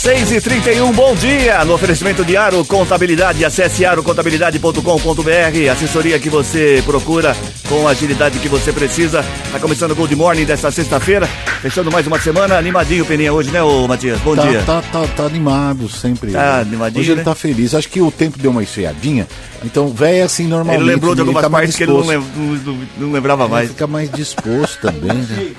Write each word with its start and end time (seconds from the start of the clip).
6 0.00 0.32
e 0.32 0.40
31 0.40 0.92
bom 0.92 1.14
dia! 1.14 1.62
No 1.66 1.74
oferecimento 1.74 2.24
de 2.24 2.34
Aro 2.34 2.64
Contabilidade, 2.64 3.44
acesse 3.44 3.84
arocontabilidade.com.br, 3.84 5.70
assessoria 5.70 6.18
que 6.18 6.30
você 6.30 6.82
procura 6.86 7.36
com 7.68 7.86
a 7.86 7.90
agilidade 7.90 8.38
que 8.38 8.48
você 8.48 8.72
precisa. 8.72 9.22
Tá 9.52 9.60
começando 9.60 9.90
o 9.90 9.94
Gold 9.94 10.16
Morning 10.16 10.46
desta 10.46 10.70
sexta-feira, 10.70 11.26
fechando 11.60 11.92
mais 11.92 12.06
uma 12.06 12.18
semana, 12.18 12.56
animadinho 12.56 13.04
o 13.04 13.06
Peninha 13.06 13.30
hoje, 13.30 13.50
né, 13.50 13.62
ô 13.62 13.86
Matias? 13.86 14.18
Bom 14.20 14.34
tá, 14.34 14.46
dia. 14.46 14.62
Tá, 14.62 14.82
tá, 14.90 15.06
tá 15.14 15.24
animado 15.24 15.86
sempre. 15.86 16.30
Tá 16.32 16.60
animadinho, 16.60 17.00
Hoje 17.02 17.10
ele 17.10 17.18
né? 17.18 17.24
tá 17.24 17.34
feliz. 17.34 17.74
Acho 17.74 17.88
que 17.90 18.00
o 18.00 18.10
tempo 18.10 18.38
deu 18.38 18.52
uma 18.52 18.62
esfriadinha, 18.62 19.28
então 19.62 19.88
velho 19.88 20.16
é 20.16 20.22
assim 20.22 20.46
normalmente. 20.46 20.82
Ele 20.82 20.92
lembrou 20.92 21.14
de 21.14 21.20
algumas 21.20 21.42
tá 21.42 21.48
mais 21.50 21.62
partes 21.64 21.76
que 21.76 21.82
ele 21.82 21.92
não, 21.92 22.04
não- 22.06 22.78
não- 22.96 23.12
lembrava 23.12 23.44
Ele 23.44 23.52
mais. 23.52 23.68
fica 23.68 23.86
mais 23.86 24.10
disposto 24.10 24.80
também, 24.80 25.12
né? 25.12 25.50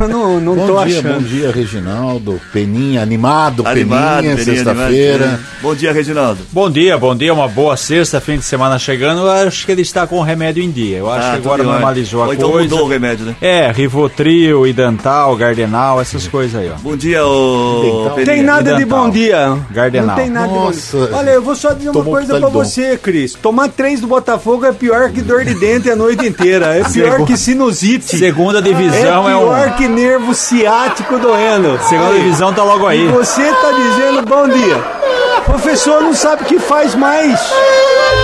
Eu 0.00 0.08
não, 0.08 0.40
não 0.40 0.56
bom 0.56 0.66
tô 0.66 0.84
dia, 0.84 0.98
achando. 0.98 1.14
bom 1.14 1.22
dia, 1.22 1.52
Reginaldo. 1.52 2.40
Peninha, 2.52 3.00
animado, 3.02 3.51
Animado, 3.66 4.16
Peninha, 4.22 4.36
Peninha, 4.36 4.54
sexta-feira. 4.56 5.24
animado. 5.24 5.40
Bom 5.60 5.74
dia, 5.74 5.92
Reginaldo. 5.92 6.40
Bom 6.50 6.70
dia, 6.70 6.98
bom 6.98 7.14
dia, 7.14 7.32
uma 7.34 7.46
boa 7.48 7.76
sexta, 7.76 8.20
fim 8.20 8.36
de 8.38 8.44
semana 8.44 8.78
chegando. 8.78 9.20
Eu 9.22 9.30
acho 9.30 9.66
que 9.66 9.72
ele 9.72 9.82
está 9.82 10.06
com 10.06 10.18
o 10.18 10.22
remédio 10.22 10.62
em 10.62 10.70
dia. 10.70 10.98
Eu 10.98 11.10
acho 11.10 11.26
Ah, 11.28 11.30
que 11.32 11.36
agora 11.36 11.62
normalizou 11.62 12.22
a 12.22 12.26
Ou 12.26 12.34
então 12.34 12.50
coisa. 12.50 12.68
mudou 12.68 12.86
o 12.86 12.88
remédio, 12.88 13.26
né? 13.26 13.36
É, 13.40 13.70
Rivotril, 13.70 14.66
Idantal, 14.66 15.36
Gardenal, 15.36 16.00
essas 16.00 16.26
coisas 16.26 16.60
aí, 16.60 16.70
ó. 16.74 16.78
Bom 16.80 16.96
dia, 16.96 17.24
ô. 17.24 18.08
Não 18.16 18.24
tem 18.24 18.42
nada 18.42 18.72
de 18.74 18.84
Dental. 18.84 18.98
bom 19.04 19.10
dia. 19.10 19.56
Gardenal. 19.70 20.08
Não 20.08 20.14
tem 20.22 20.30
nada 20.30 20.46
Nossa. 20.52 20.96
de 20.96 21.02
bom 21.02 21.06
dia. 21.08 21.16
Olha, 21.16 21.30
eu 21.30 21.42
vou 21.42 21.54
só 21.54 21.72
dizer 21.72 21.88
uma 21.88 21.92
Tomou 21.92 22.12
coisa 22.14 22.28
pra 22.28 22.36
Pitalidon. 22.36 22.64
você, 22.64 22.96
Cris. 22.96 23.34
Tomar 23.34 23.68
três 23.68 24.00
do 24.00 24.06
Botafogo 24.06 24.64
é 24.66 24.72
pior 24.72 25.10
que 25.10 25.20
dor 25.20 25.44
de 25.44 25.54
dente 25.54 25.90
a 25.90 25.96
noite 25.96 26.26
inteira. 26.26 26.76
É 26.78 26.84
pior 26.84 27.24
que 27.24 27.36
sinusite. 27.36 28.16
Segunda 28.16 28.58
é 28.58 28.62
divisão 28.62 29.28
é, 29.28 29.32
pior 29.34 29.68
um. 29.68 29.72
que 29.72 29.88
nervo 29.88 30.34
ciático 30.34 31.18
doendo. 31.18 31.78
Segunda 31.88 32.10
Aí. 32.10 32.20
divisão 32.22 32.52
tá 32.52 32.62
logo 32.62 32.90
E 32.90 32.94
aí. 32.94 33.08
Você 33.44 33.54
tá 33.60 33.72
dizendo 33.72 34.22
bom 34.26 34.48
dia. 34.48 34.76
Professor 35.44 36.00
não 36.02 36.14
sabe 36.14 36.42
o 36.42 36.46
que 36.46 36.58
faz 36.58 36.94
mais. 36.94 37.40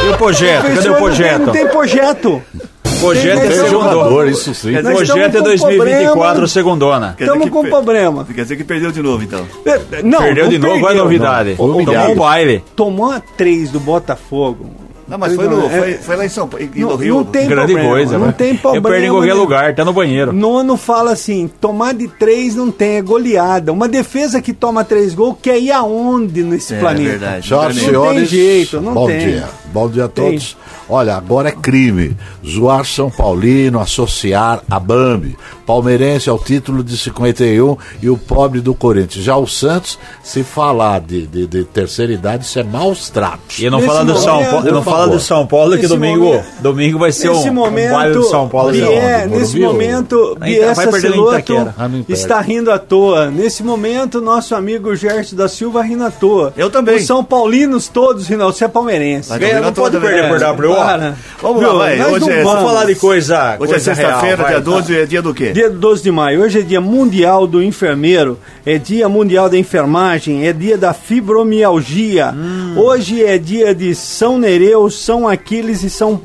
E 0.07 0.11
o 0.11 0.17
projeto? 0.17 0.63
Cadê 0.63 0.75
Professor 0.75 0.89
o 0.89 0.93
não 0.93 0.99
tem- 0.99 1.05
projeto? 1.07 1.41
Não 1.47 1.53
tem 1.53 1.67
projeto. 1.69 2.43
O 2.85 3.01
projeto 3.01 3.39
é 3.39 3.51
segundona. 3.51 3.69
Jogador, 3.91 4.29
isso 4.29 4.55
sim. 4.55 4.69
O 4.77 4.77
dizer, 4.83 4.83
projeto 4.95 5.19
é 5.19 5.27
estamos 5.27 5.33
com 5.61 5.67
2024, 5.69 6.15
problema. 6.15 6.49
segundona. 6.49 7.17
Estamos 7.19 7.51
com 7.51 7.63
per- 7.63 7.71
problema. 7.71 8.25
Quer 8.35 8.43
dizer 8.43 8.57
que 8.57 8.65
perdeu 8.65 8.91
de 8.93 9.03
novo, 9.03 9.23
então. 9.23 9.47
É, 9.67 10.03
Não, 10.03 10.19
Perdeu 10.19 10.45
não 10.45 10.51
de 10.51 10.59
novo, 10.59 10.81
qual 10.81 10.93
é 10.93 10.95
novidade? 10.97 11.55
Tomou 11.57 11.81
um 11.81 12.15
baile. 12.17 12.65
Tomou 12.75 13.11
a 13.13 13.21
três 13.21 13.71
do 13.71 13.79
Botafogo. 13.81 14.67
Não, 15.09 15.17
mas 15.17 15.35
foi, 15.35 15.49
no, 15.49 15.67
É, 15.67 15.79
foi, 15.79 15.95
foi 15.95 16.17
lá 16.17 16.27
em 16.27 16.29
São 16.29 16.47
Paulo, 16.47 16.69
e 16.75 16.81
no 16.81 16.89
Não, 16.91 16.97
Rio. 16.97 17.15
não 17.17 17.25
tem 17.25 17.49
Grande 17.49 17.73
problema, 17.73 17.89
coisa, 17.95 18.19
não 18.19 18.27
né? 18.27 18.35
tem 18.37 18.57
problema. 18.57 18.87
Eu 18.87 18.91
perdi 18.93 19.07
em 19.07 19.11
qualquer 19.11 19.35
lugar, 19.35 19.75
tá 19.75 19.85
no 19.85 19.93
banheiro. 19.93 20.33
Nono 20.33 20.77
fala 20.77 21.13
assim: 21.13 21.51
tomar 21.61 21.95
de 21.95 22.09
três 22.09 22.55
não 22.55 22.71
tem, 22.71 22.97
é 22.97 23.03
goleada. 23.03 23.73
Uma 23.73 23.89
defesa 23.89 24.43
que 24.43 24.53
toma 24.53 24.85
três 24.85 25.15
gols 25.15 25.37
quer 25.41 25.59
ir 25.59 25.73
aonde 25.73 26.43
nesse 26.43 26.75
É, 26.75 26.79
planeta? 26.79 27.11
verdade. 27.11 27.49
Senhoras 27.49 27.75
Não 27.77 27.83
tem 27.83 27.91
senhores, 27.91 28.29
jeito, 28.29 28.81
não 28.81 28.95
bom 28.95 29.07
tem. 29.07 29.19
dia. 29.19 29.49
Bom 29.73 29.89
dia 29.89 30.07
a 30.07 30.09
todos. 30.09 30.57
Olha, 30.89 31.17
agora 31.17 31.49
é 31.51 31.53
crime. 31.53 32.17
Zoar 32.47 32.85
São 32.87 33.11
Paulino, 33.11 33.79
associar 33.81 34.63
a 34.71 34.81
Bambi. 34.81 35.37
Palmeirense 35.67 36.31
ao 36.31 36.39
título 36.39 36.83
de 36.83 36.97
51 36.97 37.77
e 38.03 38.09
o 38.09 38.17
pobre 38.17 38.63
do 38.63 38.73
Corinthians. 38.75 39.23
Já 39.23 39.37
o 39.37 39.47
Santos, 39.47 39.99
se 40.23 40.43
falar 40.43 41.01
de, 41.01 41.27
de, 41.27 41.47
de 41.47 41.65
terceira 41.65 42.11
idade, 42.11 42.45
isso 42.47 42.59
é 42.59 42.63
maus 42.63 43.11
tratos. 43.11 43.59
E 43.59 43.69
não 43.69 43.79
Nesse 43.81 43.91
falo 43.93 44.05
do 44.07 44.19
São 44.19 44.43
Paulo, 44.45 44.71
não 44.73 44.83
favor. 44.83 45.09
do 45.11 45.21
São 45.21 45.47
Paulo 45.47 45.71
que 45.73 45.77
Nesse 45.83 45.89
domingo, 45.89 46.25
momento- 46.25 46.47
domingo 46.63 46.99
vai 46.99 47.13
ser 47.13 47.29
um, 47.29 47.53
momento, 47.53 47.91
um 47.91 47.95
baile 47.99 48.15
do 48.15 48.25
São 48.25 48.49
Paulo. 48.49 48.73
Bié- 48.73 49.19
Morumbi 49.27 49.39
nesse 49.41 49.63
ou- 49.63 49.73
momento, 49.73 50.39
em 50.43 50.75
Saceloto 50.75 51.33
Itaquera. 51.35 51.75
Ah, 51.77 51.91
está 52.09 52.41
rindo 52.41 52.71
à 52.71 52.79
toa. 52.79 53.31
Nesse 53.31 53.63
momento, 53.63 54.23
nosso 54.23 54.55
amigo 54.55 54.97
Gerson 54.97 55.37
da 55.37 55.49
Silva 55.49 55.83
rindo 55.83 56.05
à 56.05 56.11
toa. 56.11 56.55
Eu 56.57 56.71
também. 56.71 56.97
Os 56.97 57.05
São 57.07 57.23
Paulinos 57.23 57.89
todos 57.89 58.27
rindo. 58.27 58.45
Você 58.45 58.65
é 58.65 58.69
palmeirense. 58.69 59.29
Vai 59.29 59.39
Ganha, 59.39 59.58
não 59.61 59.73
pode 59.73 59.99
perder 59.99 60.29
por 60.29 60.67
WO. 60.67 60.75
Para. 60.77 61.15
Vamos 61.41 61.63
lá, 61.63 61.73
vai. 61.75 62.03
Hoje 62.13 62.31
é- 62.31 62.43
vamos 62.43 62.63
falar 62.63 62.85
de 62.85 62.95
coisa. 62.95 63.37
Hoje 63.39 63.55
é 63.55 63.57
coisa 63.57 63.79
sexta-feira, 63.79 64.37
real, 64.37 64.49
dia 64.49 64.61
vai. 64.61 64.61
12, 64.63 64.97
é 64.97 65.07
dia 65.07 65.23
do 65.23 65.35
quê? 65.35 65.53
Dia 65.53 65.71
12 65.71 66.03
de 66.03 66.11
maio, 66.11 66.43
hoje 66.43 66.61
é 66.61 66.63
dia 66.63 66.81
mundial 66.81 67.47
do 67.47 67.63
enfermeiro, 67.63 68.39
é 68.65 68.79
dia 68.79 69.09
mundial 69.09 69.49
da 69.49 69.57
enfermagem, 69.59 70.47
é 70.47 70.53
dia 70.53 70.77
da 70.77 70.93
fibromialgia. 70.93 72.33
Hum. 72.35 72.75
Hoje 72.77 73.25
é 73.25 73.39
dia 73.39 73.75
de 73.75 73.95
São 73.95 74.39
Nereu, 74.39 74.91
São 74.91 75.29
Aquiles 75.29 75.83
e 75.83 75.91
São 75.91 76.21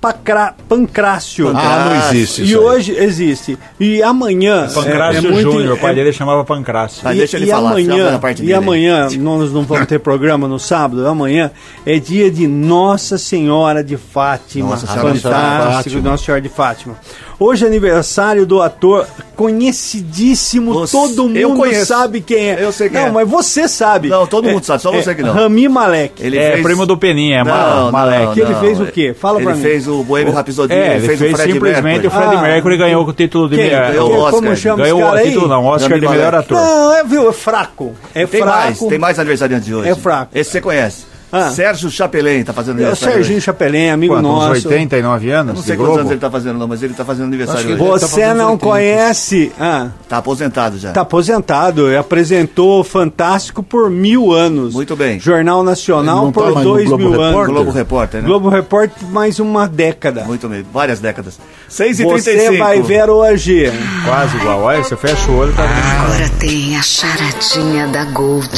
Pacra- 0.00 0.54
Pancrácio. 0.68 1.48
Ah, 1.56 1.86
não 1.90 2.10
existe 2.10 2.42
E 2.44 2.56
hoje 2.56 2.92
existe. 2.92 3.58
E 3.80 4.00
amanhã. 4.00 4.68
Pancrácio 4.72 5.26
é, 5.26 5.28
é 5.28 5.32
muito- 5.32 5.50
Júnior, 5.50 5.74
o 5.74 5.78
pai 5.78 5.90
é- 5.90 5.94
dele 5.96 6.12
chamava 6.12 6.44
Pancrácio. 6.44 7.00
Ah, 7.04 7.12
e, 7.12 7.18
deixa 7.18 7.36
ele 7.36 7.46
e 7.46 7.50
falar, 7.50 7.70
amanhã, 7.70 8.12
na 8.12 8.18
parte 8.20 8.38
e 8.38 8.42
dele 8.42 8.54
amanhã 8.54 9.08
nós 9.18 9.52
não 9.52 9.62
vamos 9.64 9.86
ter 9.88 9.98
programa 9.98 10.46
no 10.46 10.58
sábado. 10.58 11.04
Amanhã 11.06 11.50
é 11.84 11.98
dia 11.98 12.30
de 12.30 12.46
Nossa 12.46 13.18
Senhora 13.18 13.82
de 13.82 13.96
Fátima. 13.96 14.70
Nossa 14.70 14.86
Senhora 14.86 15.12
de 15.12 15.18
Fantástico, 15.20 15.72
Fátima. 15.72 16.02
Nossa 16.10 16.24
Senhora 16.24 16.40
de 16.42 16.48
Fátima. 16.48 16.94
Hoje 17.40 17.64
é 17.64 17.68
aniversário 17.68 18.44
do 18.44 18.60
ator 18.60 19.06
conhecidíssimo. 19.36 20.72
Você- 20.74 20.96
todo 20.96 21.28
mundo 21.28 21.74
sabe 21.84 22.20
quem 22.20 22.50
é. 22.50 22.64
Eu 22.64 22.72
sei 22.72 22.88
quem 22.88 23.00
não, 23.00 23.08
é. 23.08 23.10
mas 23.12 23.28
você 23.28 23.68
sabe. 23.68 24.08
Não, 24.08 24.26
todo 24.26 24.48
É- 24.48 24.52
mundo 24.52 24.64
sabe, 24.64 24.82
só 24.82 24.90
você 24.90 25.14
que 25.14 25.22
não. 25.22 25.32
Rami 25.32 25.68
Malek. 25.68 26.14
Ele 26.20 26.36
é, 26.36 26.52
fez- 26.52 26.62
primo 26.64 26.84
do 26.84 26.96
Peninha, 26.98 27.40
é 27.40 27.44
Não, 27.44 27.92
Malek. 27.92 28.24
não, 28.26 28.34
Que 28.34 28.40
ele 28.40 28.52
não. 28.52 28.60
fez 28.60 28.80
o 28.80 28.86
quê? 28.86 29.14
Fala 29.14 29.38
ele 29.38 29.46
pra 29.46 29.54
mim. 29.54 29.62
fez 29.62 29.86
o 29.86 30.02
Boêmio 30.02 30.32
Rhapsody, 30.32 30.72
É, 30.72 30.96
ele 30.96 31.06
fez, 31.06 31.20
o 31.20 31.36
Fred 31.36 31.52
simplesmente 31.52 31.82
Mercury. 32.02 32.06
o 32.08 32.10
Fred 32.10 32.36
Ah. 32.36 32.42
Mercury 32.42 32.76
ganhou 32.76 33.06
o 33.06 33.12
título 33.12 33.48
de 33.48 33.56
Quem? 33.56 33.64
melhor- 33.66 33.86
Ganhou 33.92 34.06
o 34.06 34.10
Quem? 34.10 34.18
Oscar. 34.18 34.32
Como 34.32 34.56
chama 34.56 34.82
Ganhou 34.82 35.00
esse 35.00 35.08
o 35.08 35.12
aí? 35.14 35.28
título 35.28 35.48
não, 35.48 35.64
Oscar 35.64 35.90
Rami 35.90 36.00
de 36.00 36.08
melhor 36.08 36.32
Malek. 36.32 36.52
ator. 36.52 36.56
Não, 36.66 36.94
é, 36.96 37.04
viu? 37.04 37.28
É 37.28 37.32
fraco. 37.32 37.94
É 38.14 38.26
Tem 38.26 38.40
fraco. 38.42 38.58
mais, 38.58 38.78
tem 38.80 38.98
mais 38.98 39.18
aniversariante 39.18 39.64
de 39.64 39.74
hoje. 39.74 39.88
É 39.88 39.94
fraco. 39.94 40.32
Esse 40.36 40.50
você 40.50 40.60
conhece. 40.60 41.06
Ah. 41.30 41.50
Sérgio 41.50 41.90
Chapelin 41.90 42.42
tá 42.42 42.52
fazendo 42.54 42.76
É 42.78 42.82
o 42.82 42.86
aniversário. 42.86 43.14
Serginho 43.16 43.36
hoje. 43.36 43.44
Chapelin, 43.44 43.88
amigo 43.90 44.14
Quanto, 44.14 44.26
uns 44.28 44.32
nosso. 44.34 44.50
89 44.68 45.30
anos? 45.30 45.54
Não 45.56 45.62
sei 45.62 45.76
quantos 45.76 45.86
Globo? 45.86 45.98
anos 46.00 46.10
ele 46.12 46.20
tá 46.20 46.30
fazendo, 46.30 46.58
não, 46.58 46.66
mas 46.68 46.82
ele 46.82 46.94
tá 46.94 47.04
fazendo 47.04 47.26
aniversário 47.26 47.60
hoje. 47.60 47.70
ele- 47.72 47.78
Você 47.90 48.20
Ele 48.20 48.28
tá 48.30 48.34
não 48.34 48.52
80. 48.52 48.66
conhece. 48.66 49.52
Ah, 49.60 49.88
Tá 50.08 50.16
aposentado 50.18 50.78
já. 50.78 50.92
tá 50.92 51.00
aposentado. 51.02 51.88
Ele 51.88 51.96
apresentou 51.98 52.82
Fantástico 52.82 53.62
por 53.62 53.90
mil 53.90 54.32
anos. 54.32 54.72
Muito 54.74 54.96
bem. 54.96 55.20
Jornal 55.20 55.62
Nacional 55.62 56.26
tá 56.26 56.32
por 56.32 56.54
no 56.54 56.62
dois 56.62 56.88
mil 56.88 57.10
Repórter? 57.10 57.24
anos. 57.34 57.46
Globo 57.46 57.70
Repórter, 57.70 58.20
né? 58.22 58.26
Globo 58.26 58.48
Repórter 58.48 59.08
mais 59.08 59.38
uma 59.38 59.68
década. 59.68 60.24
Muito 60.24 60.48
bem, 60.48 60.64
várias 60.72 60.98
décadas. 61.00 61.38
6 61.68 62.00
e 62.00 62.04
Você 62.04 62.32
35 62.32 62.58
vai 62.64 62.80
ver 62.80 63.10
hoje. 63.10 63.70
Quase 64.06 64.36
igual. 64.38 64.62
Olha, 64.62 64.82
você 64.82 64.96
fecha 64.96 65.30
o 65.30 65.36
olho, 65.36 65.52
tá 65.52 65.66
vendo? 65.66 66.12
Agora 66.12 66.28
tem 66.40 66.76
a 66.76 66.82
charadinha 66.82 67.86
da 67.88 68.04
Gold. 68.06 68.48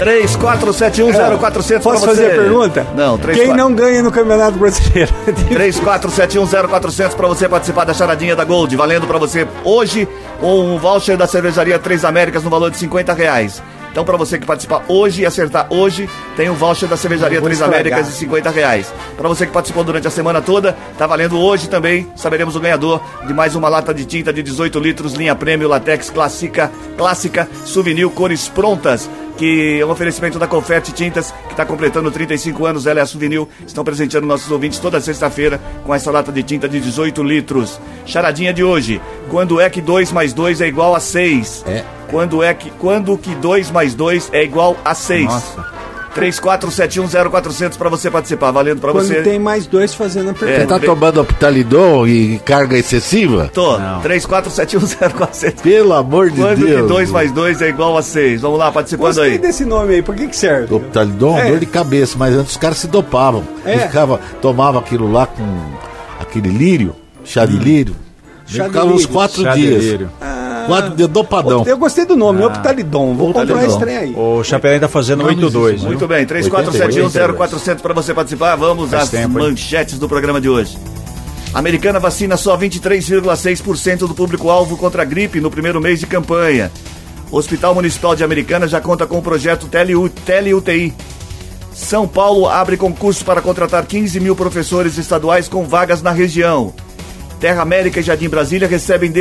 34710400 0.00 1.82
pra 1.82 1.83
Posso 1.84 2.06
fazer 2.06 2.26
a 2.26 2.30
pergunta? 2.30 2.86
Não, 2.96 3.18
3 3.18 3.38
Quem 3.38 3.54
não 3.54 3.72
ganha 3.74 4.02
no 4.02 4.10
Campeonato 4.10 4.58
Brasileiro? 4.58 5.12
34710400 5.52 7.14
para 7.14 7.28
você 7.28 7.48
participar 7.48 7.84
da 7.84 7.94
charadinha 7.94 8.34
da 8.34 8.44
Gold, 8.44 8.74
valendo 8.74 9.06
para 9.06 9.18
você 9.18 9.46
hoje 9.62 10.08
um 10.42 10.78
voucher 10.78 11.16
da 11.16 11.26
cervejaria 11.26 11.78
Três 11.78 12.04
Américas 12.04 12.42
no 12.42 12.50
valor 12.50 12.70
de 12.70 12.78
50 12.78 13.12
reais. 13.12 13.62
Então, 13.94 14.04
para 14.04 14.16
você 14.16 14.40
que 14.40 14.44
participar 14.44 14.82
hoje 14.88 15.22
e 15.22 15.26
acertar 15.26 15.68
hoje, 15.70 16.10
tem 16.36 16.50
um 16.50 16.54
voucher 16.54 16.88
da 16.88 16.96
cervejaria 16.96 17.40
Três. 17.40 17.62
Américas 17.62 18.08
de 18.08 18.14
50 18.14 18.50
reais. 18.50 18.92
Para 19.16 19.28
você 19.28 19.46
que 19.46 19.52
participou 19.52 19.84
durante 19.84 20.08
a 20.08 20.10
semana 20.10 20.42
toda, 20.42 20.76
tá 20.98 21.06
valendo 21.06 21.38
hoje 21.38 21.68
também. 21.68 22.08
Saberemos 22.16 22.56
o 22.56 22.60
ganhador 22.60 23.00
de 23.24 23.32
mais 23.32 23.54
uma 23.54 23.68
lata 23.68 23.94
de 23.94 24.04
tinta 24.04 24.32
de 24.32 24.42
18 24.42 24.80
litros, 24.80 25.12
linha 25.12 25.36
Prêmio 25.36 25.68
Latex 25.68 26.10
Clássica, 26.10 26.72
Clássica 26.98 27.48
Souvenir 27.64 28.08
Cores 28.08 28.48
Prontas 28.48 29.08
que 29.36 29.80
é 29.80 29.86
um 29.86 29.90
oferecimento 29.90 30.38
da 30.38 30.46
Confete 30.46 30.92
Tintas, 30.92 31.32
que 31.46 31.52
está 31.52 31.64
completando 31.64 32.10
35 32.10 32.66
anos, 32.66 32.86
ela 32.86 33.00
é 33.00 33.02
a 33.02 33.06
Souvenir, 33.06 33.46
estão 33.66 33.84
presenteando 33.84 34.26
nossos 34.26 34.50
ouvintes 34.50 34.78
toda 34.78 35.00
sexta-feira 35.00 35.60
com 35.84 35.94
essa 35.94 36.10
lata 36.10 36.30
de 36.30 36.42
tinta 36.42 36.68
de 36.68 36.80
18 36.80 37.22
litros. 37.22 37.80
Charadinha 38.06 38.52
de 38.52 38.62
hoje, 38.62 39.00
quando 39.28 39.60
é 39.60 39.68
que 39.68 39.80
2 39.80 40.12
mais 40.12 40.32
2 40.32 40.60
é 40.60 40.68
igual 40.68 40.94
a 40.94 41.00
6? 41.00 41.64
É. 41.66 41.84
Quando 42.08 42.42
é 42.42 42.54
que, 42.54 42.70
quando 42.70 43.16
que 43.18 43.34
2 43.34 43.70
mais 43.70 43.94
2 43.94 44.30
é 44.32 44.44
igual 44.44 44.76
a 44.84 44.94
6? 44.94 45.24
Nossa. 45.24 45.74
34710400 46.14 47.76
para 47.76 47.88
você 47.88 48.10
participar, 48.10 48.50
valendo 48.50 48.80
para 48.80 48.92
Quando 48.92 49.06
você. 49.06 49.22
tem 49.22 49.38
mais 49.38 49.66
dois 49.66 49.94
fazendo 49.94 50.28
a 50.28 50.30
É, 50.30 50.34
pergunta. 50.34 50.60
Você 50.60 50.66
tá 50.66 50.78
tre- 50.78 50.86
tomando 50.86 51.20
Optalidon 51.20 52.06
e 52.06 52.38
carga 52.44 52.76
excessiva? 52.78 53.50
Tô, 53.52 53.78
Não. 53.78 54.00
34710400. 54.02 55.60
Pelo 55.62 55.92
amor 55.92 56.30
de 56.30 56.40
Quando 56.40 56.56
que 56.58 56.64
Deus. 56.66 56.88
2 56.88 57.10
mais 57.10 57.32
2 57.32 57.60
é 57.62 57.68
igual 57.68 57.96
a 57.96 58.02
6? 58.02 58.40
Vamos 58.42 58.58
lá, 58.58 58.70
participando 58.72 59.06
Gostei 59.08 59.32
aí. 59.32 59.38
desse 59.38 59.64
nome 59.64 59.94
aí, 59.94 60.02
por 60.02 60.14
que 60.14 60.26
que 60.28 60.36
serve? 60.36 60.74
Optalidon, 60.74 61.38
É. 61.38 61.48
dor 61.50 61.58
de 61.58 61.66
cabeça, 61.66 62.16
mas 62.18 62.34
antes 62.34 62.52
os 62.52 62.56
caras 62.56 62.78
se 62.78 62.86
dopavam. 62.86 63.44
É. 63.64 63.76
E 63.76 63.78
ficava, 63.80 64.20
tomava 64.40 64.78
aquilo 64.78 65.10
lá 65.10 65.26
com 65.26 65.44
aquele 66.20 66.48
lírio, 66.48 66.94
chá 67.24 67.44
de 67.46 67.56
lírio. 67.56 67.94
Chá 68.46 68.64
de 68.64 68.68
ficava 68.70 68.86
uns 68.86 69.00
lírio. 69.02 69.08
quatro 69.08 69.42
Chá 69.42 69.54
dias. 69.54 70.00
Ah, 70.20 70.33
Quatro 70.66 70.94
de 70.94 71.06
dopadão. 71.06 71.64
Eu 71.66 71.76
gostei 71.78 72.04
do 72.04 72.16
nome, 72.16 72.44
Optalidon. 72.44 73.14
Vou 73.14 73.28
comprar 73.28 73.42
Optalidon. 73.42 73.66
esse 73.70 73.78
trem 73.78 73.96
aí. 73.96 74.14
O 74.16 74.42
Chapelin 74.44 74.80
tá 74.80 74.88
fazendo 74.88 75.18
Não, 75.24 75.26
não 75.32 75.48
8-2. 75.50 75.68
existe, 75.68 75.86
Muito 75.86 76.06
bem, 76.08 76.26
34710400 76.26 77.80
para 77.80 77.94
você 77.94 78.12
participar. 78.14 78.56
Vamos 78.56 78.90
Faz 78.90 79.04
às 79.04 79.10
tempo, 79.10 79.38
hein? 79.40 79.50
manchetes 79.50 79.98
do 79.98 80.08
programa 80.08 80.40
de 80.40 80.48
hoje. 80.48 80.76
Americana 81.52 82.00
vacina 82.00 82.36
só 82.36 82.56
23,6% 82.56 83.98
do 84.08 84.14
público-alvo 84.14 84.76
contra 84.76 85.02
a 85.02 85.04
gripe 85.04 85.40
no 85.40 85.50
primeiro 85.50 85.80
mês 85.80 86.00
de 86.00 86.06
campanha. 86.06 86.70
O 87.30 87.36
Hospital 87.36 87.74
Municipal 87.74 88.14
de 88.16 88.24
Americana 88.24 88.66
já 88.66 88.80
conta 88.80 89.06
com 89.06 89.18
o 89.18 89.22
projeto 89.22 89.66
Tele-U- 89.66 90.08
Tele-UTI. 90.08 90.92
São 91.72 92.06
Paulo 92.06 92.48
abre 92.48 92.76
concurso 92.76 93.24
para 93.24 93.40
contratar 93.40 93.84
15 93.84 94.20
mil 94.20 94.36
professores 94.36 94.96
estaduais 94.98 95.48
com 95.48 95.64
vagas 95.64 96.02
na 96.02 96.10
região. 96.12 96.72
Terra 97.44 97.60
América 97.60 98.00
e 98.00 98.02
Jardim 98.02 98.30
Brasília 98.30 98.66
recebem 98.66 99.12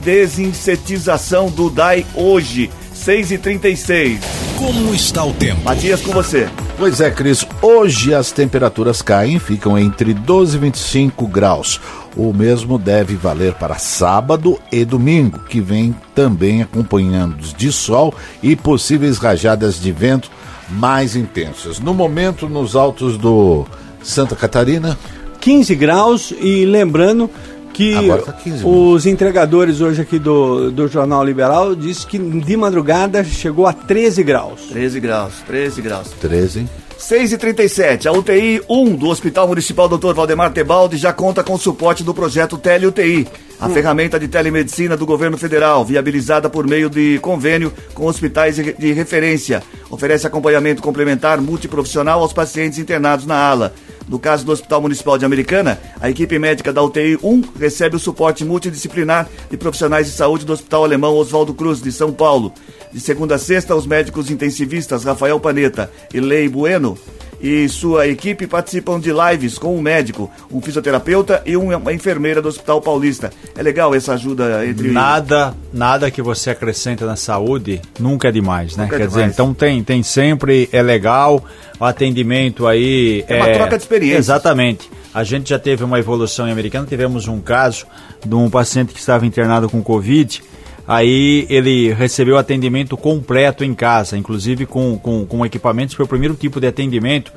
desinsetização 0.00 1.50
do 1.50 1.68
DAI 1.68 2.06
hoje, 2.14 2.70
6h36. 2.96 4.20
Como 4.56 4.94
está 4.94 5.22
o 5.22 5.34
tempo? 5.34 5.64
Matias, 5.64 6.00
com 6.00 6.10
você. 6.10 6.48
Pois 6.78 6.98
é, 7.02 7.10
Cris, 7.10 7.44
hoje 7.60 8.14
as 8.14 8.32
temperaturas 8.32 9.02
caem, 9.02 9.38
ficam 9.38 9.78
entre 9.78 10.14
12 10.14 10.56
e 10.56 10.60
25 10.60 11.26
graus. 11.26 11.78
O 12.16 12.32
mesmo 12.32 12.78
deve 12.78 13.16
valer 13.16 13.52
para 13.52 13.74
sábado 13.74 14.58
e 14.72 14.82
domingo, 14.82 15.40
que 15.40 15.60
vem 15.60 15.94
também 16.14 16.62
acompanhando 16.62 17.36
de 17.36 17.70
sol 17.70 18.14
e 18.42 18.56
possíveis 18.56 19.18
rajadas 19.18 19.78
de 19.78 19.92
vento 19.92 20.30
mais 20.70 21.14
intensas. 21.14 21.78
No 21.78 21.92
momento, 21.92 22.48
nos 22.48 22.74
altos 22.74 23.18
do 23.18 23.66
Santa 24.02 24.34
Catarina, 24.34 24.96
15 25.38 25.74
graus 25.74 26.34
e 26.40 26.64
lembrando 26.64 27.30
que 27.78 27.94
tá 28.24 28.32
15 28.32 28.66
os 28.66 29.06
entregadores 29.06 29.80
hoje 29.80 30.02
aqui 30.02 30.18
do, 30.18 30.68
do 30.72 30.88
Jornal 30.88 31.24
Liberal 31.24 31.76
disse 31.76 32.04
que 32.04 32.18
de 32.18 32.56
madrugada 32.56 33.22
chegou 33.22 33.68
a 33.68 33.72
13 33.72 34.24
graus. 34.24 34.62
13 34.62 34.98
graus, 34.98 35.34
13 35.46 35.80
graus. 35.82 36.10
13. 36.20 36.66
6 36.98 37.32
e 37.32 37.38
37 37.38 38.08
a 38.08 38.12
UTI 38.12 38.60
1 38.68 38.96
do 38.96 39.06
Hospital 39.06 39.46
Municipal 39.46 39.88
Dr. 39.88 40.12
Valdemar 40.12 40.52
Tebaldi 40.52 40.96
já 40.96 41.12
conta 41.12 41.44
com 41.44 41.54
o 41.54 41.58
suporte 41.58 42.02
do 42.02 42.12
projeto 42.12 42.58
TeleUTI, 42.58 43.28
a 43.60 43.68
ferramenta 43.68 44.18
de 44.18 44.26
telemedicina 44.26 44.96
do 44.96 45.06
governo 45.06 45.38
federal, 45.38 45.84
viabilizada 45.84 46.50
por 46.50 46.66
meio 46.66 46.90
de 46.90 47.20
convênio 47.20 47.72
com 47.94 48.06
hospitais 48.06 48.56
de 48.56 48.92
referência. 48.92 49.62
Oferece 49.88 50.26
acompanhamento 50.26 50.82
complementar 50.82 51.40
multiprofissional 51.40 52.20
aos 52.20 52.32
pacientes 52.32 52.80
internados 52.80 53.24
na 53.24 53.36
ala. 53.36 53.72
No 54.08 54.18
caso 54.18 54.44
do 54.44 54.52
Hospital 54.52 54.80
Municipal 54.80 55.18
de 55.18 55.24
Americana, 55.24 55.78
a 56.00 56.08
equipe 56.08 56.38
médica 56.38 56.72
da 56.72 56.82
UTI 56.82 57.18
1 57.22 57.42
recebe 57.58 57.96
o 57.96 57.98
suporte 57.98 58.44
multidisciplinar 58.44 59.28
de 59.50 59.56
profissionais 59.56 60.06
de 60.06 60.12
saúde 60.12 60.46
do 60.46 60.52
Hospital 60.52 60.84
Alemão 60.84 61.14
Oswaldo 61.14 61.52
Cruz, 61.52 61.82
de 61.82 61.92
São 61.92 62.12
Paulo. 62.12 62.52
De 62.90 63.00
segunda 63.00 63.34
a 63.34 63.38
sexta, 63.38 63.76
os 63.76 63.86
médicos 63.86 64.30
intensivistas 64.30 65.04
Rafael 65.04 65.38
Paneta 65.38 65.90
e 66.12 66.20
Lei 66.20 66.48
Bueno 66.48 66.98
e 67.40 67.68
sua 67.68 68.06
equipe 68.06 68.46
participam 68.46 68.98
de 68.98 69.12
lives 69.12 69.58
com 69.58 69.76
um 69.76 69.80
médico, 69.80 70.30
um 70.50 70.60
fisioterapeuta 70.60 71.42
e 71.46 71.56
uma 71.56 71.92
enfermeira 71.92 72.42
do 72.42 72.48
Hospital 72.48 72.80
Paulista. 72.80 73.30
É 73.56 73.62
legal 73.62 73.94
essa 73.94 74.14
ajuda 74.14 74.66
entre 74.66 74.88
Nada, 74.88 75.54
nada 75.72 76.10
que 76.10 76.20
você 76.20 76.50
acrescenta 76.50 77.06
na 77.06 77.16
saúde 77.16 77.80
nunca 77.98 78.28
é 78.28 78.32
demais, 78.32 78.76
né? 78.76 78.84
Nunca 78.84 78.96
é 78.96 78.98
Quer 78.98 79.06
dizer, 79.06 79.18
demais. 79.20 79.34
então 79.34 79.54
tem, 79.54 79.82
tem 79.82 80.02
sempre, 80.02 80.68
é 80.72 80.82
legal, 80.82 81.44
o 81.78 81.84
atendimento 81.84 82.66
aí. 82.66 83.24
É 83.28 83.36
uma 83.36 83.52
troca 83.52 83.76
de 83.76 83.82
experiências. 83.82 84.26
Exatamente. 84.26 84.90
A 85.14 85.24
gente 85.24 85.50
já 85.50 85.58
teve 85.58 85.84
uma 85.84 85.98
evolução 85.98 86.46
em 86.48 86.52
americana, 86.52 86.86
tivemos 86.86 87.28
um 87.28 87.40
caso 87.40 87.86
de 88.24 88.34
um 88.34 88.50
paciente 88.50 88.92
que 88.92 89.00
estava 89.00 89.26
internado 89.26 89.68
com 89.68 89.82
Covid. 89.82 90.42
Aí 90.88 91.46
ele 91.50 91.92
recebeu 91.92 92.38
atendimento 92.38 92.96
completo 92.96 93.62
em 93.62 93.74
casa, 93.74 94.16
inclusive 94.16 94.64
com, 94.64 94.98
com, 94.98 95.26
com 95.26 95.44
equipamentos. 95.44 95.94
Foi 95.94 96.06
o 96.06 96.08
primeiro 96.08 96.34
tipo 96.34 96.58
de 96.58 96.66
atendimento 96.66 97.30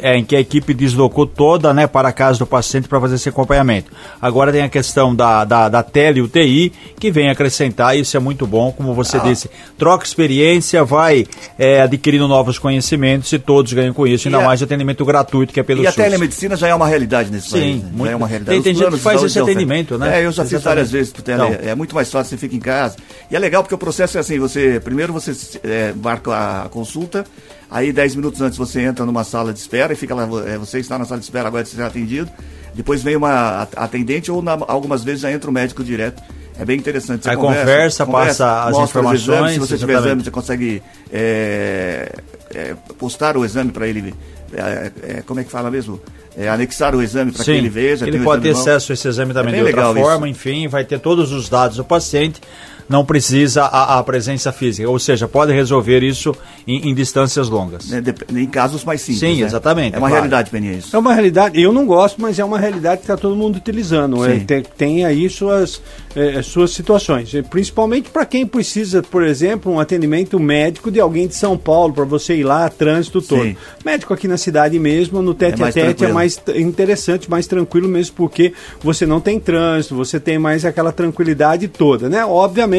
é, 0.00 0.16
em 0.16 0.24
que 0.24 0.34
a 0.36 0.40
equipe 0.40 0.72
deslocou 0.74 1.26
toda 1.26 1.72
né, 1.74 1.86
para 1.86 2.08
a 2.08 2.12
casa 2.12 2.38
do 2.38 2.46
paciente 2.46 2.88
para 2.88 3.00
fazer 3.00 3.16
esse 3.16 3.28
acompanhamento. 3.28 3.90
Agora 4.20 4.52
tem 4.52 4.62
a 4.62 4.68
questão 4.68 5.14
da, 5.14 5.44
da, 5.44 5.68
da 5.68 5.82
tele-UTI, 5.82 6.72
que 6.98 7.10
vem 7.10 7.28
acrescentar, 7.30 7.96
isso 7.96 8.16
é 8.16 8.20
muito 8.20 8.46
bom, 8.46 8.72
como 8.72 8.94
você 8.94 9.16
Ah. 9.16 9.20
disse. 9.20 9.50
Troca 9.76 10.04
experiência, 10.04 10.84
vai 10.84 11.26
é, 11.58 11.80
adquirindo 11.82 12.26
novos 12.28 12.58
conhecimentos 12.58 13.32
e 13.32 13.38
todos 13.38 13.72
ganham 13.72 13.92
com 13.92 14.06
isso, 14.06 14.28
ainda 14.28 14.38
E 14.38 14.42
a- 14.42 14.46
mais 14.46 14.58
de 14.58 14.64
atendimento 14.64 15.04
gratuito 15.04 15.52
que 15.52 15.60
é 15.60 15.62
pelo 15.62 15.82
E 15.82 15.86
a 15.86 15.90
SUS. 15.92 16.02
telemedicina 16.02 16.56
já 16.56 16.68
é 16.68 16.74
uma 16.74 16.86
realidade 16.86 17.30
nesse 17.30 17.48
Sim, 17.50 17.60
país. 17.60 17.82
né? 17.82 17.90
muito. 17.92 18.04
Já 18.06 18.10
é 18.12 18.16
uma 18.16 18.26
realidade. 18.26 18.62
Tem- 18.62 18.72
tem 18.72 18.74
gente 18.82 18.94
que 18.94 19.00
faz 19.00 19.22
esse 19.22 19.38
atendimento, 19.38 19.98
né? 19.98 20.20
É, 20.20 20.26
eu 20.26 20.32
já 20.32 20.44
fiz 20.44 20.62
várias 20.62 20.90
vezes 20.90 21.12
pro 21.12 21.22
tele. 21.22 21.42
Então. 21.42 21.56
É 21.68 21.74
muito 21.74 21.94
mais 21.94 22.10
fácil, 22.10 22.30
você 22.30 22.36
fica 22.36 22.54
em 22.56 22.60
casa. 22.60 22.96
E 23.30 23.36
é 23.36 23.38
legal 23.38 23.62
porque 23.62 23.74
o 23.74 23.78
processo 23.78 24.16
é 24.16 24.20
assim, 24.20 24.38
você 24.38 24.80
primeiro 24.82 25.12
você 25.12 25.32
é, 25.64 25.92
marca 26.02 26.62
a 26.64 26.68
consulta, 26.68 27.24
aí 27.72 27.92
10 27.92 28.14
minutos 28.16 28.40
antes 28.40 28.56
você 28.58 28.80
entra 28.82 29.04
numa 29.06 29.24
sala 29.24 29.52
de 29.52 29.58
espera 29.58 29.92
e 29.92 29.96
fica 29.96 30.14
lá, 30.14 30.28
é, 30.46 30.58
você 30.58 30.78
está 30.78 30.98
na 30.98 31.04
sala 31.04 31.18
de 31.18 31.24
espera 31.26 31.48
agora 31.48 31.64
de 31.64 31.70
ser 31.70 31.82
atendido. 31.82 32.30
Depois 32.74 33.02
vem 33.02 33.16
uma 33.16 33.62
at- 33.62 33.74
atendente 33.76 34.30
ou 34.30 34.40
na- 34.42 34.58
algumas 34.68 35.02
vezes 35.02 35.20
já 35.22 35.32
entra 35.32 35.50
o 35.50 35.52
médico 35.52 35.82
direto. 35.82 36.22
É 36.58 36.64
bem 36.64 36.78
interessante. 36.78 37.24
Você 37.24 37.30
Aí 37.30 37.36
conversa, 37.36 38.06
passa 38.06 38.64
as 38.64 38.72
mostra 38.76 38.82
os 38.82 38.90
informações, 38.90 39.22
exames, 39.22 39.52
se 39.54 39.58
você 39.58 39.78
tiver 39.78 39.92
exatamente. 39.94 40.06
exame, 40.10 40.24
você 40.24 40.30
consegue 40.30 40.82
é, 41.12 42.12
é, 42.54 42.74
postar 42.98 43.36
o 43.36 43.44
exame 43.44 43.70
para 43.72 43.86
ele. 43.86 44.14
é, 44.54 44.92
é, 45.02 45.22
como 45.22 45.40
é 45.40 45.44
que 45.44 45.50
fala 45.50 45.70
mesmo? 45.70 46.00
É, 46.36 46.48
anexar 46.48 46.94
o 46.94 47.02
exame 47.02 47.30
para 47.32 47.44
que 47.44 47.50
ele 47.50 47.68
veja. 47.68 48.06
ele 48.06 48.20
pode 48.20 48.42
ter 48.42 48.50
acesso 48.50 48.92
a 48.92 48.94
esse 48.94 49.06
exame 49.08 49.34
também 49.34 49.54
É 49.54 49.58
de 49.58 49.64
outra 49.64 49.92
forma, 49.94 50.28
enfim, 50.28 50.66
vai 50.68 50.82
ter 50.84 50.98
todos 50.98 51.30
os 51.32 51.48
dados 51.48 51.76
do 51.76 51.84
paciente, 51.84 52.40
não 52.88 53.04
precisa 53.04 53.62
a, 53.64 53.98
a 53.98 54.02
presença 54.04 54.52
física, 54.52 54.88
ou 54.88 54.98
seja, 54.98 55.26
pode 55.28 55.52
resolver 55.52 56.02
isso 56.02 56.34
em, 56.66 56.90
em 56.90 56.94
distâncias 56.94 57.48
longas. 57.48 57.88
né, 57.88 58.02
em 58.34 58.46
casos 58.46 58.84
mais 58.84 59.00
simples. 59.00 59.20
Sim, 59.20 59.40
né? 59.40 59.46
exatamente, 59.46 59.94
É 59.94 59.98
uma 59.98 60.08
claro. 60.08 60.14
realidade, 60.14 60.50
Peninha, 60.50 60.74
isso. 60.74 60.94
É 60.94 60.98
uma 60.98 61.12
realidade, 61.14 61.60
eu 61.60 61.72
não 61.72 61.86
gosto, 61.86 62.20
mas 62.20 62.38
é 62.38 62.44
uma 62.44 62.58
realidade 62.58 62.98
que 62.98 63.04
está 63.04 63.16
todo 63.16 63.34
mundo 63.36 63.56
utilizando. 63.56 64.24
É, 64.24 64.38
tem, 64.40 64.62
tem 64.62 65.04
aí 65.04 65.28
suas, 65.30 65.80
eh, 66.16 66.42
suas 66.42 66.70
situações. 66.72 67.32
E 67.34 67.42
Principalmente 67.42 68.10
para 68.10 68.24
quem 68.26 68.46
precisa, 68.46 69.02
por 69.02 69.22
exemplo, 69.22 69.72
um 69.72 69.78
atendimento 69.80 70.38
médico 70.40 70.90
de 70.90 71.00
alguém 71.00 71.26
de 71.28 71.34
São 71.34 71.56
Paulo, 71.56 71.92
para 71.92 72.04
você 72.04 72.34
ir 72.36 72.44
lá, 72.44 72.68
trânsito 72.68 73.20
todo. 73.22 73.42
Sim. 73.42 73.56
Médico 73.84 74.12
aqui 74.12 74.26
na 74.26 74.36
cidade 74.36 74.78
mesmo, 74.78 75.22
no 75.22 75.34
tete 75.34 75.60
mais 75.60 75.76
a 75.76 75.80
tete, 75.80 75.84
é 75.86 75.94
tranquilo. 75.94 76.14
mais 76.14 76.36
t- 76.36 76.60
interessante, 76.60 77.30
mais 77.30 77.46
tranquilo 77.46 77.88
mesmo, 77.88 78.14
porque 78.16 78.52
você 78.82 79.06
não 79.06 79.20
tem 79.20 79.38
trânsito, 79.38 79.94
você 79.94 80.18
tem 80.18 80.38
mais 80.38 80.64
aquela 80.64 80.92
tranquilidade 80.92 81.68
toda, 81.68 82.08
né? 82.08 82.24
Obviamente 82.24 82.71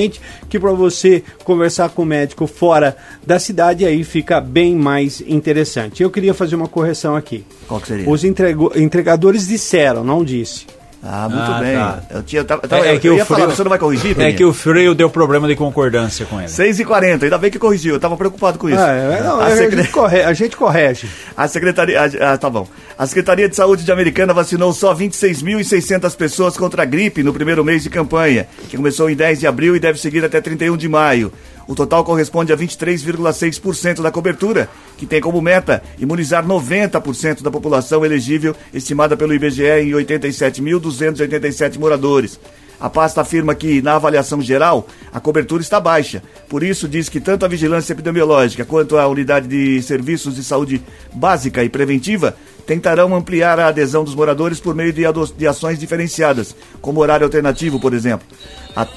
que 0.49 0.59
para 0.59 0.71
você 0.71 1.23
conversar 1.43 1.89
com 1.89 2.03
o 2.03 2.05
médico 2.05 2.47
fora 2.47 2.95
da 3.25 3.39
cidade, 3.39 3.85
aí 3.85 4.03
fica 4.03 4.41
bem 4.41 4.75
mais 4.75 5.21
interessante. 5.21 6.03
Eu 6.03 6.09
queria 6.09 6.33
fazer 6.33 6.55
uma 6.55 6.67
correção 6.67 7.15
aqui. 7.15 7.45
Qual 7.67 7.79
que 7.79 7.87
seria? 7.87 8.09
Os 8.09 8.23
entregadores 8.23 9.47
disseram, 9.47 10.03
não 10.03 10.23
disse. 10.23 10.65
Ah, 11.05 11.27
muito 11.27 11.51
Ah, 11.51 11.59
bem. 11.59 11.73
tá. 11.75 11.99
Eu, 12.09 12.23
tinha, 12.23 12.43
tava, 12.45 12.61
tava- 12.65 12.85
É, 12.85 12.91
é 12.91 12.95
eu 12.95 12.99
que 13.01 13.09
o 13.09 13.15
ia 13.15 13.25
falar, 13.25 13.41
freio- 13.41 13.55
você 13.57 13.63
não 13.63 13.69
vai 13.69 13.77
corrigir, 13.77 14.17
É 14.21 14.31
que 14.31 14.45
o 14.45 14.53
freio 14.53 14.95
deu 14.95 15.09
problema 15.09 15.47
de 15.49 15.55
concordância 15.55 16.25
com 16.25 16.39
ele. 16.39 16.47
6h40, 16.49 17.23
ainda 17.23 17.37
bem 17.37 17.51
que 17.51 17.59
corrigiu, 17.59 17.95
eu 17.95 17.99
tava 17.99 18.15
preocupado 18.15 18.57
com 18.57 18.69
isso. 18.69 18.79
Ah, 18.79 18.89
é, 18.91 19.21
não, 19.21 19.39
a, 19.41 19.47
a, 19.47 19.55
secre- 19.57 19.81
gente 19.81 19.91
corre- 19.91 20.23
a 20.23 20.31
gente 20.33 20.55
corrige. 20.55 21.09
a 21.35 21.45
Secretaria. 21.47 21.99
Ah, 22.21 22.37
tá 22.37 22.49
bom. 22.49 22.65
A 22.97 23.05
Secretaria 23.05 23.49
de 23.49 23.55
Saúde 23.55 23.83
de 23.83 23.91
Americana 23.91 24.33
vacinou 24.33 24.71
só 24.71 24.93
26.600 24.93 26.15
pessoas 26.15 26.55
contra 26.55 26.83
a 26.83 26.85
gripe 26.85 27.21
no 27.21 27.33
primeiro 27.33 27.63
mês 27.65 27.83
de 27.83 27.89
campanha, 27.89 28.47
que 28.69 28.77
começou 28.77 29.09
em 29.09 29.15
10 29.15 29.39
de 29.41 29.47
abril 29.47 29.75
e 29.75 29.79
deve 29.79 29.99
seguir 29.99 30.23
até 30.23 30.39
31 30.39 30.77
de 30.77 30.87
maio. 30.87 31.33
O 31.67 31.73
total 31.75 32.03
corresponde 32.03 32.51
a 32.51 32.57
23,6% 32.57 34.01
da 34.01 34.11
cobertura, 34.11 34.69
que 34.97 35.05
tem 35.05 35.21
como 35.21 35.41
meta 35.41 35.81
imunizar 35.97 36.45
90% 36.45 37.41
da 37.41 37.49
população 37.51 38.03
elegível, 38.05 38.55
estimada 38.73 39.15
pelo 39.15 39.33
IBGE 39.33 39.63
em 39.63 39.91
87.287 39.91 41.77
moradores. 41.79 42.39
A 42.79 42.89
pasta 42.89 43.21
afirma 43.21 43.55
que, 43.55 43.81
na 43.81 43.95
avaliação 43.95 44.41
geral, 44.41 44.85
a 45.13 45.19
cobertura 45.19 45.61
está 45.61 45.79
baixa. 45.79 46.21
Por 46.49 46.63
isso, 46.63 46.85
diz 46.87 47.07
que 47.07 47.21
tanto 47.21 47.45
a 47.45 47.47
vigilância 47.47 47.93
epidemiológica 47.93 48.65
quanto 48.65 48.97
a 48.97 49.07
unidade 49.07 49.47
de 49.47 49.81
serviços 49.81 50.35
de 50.35 50.43
saúde 50.43 50.81
básica 51.13 51.63
e 51.63 51.69
preventiva 51.69 52.35
tentarão 52.67 53.15
ampliar 53.15 53.57
a 53.59 53.67
adesão 53.67 54.03
dos 54.03 54.15
moradores 54.15 54.59
por 54.59 54.75
meio 54.75 54.91
de, 54.91 55.03
de 55.37 55.47
ações 55.47 55.79
diferenciadas, 55.79 56.53
como 56.81 56.99
horário 56.99 57.25
alternativo, 57.25 57.79
por 57.79 57.93
exemplo. 57.93 58.27
A- 58.75 58.87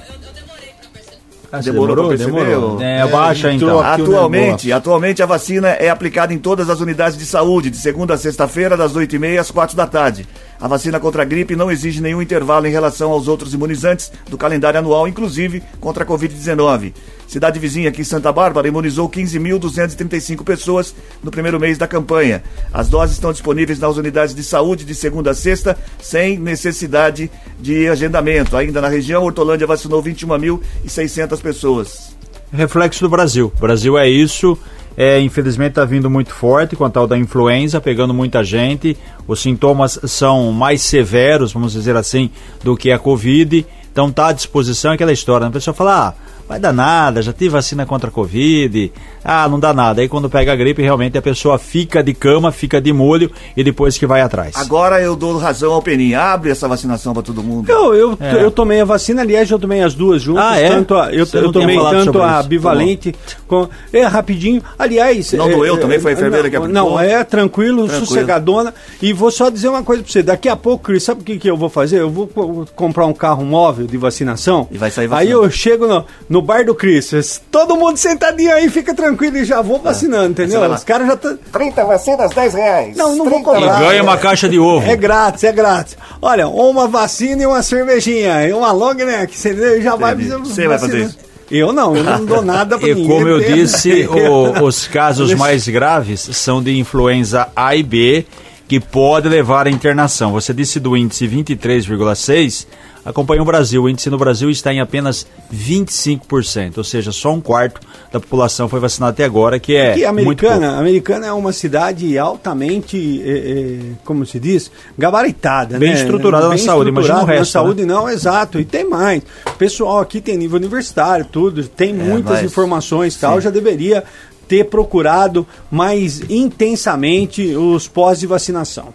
Ah, 1.52 1.60
Demorou 1.60 1.94
pra 1.94 2.08
perceber, 2.08 2.44
Demorou. 2.44 2.76
ô? 2.78 2.82
É, 2.82 3.06
baixa 3.06 3.52
então. 3.52 3.78
Atualmente, 3.80 4.72
atualmente 4.72 5.22
a 5.22 5.26
vacina 5.26 5.68
é 5.68 5.88
aplicada 5.88 6.34
em 6.34 6.38
todas 6.38 6.68
as 6.68 6.80
unidades 6.80 7.16
de 7.16 7.24
saúde, 7.24 7.70
de 7.70 7.76
segunda 7.76 8.14
a 8.14 8.18
sexta-feira, 8.18 8.76
das 8.76 8.94
8h30 8.94 9.38
às 9.38 9.50
4 9.50 9.76
da 9.76 9.86
tarde. 9.86 10.26
A 10.60 10.66
vacina 10.66 10.98
contra 10.98 11.22
a 11.22 11.24
gripe 11.24 11.54
não 11.54 11.70
exige 11.70 12.00
nenhum 12.00 12.20
intervalo 12.20 12.66
em 12.66 12.70
relação 12.70 13.10
aos 13.12 13.28
outros 13.28 13.54
imunizantes 13.54 14.10
do 14.28 14.36
calendário 14.36 14.78
anual, 14.78 15.06
inclusive 15.06 15.62
contra 15.80 16.02
a 16.02 16.06
Covid-19. 16.06 16.92
Cidade 17.26 17.58
vizinha 17.58 17.88
aqui, 17.88 18.04
Santa 18.04 18.30
Bárbara, 18.30 18.68
imunizou 18.68 19.08
15.235 19.08 20.44
pessoas 20.44 20.94
no 21.22 21.30
primeiro 21.30 21.58
mês 21.58 21.76
da 21.76 21.86
campanha. 21.86 22.42
As 22.72 22.88
doses 22.88 23.16
estão 23.16 23.32
disponíveis 23.32 23.78
nas 23.78 23.96
unidades 23.96 24.34
de 24.34 24.44
saúde 24.44 24.84
de 24.84 24.94
segunda 24.94 25.32
a 25.32 25.34
sexta, 25.34 25.76
sem 26.00 26.38
necessidade 26.38 27.30
de 27.58 27.88
agendamento. 27.88 28.56
Ainda 28.56 28.80
na 28.80 28.88
região, 28.88 29.24
Hortolândia 29.24 29.66
vacinou 29.66 30.02
21.600 30.02 31.40
pessoas. 31.40 32.16
Reflexo 32.52 33.00
do 33.00 33.08
Brasil. 33.08 33.52
O 33.56 33.60
Brasil 33.60 33.98
é 33.98 34.08
isso. 34.08 34.56
É, 34.96 35.20
infelizmente 35.20 35.72
está 35.72 35.84
vindo 35.84 36.08
muito 36.08 36.32
forte 36.32 36.74
com 36.74 36.84
a 36.84 36.88
tal 36.88 37.06
da 37.06 37.18
influenza, 37.18 37.80
pegando 37.80 38.14
muita 38.14 38.42
gente. 38.42 38.96
Os 39.28 39.40
sintomas 39.42 39.98
são 40.04 40.50
mais 40.52 40.80
severos, 40.80 41.52
vamos 41.52 41.72
dizer 41.74 41.94
assim, 41.96 42.30
do 42.64 42.74
que 42.74 42.90
a 42.90 42.98
Covid. 42.98 43.66
Então 43.96 44.08
está 44.08 44.28
à 44.28 44.32
disposição 44.32 44.92
aquela 44.92 45.10
história. 45.10 45.46
Né? 45.46 45.48
A 45.48 45.52
pessoa 45.52 45.72
fala, 45.72 46.08
ah, 46.08 46.14
vai 46.48 46.60
dar 46.60 46.72
nada, 46.72 47.20
já 47.22 47.32
tive 47.32 47.48
vacina 47.48 47.84
contra 47.84 48.08
a 48.08 48.12
Covid, 48.12 48.92
ah, 49.24 49.48
não 49.48 49.58
dá 49.58 49.72
nada. 49.72 50.00
Aí 50.00 50.08
quando 50.08 50.30
pega 50.30 50.52
a 50.52 50.56
gripe, 50.56 50.82
realmente 50.82 51.18
a 51.18 51.22
pessoa 51.22 51.58
fica 51.58 52.02
de 52.02 52.14
cama, 52.14 52.52
fica 52.52 52.80
de 52.80 52.92
molho 52.92 53.30
e 53.56 53.64
depois 53.64 53.98
que 53.98 54.06
vai 54.06 54.20
atrás. 54.20 54.54
Agora 54.56 55.00
eu 55.00 55.16
dou 55.16 55.36
razão 55.38 55.72
ao 55.72 55.82
Penin, 55.82 56.14
abre 56.14 56.50
essa 56.50 56.68
vacinação 56.68 57.12
para 57.12 57.22
todo 57.22 57.42
mundo. 57.42 57.70
Eu, 57.70 57.94
eu, 57.94 58.18
é. 58.20 58.44
eu 58.44 58.50
tomei 58.50 58.80
a 58.80 58.84
vacina, 58.84 59.22
aliás, 59.22 59.50
eu 59.50 59.58
tomei 59.58 59.82
as 59.82 59.94
duas 59.94 60.22
juntas. 60.22 60.44
Ah, 60.44 60.58
é? 60.58 60.68
Tanto 60.68 60.94
a, 60.94 61.12
eu, 61.12 61.26
eu 61.32 61.52
tomei 61.52 61.76
tanto 61.76 62.22
a 62.22 62.42
bivalente, 62.42 63.14
com, 63.48 63.68
é 63.92 64.02
rapidinho. 64.04 64.62
Aliás. 64.78 65.32
Não 65.32 65.48
é, 65.48 65.52
doeu 65.52 65.78
também? 65.78 65.98
Foi 65.98 66.12
a 66.12 66.14
enfermeira 66.14 66.44
não, 66.44 66.50
que 66.50 66.56
aplicou? 66.56 66.74
Não, 66.74 67.00
é 67.00 67.24
tranquilo, 67.24 67.86
tranquilo, 67.86 68.06
sossegadona. 68.06 68.74
E 69.02 69.12
vou 69.12 69.30
só 69.30 69.50
dizer 69.50 69.68
uma 69.68 69.82
coisa 69.82 70.02
para 70.02 70.12
você: 70.12 70.22
daqui 70.22 70.48
a 70.48 70.54
pouco, 70.54 70.84
Cris, 70.84 71.02
sabe 71.02 71.22
o 71.22 71.24
que, 71.24 71.38
que 71.38 71.50
eu 71.50 71.56
vou 71.56 71.68
fazer? 71.68 72.00
Eu 72.00 72.10
vou 72.10 72.28
comprar 72.76 73.06
um 73.06 73.14
carro 73.14 73.44
móvel 73.44 73.85
de 73.86 73.96
vacinação. 73.96 74.68
E 74.70 74.78
vai 74.78 74.90
sair 74.90 75.06
vacinando. 75.06 75.28
Aí 75.28 75.44
eu 75.44 75.50
chego 75.50 75.86
no, 75.86 76.04
no 76.28 76.42
bar 76.42 76.64
do 76.64 76.74
Cris 76.74 77.40
todo 77.50 77.76
mundo 77.76 77.96
sentadinho 77.96 78.52
aí, 78.52 78.68
fica 78.68 78.94
tranquilo 78.94 79.38
e 79.38 79.44
já 79.44 79.62
vou 79.62 79.78
vacinando, 79.78 80.30
entendeu? 80.30 80.60
Os 80.70 80.84
caras 80.84 81.06
já 81.06 81.14
estão. 81.14 81.38
30 81.52 81.84
vacinas, 81.84 82.30
10 82.32 82.54
reais. 82.54 82.96
Não, 82.96 83.14
não 83.16 83.28
vou 83.28 83.42
cobrar. 83.42 83.80
E 83.80 83.86
ganha 83.86 84.02
uma 84.02 84.16
caixa 84.16 84.48
de 84.48 84.58
ovo. 84.58 84.88
É 84.88 84.96
grátis, 84.96 85.44
é 85.44 85.52
grátis. 85.52 85.96
Olha, 86.20 86.48
uma 86.48 86.88
vacina 86.88 87.42
e 87.42 87.46
uma 87.46 87.62
cervejinha. 87.62 88.46
E 88.46 88.52
uma 88.52 88.72
long 88.72 88.94
neck. 88.94 89.36
Você 89.36 89.80
já 89.80 89.96
vai 89.96 90.14
Você 90.14 90.66
vai 90.66 90.78
fazer 90.78 91.04
isso. 91.04 91.26
Eu 91.50 91.72
não, 91.72 91.96
eu 91.96 92.02
não 92.02 92.24
dou 92.24 92.42
nada 92.42 92.76
para 92.78 92.88
ninguém. 92.88 93.04
E 93.04 93.08
como 93.08 93.28
eu 93.28 93.40
disse, 93.40 94.06
o, 94.10 94.64
os 94.64 94.86
casos 94.86 95.32
mais 95.34 95.68
graves 95.68 96.28
são 96.32 96.62
de 96.62 96.76
influenza 96.76 97.48
A 97.54 97.76
e 97.76 97.82
B, 97.82 98.26
que 98.68 98.80
pode 98.80 99.28
levar 99.28 99.66
à 99.66 99.70
internação. 99.70 100.32
Você 100.32 100.52
disse 100.52 100.80
do 100.80 100.96
índice 100.96 101.26
23,6 101.26 102.66
acompanha 103.06 103.40
o 103.40 103.44
Brasil. 103.44 103.84
O 103.84 103.88
índice 103.88 104.10
no 104.10 104.18
Brasil 104.18 104.50
está 104.50 104.74
em 104.74 104.80
apenas 104.80 105.26
25%, 105.54 106.78
ou 106.78 106.84
seja, 106.84 107.12
só 107.12 107.32
um 107.32 107.40
quarto 107.40 107.80
da 108.12 108.18
população 108.18 108.68
foi 108.68 108.80
vacinada 108.80 109.12
até 109.12 109.24
agora, 109.24 109.60
que 109.60 109.76
é. 109.76 109.92
Aqui, 109.92 110.04
americana, 110.04 110.66
muito 110.66 110.80
americana 110.80 111.26
é 111.26 111.32
uma 111.32 111.52
cidade 111.52 112.18
altamente, 112.18 113.22
é, 113.24 113.30
é, 113.30 113.78
como 114.04 114.26
se 114.26 114.40
diz, 114.40 114.70
gabaritada, 114.98 115.78
Bem 115.78 115.94
né? 115.94 116.00
estruturada 116.00 116.48
Bem 116.48 116.58
na 116.58 116.64
saúde, 116.64 116.90
imagina 116.90 117.22
o 117.22 117.24
resto. 117.24 117.38
Na 117.38 117.44
saúde 117.44 117.82
né? 117.82 117.94
não, 117.94 118.08
exato. 118.08 118.58
E 118.58 118.64
tem 118.64 118.88
mais. 118.88 119.22
O 119.46 119.52
pessoal 119.52 120.00
aqui 120.00 120.20
tem 120.20 120.36
nível 120.36 120.58
universitário, 120.58 121.24
tudo, 121.24 121.62
tem 121.68 121.90
é, 121.90 121.92
muitas 121.92 122.38
mas... 122.38 122.44
informações 122.44 123.14
e 123.14 123.20
tal, 123.20 123.40
já 123.40 123.50
deveria 123.50 124.02
ter 124.48 124.64
procurado 124.64 125.46
mais 125.70 126.20
intensamente 126.30 127.54
os 127.54 127.88
pós 127.88 128.20
de 128.20 128.26
vacinação. 128.26 128.92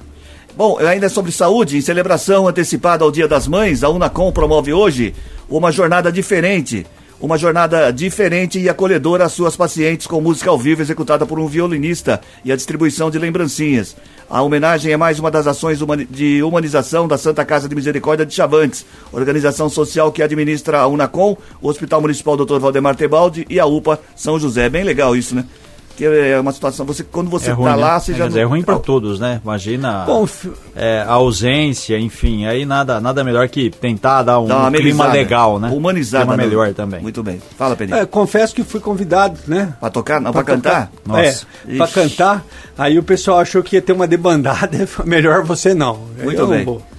Bom, 0.55 0.77
ainda 0.79 1.09
sobre 1.09 1.31
saúde, 1.31 1.77
em 1.77 1.81
celebração 1.81 2.47
antecipada 2.47 3.03
ao 3.03 3.11
Dia 3.11 3.27
das 3.27 3.47
Mães, 3.47 3.83
a 3.83 3.89
Unacom 3.89 4.31
promove 4.31 4.73
hoje 4.73 5.13
uma 5.49 5.71
jornada 5.71 6.11
diferente. 6.11 6.85
Uma 7.21 7.37
jornada 7.37 7.91
diferente 7.91 8.59
e 8.59 8.67
acolhedora 8.67 9.25
às 9.25 9.31
suas 9.31 9.55
pacientes 9.55 10.07
com 10.07 10.19
música 10.19 10.49
ao 10.49 10.57
vivo 10.57 10.81
executada 10.81 11.23
por 11.23 11.39
um 11.39 11.45
violinista 11.45 12.19
e 12.43 12.51
a 12.51 12.55
distribuição 12.55 13.11
de 13.11 13.19
lembrancinhas. 13.19 13.95
A 14.27 14.41
homenagem 14.41 14.91
é 14.91 14.97
mais 14.97 15.19
uma 15.19 15.29
das 15.29 15.45
ações 15.45 15.77
de 16.09 16.41
humanização 16.41 17.07
da 17.07 17.19
Santa 17.19 17.45
Casa 17.45 17.69
de 17.69 17.75
Misericórdia 17.75 18.25
de 18.25 18.33
Chavantes, 18.33 18.83
organização 19.11 19.69
social 19.69 20.11
que 20.11 20.23
administra 20.23 20.79
a 20.79 20.87
Unacom, 20.87 21.37
o 21.61 21.69
Hospital 21.69 22.01
Municipal 22.01 22.35
Dr. 22.35 22.57
Valdemar 22.57 22.95
Tebaldi 22.95 23.45
e 23.47 23.59
a 23.59 23.67
UPA 23.67 23.99
São 24.15 24.39
José. 24.39 24.67
Bem 24.67 24.83
legal 24.83 25.15
isso, 25.15 25.35
né? 25.35 25.45
Que 26.01 26.05
é 26.05 26.39
uma 26.39 26.51
situação. 26.51 26.83
Você, 26.87 27.03
quando 27.03 27.29
você 27.29 27.51
está 27.51 27.69
é 27.69 27.75
lá, 27.75 27.93
né? 27.93 27.99
você 27.99 28.11
é, 28.13 28.15
já. 28.15 28.23
Mas 28.25 28.33
não... 28.33 28.41
é 28.41 28.43
ruim 28.43 28.63
para 28.63 28.79
todos, 28.79 29.19
né? 29.19 29.39
Imagina 29.43 30.03
Bom, 30.05 30.27
é, 30.75 31.03
a 31.07 31.13
ausência, 31.13 31.99
enfim. 31.99 32.45
Aí 32.47 32.65
nada, 32.65 32.99
nada 32.99 33.23
melhor 33.23 33.47
que 33.49 33.69
tentar 33.69 34.23
dar 34.23 34.39
um 34.39 34.47
dar 34.47 34.71
clima 34.71 35.05
legal, 35.07 35.59
né? 35.59 35.69
Humanizar. 35.69 36.21
Clima 36.21 36.35
melhor 36.35 36.73
também. 36.73 37.01
Muito 37.01 37.21
bem. 37.21 37.39
Fala, 37.55 37.75
Pedro. 37.75 37.95
É, 37.95 38.05
confesso 38.05 38.55
que 38.55 38.63
fui 38.63 38.79
convidado, 38.79 39.37
né? 39.47 39.75
Para 39.79 39.89
tocar? 39.91 40.19
Não, 40.19 40.31
para 40.31 40.43
cantar? 40.43 40.91
Nossa. 41.05 41.45
É, 41.67 41.77
para 41.77 41.87
cantar. 41.87 42.43
Aí 42.75 42.97
o 42.97 43.03
pessoal 43.03 43.39
achou 43.39 43.61
que 43.61 43.75
ia 43.75 43.81
ter 43.81 43.93
uma 43.93 44.07
debandada. 44.07 44.87
Melhor 45.05 45.43
você 45.43 45.75
não. 45.75 45.99
Muito 46.23 46.41
Eu 46.41 46.47
bem. 46.47 46.65
Não 46.65 46.90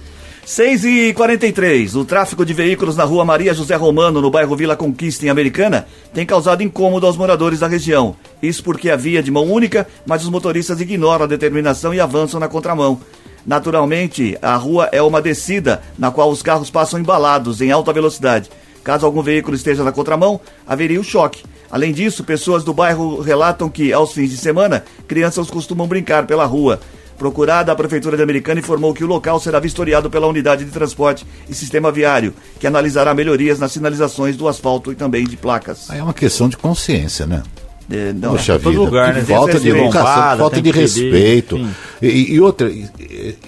6 0.45 0.83
e 0.83 1.13
43 1.13 1.95
O 1.95 2.03
tráfego 2.03 2.45
de 2.45 2.53
veículos 2.53 2.97
na 2.97 3.05
rua 3.05 3.23
Maria 3.23 3.53
José 3.53 3.75
Romano, 3.75 4.21
no 4.21 4.29
bairro 4.29 4.57
Vila 4.57 4.75
Conquista, 4.75 5.25
em 5.25 5.29
Americana, 5.29 5.87
tem 6.13 6.25
causado 6.25 6.61
incômodo 6.61 7.07
aos 7.07 7.15
moradores 7.15 7.59
da 7.59 7.67
região. 7.67 8.13
Isso 8.41 8.61
porque 8.61 8.89
a 8.89 8.97
via 8.97 9.19
é 9.19 9.21
de 9.21 9.31
mão 9.31 9.49
única, 9.49 9.87
mas 10.05 10.21
os 10.21 10.29
motoristas 10.29 10.81
ignoram 10.81 11.23
a 11.23 11.27
determinação 11.27 11.93
e 11.93 11.99
avançam 12.01 12.41
na 12.41 12.49
contramão. 12.49 12.99
Naturalmente, 13.45 14.37
a 14.41 14.55
rua 14.57 14.89
é 14.91 15.01
uma 15.01 15.21
descida 15.21 15.81
na 15.97 16.11
qual 16.11 16.29
os 16.29 16.41
carros 16.41 16.69
passam 16.69 16.99
embalados 16.99 17.61
em 17.61 17.71
alta 17.71 17.93
velocidade. 17.93 18.49
Caso 18.83 19.05
algum 19.05 19.21
veículo 19.21 19.55
esteja 19.55 19.81
na 19.81 19.93
contramão, 19.93 20.41
haveria 20.67 20.99
o 20.99 21.05
choque. 21.05 21.43
Além 21.71 21.93
disso, 21.93 22.21
pessoas 22.21 22.65
do 22.65 22.73
bairro 22.73 23.21
relatam 23.21 23.69
que, 23.69 23.93
aos 23.93 24.11
fins 24.11 24.29
de 24.29 24.37
semana, 24.37 24.83
crianças 25.07 25.49
costumam 25.49 25.87
brincar 25.87 26.27
pela 26.27 26.45
rua. 26.45 26.81
Procurada, 27.17 27.71
a 27.71 27.75
Prefeitura 27.75 28.17
de 28.17 28.23
Americana 28.23 28.59
informou 28.59 28.93
que 28.93 29.03
o 29.03 29.07
local 29.07 29.39
será 29.39 29.59
vistoriado 29.59 30.09
pela 30.09 30.27
Unidade 30.27 30.65
de 30.65 30.71
Transporte 30.71 31.25
e 31.47 31.53
Sistema 31.53 31.91
Viário, 31.91 32.33
que 32.59 32.67
analisará 32.67 33.13
melhorias 33.13 33.59
nas 33.59 33.71
sinalizações 33.71 34.35
do 34.35 34.47
asfalto 34.47 34.91
e 34.91 34.95
também 34.95 35.25
de 35.25 35.37
placas. 35.37 35.89
Aí 35.89 35.99
é 35.99 36.03
uma 36.03 36.13
questão 36.13 36.49
de 36.49 36.57
consciência, 36.57 37.25
né? 37.25 37.43
É, 37.91 38.13
não, 38.13 38.31
Poxa 38.31 38.57
vida, 38.57 38.69
lugar, 38.71 39.13
né? 39.13 39.21
falta 39.21 39.59
de 39.59 39.69
educação, 39.69 40.37
falta 40.37 40.61
de 40.61 40.71
respeito. 40.71 41.59
E, 42.01 42.33
e, 42.33 42.39
outra, 42.39 42.71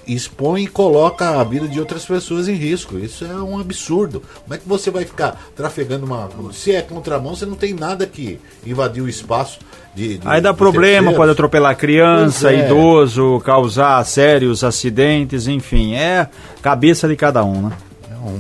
expõe 0.06 0.64
e 0.64 0.68
coloca 0.68 1.40
a 1.40 1.44
vida 1.44 1.68
de 1.68 1.80
outras 1.80 2.06
pessoas 2.06 2.48
em 2.48 2.54
risco. 2.54 2.98
Isso 2.98 3.24
é 3.24 3.34
um 3.34 3.60
absurdo. 3.60 4.22
Como 4.44 4.54
é 4.54 4.58
que 4.58 4.68
você 4.68 4.92
vai 4.92 5.06
ficar 5.06 5.42
trafegando 5.56 6.06
uma. 6.06 6.30
Se 6.54 6.74
é 6.74 6.82
contramão, 6.82 7.36
você 7.36 7.46
não 7.46 7.56
tem 7.56 7.74
nada 7.74 8.06
que 8.06 8.40
invadir 8.66 9.02
o 9.02 9.10
espaço. 9.10 9.60
De, 9.96 10.18
de, 10.18 10.28
Aí 10.28 10.42
dá 10.42 10.54
problema, 10.54 10.94
terceiros. 10.96 11.16
pode 11.16 11.32
atropelar 11.32 11.78
criança, 11.78 12.52
é. 12.52 12.66
idoso, 12.66 13.42
causar 13.46 14.04
sérios 14.06 14.64
acidentes, 14.64 15.48
enfim, 15.48 15.96
é 15.96 16.28
cabeça 16.62 17.08
de 17.08 17.16
cada 17.16 17.44
um, 17.44 17.62
né? 17.62 17.72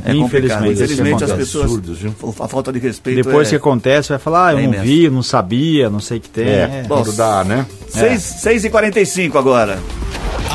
É 0.04 0.14
Infelizmente, 0.14 0.74
Infelizmente 0.74 1.24
as 1.24 1.32
pessoas. 1.32 1.66
Absurdos, 1.66 2.00
a 2.40 2.48
falta 2.48 2.74
de 2.74 2.80
respeito. 2.80 3.24
Depois 3.24 3.48
é... 3.48 3.50
que 3.52 3.56
acontece, 3.56 4.10
vai 4.10 4.18
falar, 4.18 4.48
ah, 4.48 4.54
eu 4.54 4.58
é 4.58 4.62
não 4.64 4.70
imenso. 4.70 4.84
vi, 4.84 5.10
não 5.10 5.24
sabia, 5.24 5.90
não 5.90 6.00
sei 6.00 6.18
o 6.18 6.22
que 6.22 6.30
tem. 6.30 6.48
É, 6.48 6.82
é. 6.84 6.84
Bom, 6.88 7.04
dá, 7.16 7.44
né? 7.44 7.66
6h45 7.92 9.36
agora. 9.36 9.78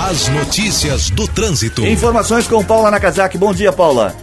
As 0.09 0.28
notícias 0.28 1.11
do 1.11 1.28
trânsito. 1.28 1.87
Informações 1.87 2.49
com 2.49 2.64
Paula 2.64 2.90
Nakazaki. 2.90 3.38
Bom 3.38 3.52
dia, 3.52 3.73
Paula. 3.73 4.14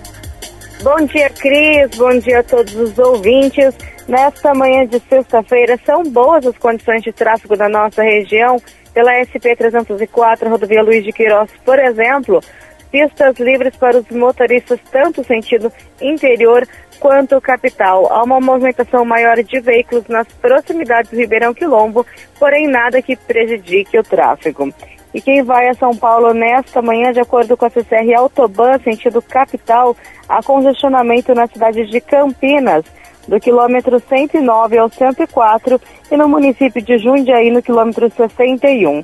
Bom 0.83 1.05
dia, 1.05 1.29
Cris. 1.29 1.97
Bom 1.97 2.19
dia 2.19 2.39
a 2.39 2.43
todos 2.43 2.75
os 2.75 2.97
ouvintes. 2.97 3.73
Nesta 4.07 4.53
manhã 4.53 4.85
de 4.87 4.99
sexta-feira, 5.01 5.77
são 5.85 6.01
boas 6.03 6.45
as 6.45 6.57
condições 6.57 7.01
de 7.01 7.11
tráfego 7.11 7.57
da 7.57 7.67
nossa 7.67 8.01
região. 8.01 8.57
Pela 8.93 9.11
SP-304, 9.21 10.49
rodovia 10.49 10.81
Luiz 10.81 11.03
de 11.03 11.11
Queiroz, 11.11 11.51
por 11.65 11.77
exemplo, 11.77 12.41
pistas 12.89 13.37
livres 13.37 13.75
para 13.75 13.97
os 13.97 14.09
motoristas, 14.09 14.79
tanto 14.89 15.23
sentido 15.25 15.71
interior 16.01 16.65
quanto 17.01 17.39
capital. 17.41 18.11
Há 18.11 18.23
uma 18.23 18.39
movimentação 18.39 19.03
maior 19.03 19.43
de 19.43 19.59
veículos 19.59 20.07
nas 20.07 20.27
proximidades 20.27 21.11
do 21.11 21.17
Ribeirão 21.17 21.53
Quilombo, 21.53 22.05
porém 22.39 22.65
nada 22.65 23.01
que 23.01 23.15
prejudique 23.15 23.99
o 23.99 24.03
tráfego. 24.03 24.73
E 25.13 25.21
quem 25.21 25.43
vai 25.43 25.67
a 25.67 25.73
São 25.73 25.95
Paulo 25.95 26.33
nesta 26.33 26.81
manhã, 26.81 27.11
de 27.11 27.19
acordo 27.19 27.57
com 27.57 27.65
a 27.65 27.69
CCR 27.69 28.13
Autoban, 28.15 28.79
sentido 28.79 29.21
capital, 29.21 29.95
há 30.27 30.41
congestionamento 30.41 31.33
na 31.33 31.47
cidade 31.47 31.85
de 31.85 31.99
Campinas, 32.01 32.85
do 33.27 33.39
quilômetro 33.39 33.99
109 33.99 34.77
ao 34.77 34.89
104, 34.89 35.79
e 36.11 36.17
no 36.17 36.29
município 36.29 36.81
de 36.81 36.97
Jundiaí, 36.97 37.51
no 37.51 37.61
quilômetro 37.61 38.09
61. 38.09 39.03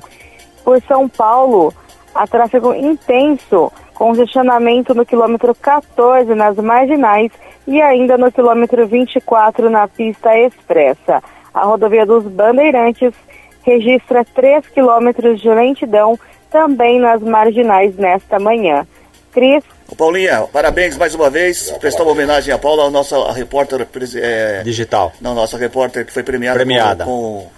Por 0.64 0.80
São 0.82 1.08
Paulo, 1.08 1.72
há 2.14 2.26
tráfego 2.26 2.74
intenso, 2.74 3.70
congestionamento 3.94 4.94
no 4.94 5.04
quilômetro 5.04 5.54
14 5.54 6.34
nas 6.34 6.56
marginais 6.56 7.30
e 7.66 7.80
ainda 7.80 8.16
no 8.16 8.32
quilômetro 8.32 8.86
24 8.86 9.70
na 9.70 9.86
pista 9.88 10.36
expressa. 10.38 11.22
A 11.52 11.64
rodovia 11.64 12.04
dos 12.04 12.24
Bandeirantes 12.24 13.14
registra 13.62 14.24
3 14.24 14.66
quilômetros 14.68 15.40
de 15.40 15.48
lentidão, 15.48 16.18
também 16.50 17.00
nas 17.00 17.22
marginais 17.22 17.96
nesta 17.96 18.38
manhã. 18.38 18.86
Cris, 19.34 19.64
Ô, 19.88 19.94
Paulinha, 19.94 20.46
parabéns 20.52 20.96
mais 20.96 21.14
uma 21.14 21.28
vez. 21.28 21.70
Prestar 21.80 22.04
uma 22.04 22.12
homenagem 22.12 22.54
a 22.54 22.58
Paula, 22.58 22.84
a 22.84 22.90
nossa 22.90 23.16
a 23.16 23.32
repórter. 23.32 23.86
É, 24.16 24.62
Digital. 24.62 25.12
não, 25.20 25.34
nossa 25.34 25.58
repórter 25.58 26.06
que 26.06 26.12
foi 26.12 26.22
premiada, 26.22 26.56
Premiada. 26.56 27.04
Com, 27.04 27.10
com, 27.10 27.50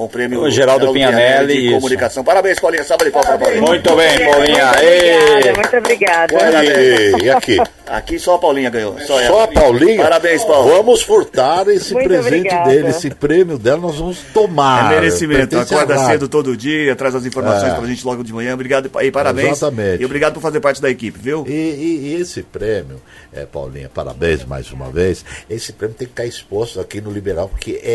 com 0.00 0.06
o 0.06 0.08
prêmio 0.08 0.40
O 0.40 0.50
Geraldo 0.50 0.90
Pianelli, 0.94 1.52
de 1.52 1.60
isso. 1.66 1.74
comunicação. 1.74 2.24
Parabéns, 2.24 2.58
Paulinha. 2.58 2.82
Salve 2.84 3.04
de 3.04 3.10
palmas 3.10 3.38
Paulinha. 3.38 3.60
Muito 3.60 3.94
bem, 3.96 4.18
Paulinha. 4.30 4.66
muito 4.66 4.82
Ê! 4.82 5.16
obrigada, 5.18 5.52
muito 5.62 5.76
obrigada. 5.76 7.22
E, 7.22 7.30
aqui? 7.30 7.58
Aqui 7.86 8.18
só 8.18 8.36
a 8.36 8.38
Paulinha 8.38 8.70
ganhou. 8.70 8.98
Só, 9.00 9.20
Só 9.26 9.42
a 9.42 9.48
Paulinha? 9.48 10.02
Parabéns, 10.02 10.42
Paulo. 10.44 10.70
Vamos 10.70 11.02
furtar 11.02 11.68
esse 11.68 11.92
Muito 11.92 12.06
presente 12.08 12.36
obrigada. 12.48 12.70
dele, 12.70 12.88
esse 12.88 13.10
prêmio 13.10 13.58
dela, 13.58 13.78
nós 13.80 13.96
vamos 13.96 14.18
tomar. 14.32 14.92
É 14.92 14.94
merecimento. 14.94 15.58
Acorda 15.58 15.98
cedo 16.06 16.28
todo 16.28 16.56
dia, 16.56 16.94
traz 16.96 17.14
as 17.14 17.26
informações 17.26 17.72
É. 17.72 17.76
pra 17.76 17.86
gente 17.86 18.04
logo 18.06 18.22
de 18.24 18.32
manhã. 18.32 18.54
Obrigado 18.54 18.88
e 19.02 19.10
parabéns. 19.10 19.48
Exatamente. 19.58 20.02
E 20.02 20.06
obrigado 20.06 20.34
por 20.34 20.40
fazer 20.40 20.60
parte 20.60 20.80
da 20.80 20.88
equipe, 20.88 21.18
viu? 21.20 21.44
E, 21.46 21.50
e- 21.52 22.00
e 22.16 22.20
esse 22.20 22.42
prêmio, 22.42 23.02
é, 23.34 23.44
Paulinha, 23.44 23.90
parabéns 23.92 24.44
mais 24.46 24.70
uma 24.70 24.88
vez. 24.90 25.24
Esse 25.50 25.72
prêmio 25.72 25.96
tem 25.96 26.06
que 26.06 26.12
ficar 26.12 26.24
exposto 26.26 26.80
aqui 26.80 27.00
no 27.00 27.10
Liberal, 27.10 27.48
porque 27.48 27.80
é, 27.82 27.90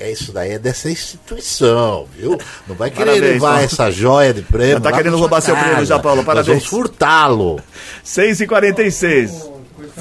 é- 0.00 0.06
é 0.08 0.12
isso 0.12 0.30
daí, 0.30 0.52
é 0.52 0.58
dessa 0.58 0.90
instituição, 0.90 1.47
viu? 2.16 2.38
Não 2.66 2.74
vai 2.76 2.90
querer 2.90 3.06
Parabéns, 3.10 3.32
levar 3.34 3.48
Paulo. 3.50 3.64
essa 3.64 3.90
joia 3.90 4.34
de 4.34 4.42
prêmio. 4.42 4.74
Já 4.74 4.80
tá 4.80 4.92
querendo 4.92 5.16
roubar 5.16 5.40
seu 5.40 5.56
prêmio 5.56 5.84
já, 5.84 5.98
Paulo. 5.98 6.18
Nós 6.18 6.26
Parabéns. 6.26 6.46
vamos 6.48 6.66
furtá-lo. 6.66 7.60
6h46. 8.04 9.48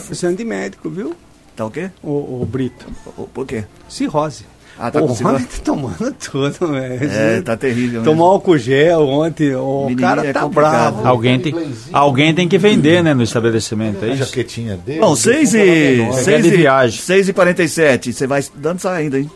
Precisando 0.08 0.38
de 0.38 0.46
médico, 0.46 0.90
viu? 0.90 1.16
Tá 1.56 1.66
o 1.66 1.72
quê? 1.72 1.90
O, 2.04 2.42
o 2.42 2.48
Brito. 2.50 2.86
O- 3.18 3.24
Por 3.24 3.46
quê? 3.46 3.64
Cirrose. 3.90 4.46
Ah, 4.80 4.92
tá 4.92 5.02
o? 5.02 5.08
Rony 5.08 5.40
tá 5.44 5.58
tomando 5.64 6.14
tudo, 6.14 6.68
velho. 6.72 7.00
É, 7.12 7.42
tá 7.42 7.58
terrível. 7.58 8.04
Tomou 8.04 8.30
álcool 8.30 8.60
gel 8.60 9.08
ontem, 9.08 9.56
o 9.56 9.86
Menininho 9.88 10.08
cara 10.08 10.24
é 10.28 10.32
tá 10.32 10.42
complicado. 10.42 10.94
bravo. 10.98 11.08
Alguém 11.08 11.40
tem, 11.40 11.56
alguém 11.92 12.36
tem 12.36 12.48
que 12.48 12.60
vender, 12.60 13.04
né, 13.04 13.12
no 13.16 13.24
estabelecimento, 13.24 14.06
é 14.06 14.10
A 14.10 14.14
isso? 14.14 14.26
jaquetinha 14.26 14.78
dele. 14.78 15.00
Bom, 15.00 15.16
6 15.16 15.56
e, 15.56 15.98
Você 16.12 16.24
6 16.24 16.26
quer 16.26 16.42
de 16.44 16.48
e, 16.50 16.58
viagem. 16.58 17.02
6 17.02 17.30
e 17.30 17.34
47. 17.34 18.14
Você 18.14 18.28
vai 18.28 18.44
dançar 18.54 18.94
ainda, 18.94 19.18
hein? 19.20 19.32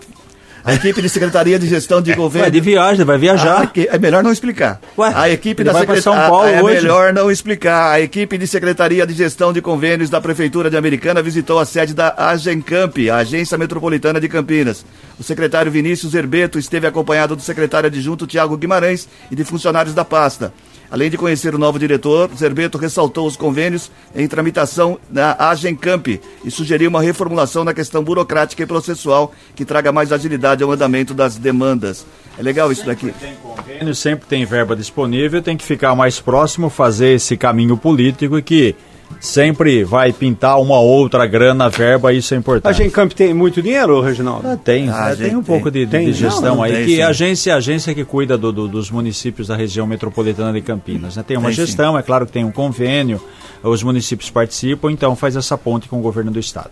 A 0.63 0.73
equipe 0.73 1.01
de 1.01 1.09
Secretaria 1.09 1.57
de 1.57 1.67
Gestão 1.67 2.01
de 2.01 2.13
Governo. 2.13 2.43
Vai 2.43 2.51
de 2.51 2.59
viagem, 2.59 3.03
vai 3.03 3.17
viajar. 3.17 3.71
é 3.75 3.97
melhor 3.97 4.23
não 4.23 4.31
explicar. 4.31 4.79
Ué, 4.97 5.11
a 5.15 5.29
equipe 5.29 5.63
da 5.63 5.73
Secretaria. 5.73 6.57
É 6.57 6.61
hoje. 6.61 6.75
melhor 6.75 7.13
não 7.13 7.31
explicar. 7.31 7.91
A 7.91 7.99
equipe 7.99 8.37
de 8.37 8.45
Secretaria 8.45 9.05
de 9.07 9.13
Gestão 9.13 9.51
de 9.51 9.61
Convênios 9.61 10.09
da 10.09 10.21
Prefeitura 10.21 10.69
de 10.69 10.77
Americana 10.77 11.21
visitou 11.21 11.59
a 11.59 11.65
sede 11.65 11.93
da 11.93 12.13
Agencamp, 12.15 12.97
a 13.11 13.17
Agência 13.17 13.57
Metropolitana 13.57 14.19
de 14.19 14.29
Campinas. 14.29 14.85
O 15.19 15.23
secretário 15.23 15.71
Vinícius 15.71 16.13
Herbeto 16.13 16.59
esteve 16.59 16.85
acompanhado 16.87 17.35
do 17.35 17.41
secretário 17.41 17.87
adjunto 17.87 18.27
Tiago 18.27 18.57
Guimarães 18.57 19.07
e 19.29 19.35
de 19.35 19.43
funcionários 19.43 19.95
da 19.95 20.05
pasta. 20.05 20.53
Além 20.91 21.09
de 21.09 21.17
conhecer 21.17 21.55
o 21.55 21.57
novo 21.57 21.79
diretor, 21.79 22.29
Zerbeto 22.35 22.77
ressaltou 22.77 23.25
os 23.25 23.37
convênios 23.37 23.89
em 24.13 24.27
tramitação 24.27 24.99
na 25.09 25.37
Agencamp 25.39 26.07
e 26.43 26.51
sugeriu 26.51 26.89
uma 26.89 27.01
reformulação 27.01 27.63
na 27.63 27.73
questão 27.73 28.03
burocrática 28.03 28.61
e 28.61 28.65
processual 28.65 29.33
que 29.55 29.63
traga 29.63 29.93
mais 29.93 30.11
agilidade 30.11 30.61
ao 30.61 30.71
andamento 30.71 31.13
das 31.13 31.37
demandas. 31.37 32.05
É 32.37 32.43
legal 32.43 32.69
isso 32.73 32.85
daqui. 32.85 33.13
Convênio 33.41 33.95
sempre 33.95 34.27
tem 34.27 34.43
verba 34.43 34.75
disponível, 34.75 35.41
tem 35.41 35.55
que 35.55 35.63
ficar 35.63 35.95
mais 35.95 36.19
próximo, 36.19 36.69
fazer 36.69 37.13
esse 37.13 37.37
caminho 37.37 37.77
político 37.77 38.41
que 38.41 38.75
sempre 39.19 39.83
vai 39.83 40.11
pintar 40.13 40.59
uma 40.59 40.79
outra 40.79 41.25
grana, 41.25 41.69
verba, 41.69 42.13
isso 42.13 42.33
é 42.33 42.37
A 42.37 42.39
importante. 42.39 42.77
Gencamp 42.77 43.11
tem 43.13 43.33
muito 43.33 43.61
dinheiro, 43.61 43.99
Reginaldo? 44.01 44.47
Ah, 44.47 44.57
tem, 44.57 44.89
Ah, 44.89 45.13
gente, 45.15 45.27
tem 45.29 45.35
um 45.37 45.43
pouco 45.43 45.69
de, 45.69 45.85
de- 45.85 45.91
tem. 45.91 46.05
de 46.05 46.13
gestão 46.13 46.41
Não, 46.41 46.55
não 46.57 46.63
aí, 46.63 46.73
tem, 46.73 46.85
que 46.85 46.95
sim. 46.95 47.01
a 47.01 47.07
agência, 47.09 47.53
a 47.53 47.57
agência 47.57 47.93
que 47.93 48.03
cuida 48.05 48.37
do- 48.37 48.51
do- 48.51 48.67
dos 48.67 48.89
municípios 48.91 49.47
da 49.47 49.55
região 49.55 49.85
metropolitana 49.85 50.53
de 50.53 50.61
Campinas. 50.61 51.15
né? 51.15 51.23
Tem 51.27 51.37
uma 51.37 51.47
Tem, 51.49 51.55
sim. 51.55 51.65
gestão, 51.65 51.97
é 51.97 52.01
claro 52.03 52.25
que 52.25 52.31
tem 52.31 52.43
um 52.45 52.51
convênio, 52.51 53.21
os 53.63 53.83
municípios 53.83 54.29
participam, 54.29 54.91
então 54.91 55.15
faz 55.15 55.35
essa 55.35 55.57
ponte 55.57 55.87
com 55.87 55.99
o 55.99 56.01
governo 56.01 56.31
do 56.31 56.39
estado. 56.39 56.71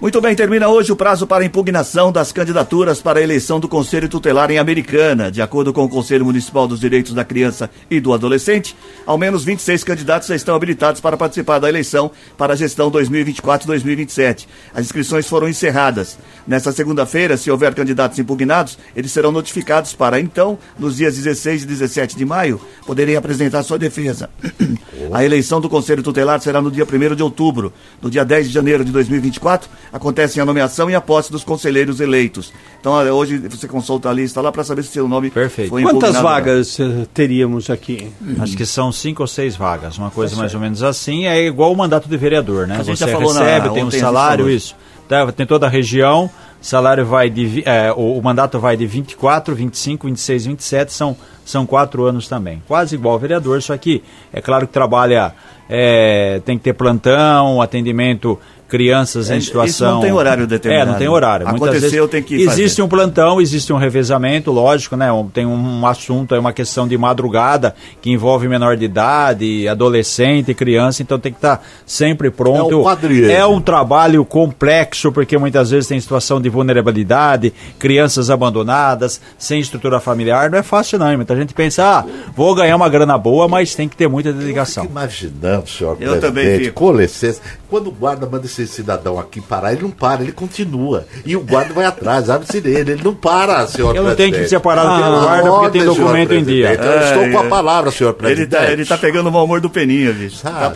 Muito 0.00 0.18
bem, 0.18 0.34
termina 0.34 0.66
hoje 0.66 0.90
o 0.90 0.96
prazo 0.96 1.26
para 1.26 1.44
impugnação 1.44 2.10
das 2.10 2.32
candidaturas 2.32 3.02
para 3.02 3.18
a 3.18 3.22
eleição 3.22 3.60
do 3.60 3.68
Conselho 3.68 4.08
Tutelar 4.08 4.50
em 4.50 4.56
Americana. 4.56 5.30
De 5.30 5.42
acordo 5.42 5.74
com 5.74 5.84
o 5.84 5.88
Conselho 5.90 6.24
Municipal 6.24 6.66
dos 6.66 6.80
Direitos 6.80 7.12
da 7.12 7.22
Criança 7.22 7.68
e 7.90 8.00
do 8.00 8.14
Adolescente, 8.14 8.74
ao 9.04 9.18
menos 9.18 9.44
26 9.44 9.84
candidatos 9.84 10.28
já 10.28 10.34
estão 10.34 10.54
habilitados 10.54 11.02
para 11.02 11.18
participar 11.18 11.58
da 11.58 11.68
eleição 11.68 12.10
para 12.38 12.54
a 12.54 12.56
gestão 12.56 12.90
2024-2027. 12.90 14.46
As 14.72 14.86
inscrições 14.86 15.28
foram 15.28 15.46
encerradas. 15.46 16.16
Nesta 16.46 16.72
segunda-feira, 16.72 17.36
se 17.36 17.50
houver 17.50 17.74
candidatos 17.74 18.18
impugnados, 18.18 18.78
eles 18.96 19.12
serão 19.12 19.30
notificados 19.30 19.92
para, 19.92 20.18
então, 20.18 20.58
nos 20.78 20.96
dias 20.96 21.14
16 21.14 21.64
e 21.64 21.66
17 21.66 22.16
de 22.16 22.24
maio, 22.24 22.58
poderem 22.86 23.16
apresentar 23.16 23.62
sua 23.62 23.78
defesa. 23.78 24.30
A 25.12 25.24
eleição 25.24 25.60
do 25.60 25.68
Conselho 25.68 26.02
Tutelar 26.02 26.40
será 26.40 26.60
no 26.60 26.70
dia 26.70 26.84
1 26.84 27.14
de 27.14 27.22
outubro. 27.22 27.72
No 28.00 28.08
dia 28.08 28.24
10 28.24 28.48
de 28.48 28.54
janeiro 28.54 28.84
de 28.84 28.92
2024, 28.92 29.68
acontece 29.92 30.40
a 30.40 30.44
nomeação 30.44 30.88
e 30.90 30.94
a 30.94 31.00
posse 31.00 31.30
dos 31.32 31.42
conselheiros 31.44 32.00
eleitos. 32.00 32.52
Então, 32.80 32.92
hoje 33.12 33.38
você 33.38 33.66
consulta 33.68 34.08
a 34.08 34.12
lista 34.12 34.40
lá 34.40 34.50
para 34.52 34.64
saber 34.64 34.82
se 34.82 34.90
seu 34.90 35.08
nome 35.08 35.30
Perfeito. 35.30 35.70
foi 35.70 35.82
Quantas 35.82 36.14
não. 36.14 36.22
vagas 36.22 36.78
eh, 36.80 37.06
teríamos 37.12 37.68
aqui? 37.70 38.10
Acho 38.40 38.56
que 38.56 38.64
são 38.66 38.90
cinco 38.92 39.22
ou 39.22 39.26
seis 39.26 39.56
vagas, 39.56 39.98
uma 39.98 40.10
coisa 40.10 40.36
mais 40.36 40.54
ou 40.54 40.60
menos 40.60 40.82
assim. 40.82 41.26
É 41.26 41.44
igual 41.46 41.72
o 41.72 41.76
mandato 41.76 42.08
de 42.08 42.16
vereador, 42.16 42.66
né? 42.66 42.76
A 42.78 42.82
gente 42.82 42.98
Você 42.98 43.06
já 43.06 43.12
falou 43.12 43.34
na- 43.34 43.40
recebe, 43.42 43.70
tem 43.74 43.84
um 43.84 43.90
salário, 43.90 44.48
isso. 44.48 44.74
Tá, 45.08 45.30
Tem 45.32 45.44
toda 45.44 45.66
a 45.66 45.68
região, 45.68 46.30
salário 46.60 47.04
vai 47.04 47.28
de. 47.28 47.64
é, 47.66 47.90
o, 47.92 48.16
o 48.16 48.22
mandato 48.22 48.60
vai 48.60 48.76
de 48.76 48.86
24, 48.86 49.56
25, 49.56 50.06
26, 50.06 50.46
27, 50.46 50.92
são, 50.92 51.16
são 51.44 51.66
quatro 51.66 52.04
anos 52.04 52.28
também. 52.28 52.62
Quase 52.68 52.94
igual 52.94 53.14
ao 53.14 53.18
vereador, 53.18 53.60
só 53.60 53.76
que 53.76 54.04
é 54.32 54.40
claro 54.40 54.68
que 54.68 54.72
trabalha. 54.72 55.34
é, 55.68 56.40
tem 56.44 56.56
que 56.56 56.62
ter 56.64 56.74
plantão, 56.74 57.60
atendimento. 57.60 58.38
Crianças 58.70 59.28
É, 59.30 59.34
em 59.34 59.38
isso 59.38 59.48
situação. 59.48 59.94
não 59.96 60.00
tem 60.00 60.12
horário 60.12 60.46
determinado. 60.46 60.88
É, 60.88 60.92
não 60.92 60.98
tem 60.98 61.08
horário. 61.08 61.46
Muitas 61.46 61.68
Aconteceu, 61.68 61.90
vezes 62.06 62.10
tem 62.10 62.22
que 62.22 62.34
Existe 62.36 62.68
fazer. 62.76 62.82
um 62.82 62.88
plantão, 62.88 63.40
existe 63.40 63.72
um 63.72 63.76
revezamento, 63.76 64.50
lógico, 64.52 64.96
né? 64.96 65.12
Um- 65.12 65.28
Tem 65.28 65.44
um 65.44 65.86
assunto, 65.86 66.34
é 66.34 66.38
uma 66.38 66.52
questão 66.52 66.86
de 66.88 66.96
madrugada 66.96 67.74
que 68.00 68.10
envolve 68.10 68.48
menor 68.48 68.76
de 68.76 68.84
idade, 68.84 69.66
adolescente, 69.68 70.54
criança, 70.54 71.02
então 71.02 71.18
tem 71.18 71.32
que 71.32 71.38
estar 71.38 71.62
sempre 71.84 72.30
pronto. 72.30 72.72
É 72.72 72.76
um 72.76 72.82
quadrilheiro. 72.84 73.32
É 73.32 73.44
um 73.46 73.60
trabalho 73.60 74.24
complexo, 74.24 75.10
porque 75.12 75.36
muitas 75.36 75.70
vezes 75.70 75.88
tem 75.88 76.00
situação 76.00 76.40
de 76.40 76.48
vulnerabilidade, 76.48 77.52
crianças 77.78 78.30
abandonadas, 78.30 79.20
sem 79.38 79.60
estrutura 79.60 79.98
familiar, 80.00 80.50
não 80.50 80.58
é 80.58 80.62
fácil 80.62 80.98
não. 80.98 81.10
hein? 81.10 81.16
Muita 81.16 81.34
gente 81.36 81.52
pensa, 81.54 81.84
ah, 81.84 82.04
vou 82.36 82.54
ganhar 82.54 82.76
uma 82.76 82.88
grana 82.88 83.18
boa, 83.18 83.48
mas 83.48 83.74
tem 83.74 83.88
que 83.88 83.96
ter 83.96 84.08
muita 84.08 84.32
dedicação. 84.32 84.84
Fico 84.84 84.92
imaginando, 84.92 85.68
senhor 85.68 85.96
Eu 86.00 86.20
também 86.20 86.44
presidente, 86.44 86.64
fico. 86.66 86.74
com 86.80 86.92
licença, 86.92 87.40
quando 87.68 87.88
o 87.88 87.90
guarda 87.92 88.26
manda 88.26 88.46
esse 88.46 88.59
cidadão 88.66 89.18
aqui 89.18 89.40
parar, 89.40 89.72
ele 89.72 89.82
não 89.82 89.90
para, 89.90 90.22
ele 90.22 90.32
continua. 90.32 91.06
E 91.24 91.36
o 91.36 91.40
guarda 91.40 91.72
vai 91.74 91.84
atrás, 91.84 92.28
abre-se 92.30 92.60
dele, 92.60 92.92
ele 92.92 93.02
não 93.02 93.14
para, 93.14 93.66
senhor 93.66 93.94
Eu 93.94 94.02
não 94.02 94.10
presidente. 94.14 94.32
tenho 94.32 94.42
que 94.44 94.48
ser 94.50 94.60
parado 94.60 95.02
pelo 95.02 95.16
Ah, 95.16 95.20
guarda 95.22 95.50
porque 95.50 95.70
tem 95.78 95.84
documento 95.84 96.32
em 96.34 96.44
dia. 96.44 96.66
presidente, 96.68 96.94
Eu 96.96 97.02
estou 97.02 97.22
Ai, 97.22 97.30
com 97.30 97.38
a 97.38 97.44
palavra, 97.44 97.90
senhor 97.90 98.10
Ele 98.10 98.18
presidente. 98.18 98.50
tá, 98.50 98.72
ele 98.72 98.84
tá 98.84 98.98
pegando 98.98 99.28
o 99.28 99.32
mau 99.32 99.44
humor 99.44 99.60
do 99.60 99.70
Peninha, 99.70 100.12
bicho. 100.12 100.42
Tá 100.42 100.70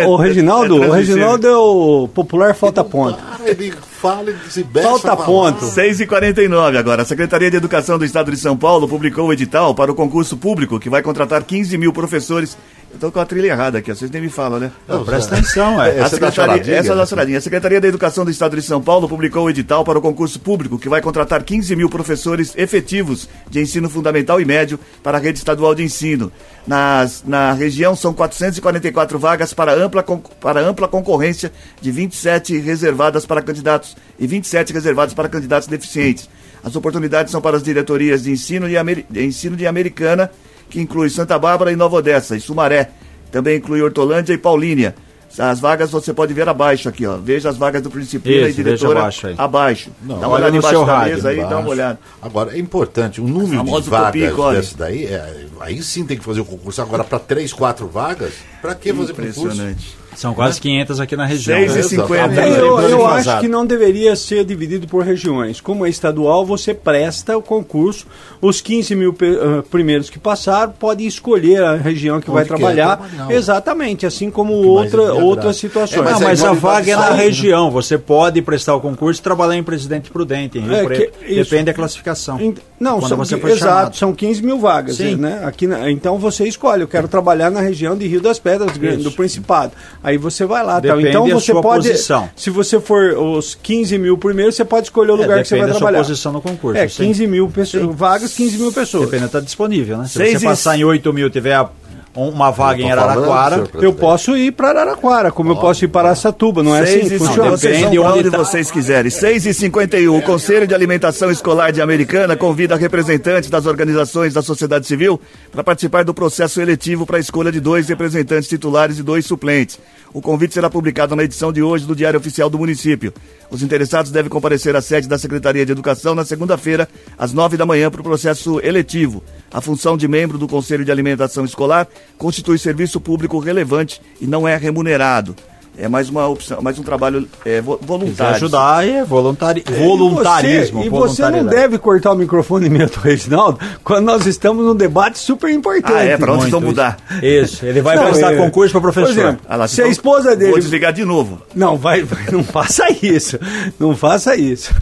é- 0.00 0.06
o 0.06 0.16
Reginaldo, 0.16 0.82
é 0.82 0.88
o. 0.88 0.92
Reginaldo 0.92 1.46
é 1.46 1.56
o 1.56 2.08
popular 2.12 2.54
falta 2.54 2.82
ponto. 2.84 3.18
Para, 3.18 3.50
ele 3.50 3.72
fala, 4.00 4.30
ele 4.30 4.38
se 4.48 4.62
beça. 4.64 4.88
Falta 4.88 5.16
ponto. 5.16 5.64
6 5.64 6.00
e 6.00 6.06
49 6.06 6.76
agora. 6.78 7.02
A 7.02 7.04
Secretaria 7.04 7.50
de 7.50 7.56
Educação 7.56 7.98
do 7.98 8.04
Estado 8.04 8.30
de 8.30 8.36
São 8.36 8.56
Paulo 8.56 8.88
publicou 8.88 9.26
o 9.28 9.32
edital 9.32 9.74
para 9.74 9.90
o 9.90 9.94
concurso 9.94 10.36
público 10.36 10.78
que 10.80 10.90
vai 10.90 11.02
contratar 11.02 11.42
15 11.42 11.76
mil 11.78 11.92
professores. 11.92 12.56
Eu 12.92 12.98
tô 12.98 13.10
com 13.10 13.20
a 13.20 13.24
trilha 13.24 13.46
errada 13.48 13.78
aqui, 13.78 13.92
vocês 13.92 14.10
nem 14.10 14.20
me 14.20 14.28
falam, 14.28 14.60
né? 14.60 14.70
Não, 14.86 15.02
presta 15.04 15.34
atenção, 15.34 15.82
é. 15.82 15.90
Essa 15.98 16.00
é 16.00 16.08
Secretaria, 16.08 16.74
essa 16.76 16.92
é 16.92 16.94
da 16.94 17.00
né? 17.00 17.06
choradinha. 17.06 17.38
A 17.38 17.40
Secretaria 17.40 17.80
da 17.80 17.88
Educação 17.88 18.24
do 18.24 18.30
Estado 18.30 18.54
de 18.54 18.62
São 18.62 18.82
Paulo 18.82 19.08
publicou 19.08 19.44
o 19.46 19.50
edital 19.50 19.82
para 19.84 19.98
o 19.98 20.02
concurso 20.02 20.38
público 20.38 20.78
que 20.78 20.88
vai 20.88 21.00
contratar 21.00 21.42
15 21.42 21.74
mil 21.74 21.88
professores 21.88 22.52
efetivos 22.56 23.28
de 23.50 23.60
ensino 23.60 23.88
fundamental 23.88 24.40
e 24.40 24.44
médio 24.44 24.78
para 25.02 25.16
a 25.16 25.20
rede 25.20 25.38
estadual 25.38 25.74
de 25.74 25.82
ensino. 25.82 26.30
Nas, 26.66 27.24
na 27.26 27.52
região 27.54 27.96
são 27.96 28.12
444 28.12 29.18
vagas 29.18 29.54
para 29.54 29.72
ampla, 29.74 30.04
para 30.40 30.60
ampla 30.60 30.86
concorrência 30.86 31.50
de 31.80 31.90
27 31.90 32.58
reservadas 32.58 33.24
para 33.24 33.40
candidatos 33.42 33.96
e 34.18 34.26
27 34.26 34.72
reservadas 34.72 35.14
para 35.14 35.28
candidatos 35.28 35.66
deficientes. 35.66 36.28
As 36.62 36.76
oportunidades 36.76 37.32
são 37.32 37.40
para 37.40 37.56
as 37.56 37.62
diretorias 37.62 38.22
de 38.22 38.30
ensino, 38.30 38.68
e 38.68 38.76
Ameri- 38.76 39.04
de 39.10 39.24
ensino 39.24 39.56
de 39.56 39.66
Americana, 39.66 40.30
que 40.72 40.80
inclui 40.80 41.10
Santa 41.10 41.38
Bárbara 41.38 41.70
e 41.70 41.76
Nova 41.76 41.96
Odessa, 41.96 42.34
e 42.34 42.40
Sumaré. 42.40 42.88
Também 43.30 43.58
inclui 43.58 43.82
Hortolândia 43.82 44.32
e 44.32 44.38
Paulínia. 44.38 44.94
As 45.38 45.60
vagas 45.60 45.90
você 45.90 46.12
pode 46.12 46.34
ver 46.34 46.48
abaixo 46.48 46.88
aqui, 46.88 47.06
ó. 47.06 47.16
Veja 47.16 47.48
as 47.48 47.56
vagas 47.56 47.80
do 47.82 47.90
Principina 47.90 48.48
Isso, 48.48 48.60
e 48.60 48.64
diretora 48.64 49.00
abaixo 49.00 49.26
aí. 49.26 49.34
abaixo. 49.38 49.90
Não, 50.02 50.18
dá 50.18 50.26
uma 50.26 50.34
olha 50.36 50.44
olhada 50.44 50.56
embaixo 50.58 50.76
seu 50.76 50.86
da 50.86 50.98
rádio, 50.98 51.14
mesa 51.14 51.28
aí, 51.30 51.36
dá 51.36 51.42
uma 51.42 51.48
Embaixo. 51.52 51.68
olhada. 51.70 51.98
Agora, 52.20 52.54
é 52.54 52.58
importante, 52.58 53.20
o 53.20 53.26
número 53.26 53.62
de 53.64 53.88
vagas 53.90 54.06
copia 54.06 54.32
cola. 54.32 54.54
desse 54.54 54.76
daí, 54.76 55.06
é, 55.06 55.46
aí 55.60 55.82
sim 55.82 56.04
tem 56.04 56.18
que 56.18 56.24
fazer 56.24 56.40
o 56.40 56.44
concurso. 56.44 56.82
Agora, 56.82 57.02
para 57.04 57.18
três, 57.18 57.50
quatro 57.52 57.86
vagas, 57.86 58.32
para 58.60 58.74
que 58.74 58.92
fazer 58.92 59.12
concurso? 59.14 59.40
Impressionante. 59.40 59.96
São 60.14 60.34
quase 60.34 60.60
500 60.60 61.00
aqui 61.00 61.16
na 61.16 61.24
região. 61.26 61.56
Seis 61.56 61.72
e 61.72 61.76
né? 61.76 61.82
cinquenta. 61.82 62.28
Tá 62.28 62.42
É, 62.42 62.44
bem 62.44 62.52
eu, 62.52 62.80
eu 62.80 63.06
acho 63.06 63.40
que 63.40 63.48
não 63.48 63.64
deveria 63.66 64.14
ser 64.14 64.44
dividido 64.44 64.86
por 64.86 65.02
regiões. 65.04 65.60
Como 65.60 65.86
é 65.86 65.88
estadual, 65.90 66.44
você 66.44 66.74
presta 66.74 67.36
o 67.36 67.42
concurso, 67.42 68.06
os 68.40 68.60
15 68.60 68.94
mil 68.94 69.16
ah, 69.20 69.62
primeiros 69.70 70.10
que 70.10 70.18
passaram 70.18 70.72
podem 70.78 71.06
escolher 71.06 71.62
a 71.62 71.76
região 71.76 72.20
que 72.20 72.30
vai 72.30 72.44
quer 72.44 72.48
trabalhar. 72.48 72.96
trabalhar. 72.98 73.32
Exatamente, 73.32 74.04
assim 74.06 74.30
como 74.30 74.52
outra, 74.54 75.14
outras 75.14 75.56
situações. 75.56 76.00
É, 76.00 76.04
Não, 76.04 76.20
Mas 76.20 76.20
mas 76.20 76.42
é 76.42 76.46
a 76.46 76.52
vaga 76.52 76.92
é 76.92 76.96
na 76.96 77.10
né? 77.10 77.16
região. 77.16 77.70
Você 77.70 77.96
pode 77.98 78.40
prestar 78.42 78.74
o 78.74 78.80
concurso 78.80 79.20
e 79.20 79.22
trabalhar 79.24 79.56
em 79.56 79.62
Presidente 79.62 80.10
Prudente, 80.10 80.58
em 80.58 80.62
Rio 80.62 80.74
É, 80.74 80.84
Preto. 80.84 81.18
que- 81.18 81.32
isso. 81.32 81.44
Depende 81.50 81.64
da 81.64 81.74
classificação. 81.74 82.40
Ent- 82.40 82.58
Não, 82.78 83.00
são, 83.00 83.16
você 83.16 83.34
exato, 83.36 83.58
chamado. 83.58 83.96
são 83.96 84.12
15 84.12 84.42
mil 84.42 84.58
vagas, 84.58 84.96
Sim. 84.96 85.16
né? 85.16 85.42
Aqui 85.44 85.66
na- 85.66 85.90
então 85.90 86.18
você 86.18 86.46
escolhe, 86.46 86.82
eu 86.82 86.88
quero 86.88 87.08
trabalhar 87.08 87.50
na 87.50 87.60
região 87.60 87.96
de 87.96 88.06
Rio 88.06 88.20
das 88.20 88.38
Pedras, 88.38 88.72
do 88.76 89.12
Principado. 89.12 89.72
Aí 90.04 90.18
você 90.18 90.44
vai 90.44 90.64
lá. 90.64 90.80
Depende 90.80 91.08
então 91.08 91.28
da 91.28 91.34
você 91.34 91.52
pode, 91.52 91.88
posição. 91.88 92.28
se 92.34 92.50
você 92.50 92.80
for 92.80 93.16
os 93.16 93.54
15 93.54 93.96
mil 93.98 94.18
primeiro, 94.18 94.50
você 94.50 94.64
pode 94.64 94.86
escolher 94.86 95.12
o 95.12 95.14
É, 95.14 95.18
lugar 95.22 95.42
que 95.42 95.48
você 95.48 95.54
vai 95.54 95.60
depende 95.60 95.66
da 95.66 95.72
sua 95.74 95.78
trabalhar. 95.78 95.98
posição 96.04 96.32
no 96.32 96.40
concurso, 96.40 96.76
É, 96.80 96.88
sim. 96.88 97.04
15 97.06 97.26
mil 97.26 97.48
pessoas, 97.48 97.94
vagas, 97.96 98.34
15 98.34 98.58
mil 98.58 98.72
pessoas. 98.72 99.04
Depende, 99.04 99.26
está 99.26 99.40
disponível, 99.40 99.98
né? 99.98 100.06
Se 100.06 100.14
Seis 100.14 100.38
você 100.40 100.44
e- 100.44 100.48
passar 100.48 100.76
em 100.78 100.84
8 100.84 101.12
mil 101.12 101.30
tiver 101.30 101.54
a- 101.54 101.68
uma 102.14 102.50
vaga 102.50 102.82
em 102.82 102.90
falando, 102.90 103.10
Araraquara, 103.10 103.66
senhor 103.66 103.84
Eu 103.84 103.94
posso 103.94 104.36
ir 104.36 104.52
para 104.52 104.68
Araraquara, 104.68 105.32
como 105.32 105.52
eu 105.52 105.56
posso 105.56 105.84
ir 105.84 105.88
para 105.88 106.08
Araçatuba, 106.08 106.62
não 106.62 106.76
é 106.76 106.80
assim 106.80 107.06
e 107.06 107.10
que 107.10 107.18
funciona? 107.18 107.50
vocês 107.50 107.80
vão 107.80 107.90
Depende 107.90 107.98
onde 107.98 108.18
onde 108.18 108.30
tá. 108.30 108.38
vocês 108.38 108.70
quiserem. 108.70 109.10
6 109.10 109.46
e 109.46 109.54
51 109.54 110.16
o 110.16 110.22
Conselho 110.22 110.66
de 110.66 110.74
Alimentação 110.74 111.30
Escolar 111.30 111.72
de 111.72 111.80
Americana 111.80 112.36
convida 112.36 112.76
representantes 112.76 113.48
das 113.48 113.66
organizações 113.66 114.34
da 114.34 114.42
sociedade 114.42 114.86
civil 114.86 115.20
para 115.50 115.64
participar 115.64 116.04
do 116.04 116.12
processo 116.12 116.60
eletivo 116.60 117.06
para 117.06 117.16
a 117.16 117.20
escolha 117.20 117.50
de 117.50 117.60
dois 117.60 117.88
representantes 117.88 118.48
titulares 118.48 118.98
e 118.98 119.02
dois 119.02 119.24
suplentes. 119.24 119.78
O 120.12 120.20
convite 120.20 120.52
será 120.52 120.68
publicado 120.68 121.16
na 121.16 121.24
edição 121.24 121.50
de 121.50 121.62
hoje 121.62 121.86
do 121.86 121.96
Diário 121.96 122.20
Oficial 122.20 122.50
do 122.50 122.58
Município. 122.58 123.14
Os 123.50 123.62
interessados 123.62 124.10
devem 124.10 124.28
comparecer 124.28 124.76
à 124.76 124.82
sede 124.82 125.08
da 125.08 125.18
Secretaria 125.18 125.64
de 125.64 125.72
Educação 125.72 126.14
na 126.14 126.24
segunda-feira, 126.24 126.86
às 127.16 127.32
nove 127.32 127.56
da 127.56 127.64
manhã, 127.64 127.90
para 127.90 128.02
o 128.02 128.04
processo 128.04 128.60
eletivo. 128.60 129.22
A 129.52 129.60
função 129.60 129.96
de 129.96 130.08
membro 130.08 130.38
do 130.38 130.48
Conselho 130.48 130.84
de 130.84 130.90
Alimentação 130.90 131.44
Escolar 131.44 131.86
constitui 132.16 132.58
serviço 132.58 133.00
público 133.00 133.38
relevante 133.38 134.00
e 134.20 134.26
não 134.26 134.46
é 134.48 134.56
remunerado. 134.56 135.34
É 135.78 135.88
mais 135.88 136.10
uma 136.10 136.28
opção, 136.28 136.60
mais 136.60 136.78
um 136.78 136.82
trabalho 136.82 137.26
é, 137.46 137.62
vo- 137.62 137.78
quiser 137.78 137.86
voluntário. 137.86 138.34
ajudar, 138.36 138.86
é 138.86 139.02
voluntari 139.04 139.64
E 139.66 139.72
voluntarismo. 139.72 140.80
você, 140.80 140.86
e 140.86 140.90
você 140.90 141.30
não 141.30 141.46
deve 141.46 141.78
cortar 141.78 142.12
o 142.12 142.14
microfone 142.14 142.68
meu 142.70 142.86
do 142.90 142.98
Reginaldo 143.00 143.58
quando 143.82 144.04
nós 144.04 144.26
estamos 144.26 144.66
num 144.66 144.74
debate 144.74 145.18
super 145.18 145.50
importante. 145.50 145.94
Ah, 145.94 146.02
é, 146.04 146.16
pra 146.18 146.34
onde 146.34 146.48
isso. 146.48 146.60
mudar? 146.60 146.98
Isso, 147.22 147.64
ele 147.64 147.80
vai 147.80 147.96
Não, 147.96 148.04
prestar 148.04 148.34
é- 148.34 148.36
concurso 148.36 148.70
para 148.72 148.82
professor. 148.82 149.14
Por 149.14 149.18
exemplo, 149.22 149.46
Ah 149.48 149.56
lá, 149.56 149.66
se 149.66 149.80
a 149.80 149.84
então, 149.84 149.92
esposa 149.92 150.28
Vou 150.30 150.36
dele. 150.36 150.54
desligar 150.60 150.92
de 150.92 151.06
novo. 151.06 151.40
Não, 151.54 151.78
vai, 151.78 152.02
vai, 152.02 152.26
não 152.30 152.44
faça 152.44 152.84
isso. 153.02 153.38
Não 153.80 153.96
faça 153.96 154.36
isso. 154.36 154.74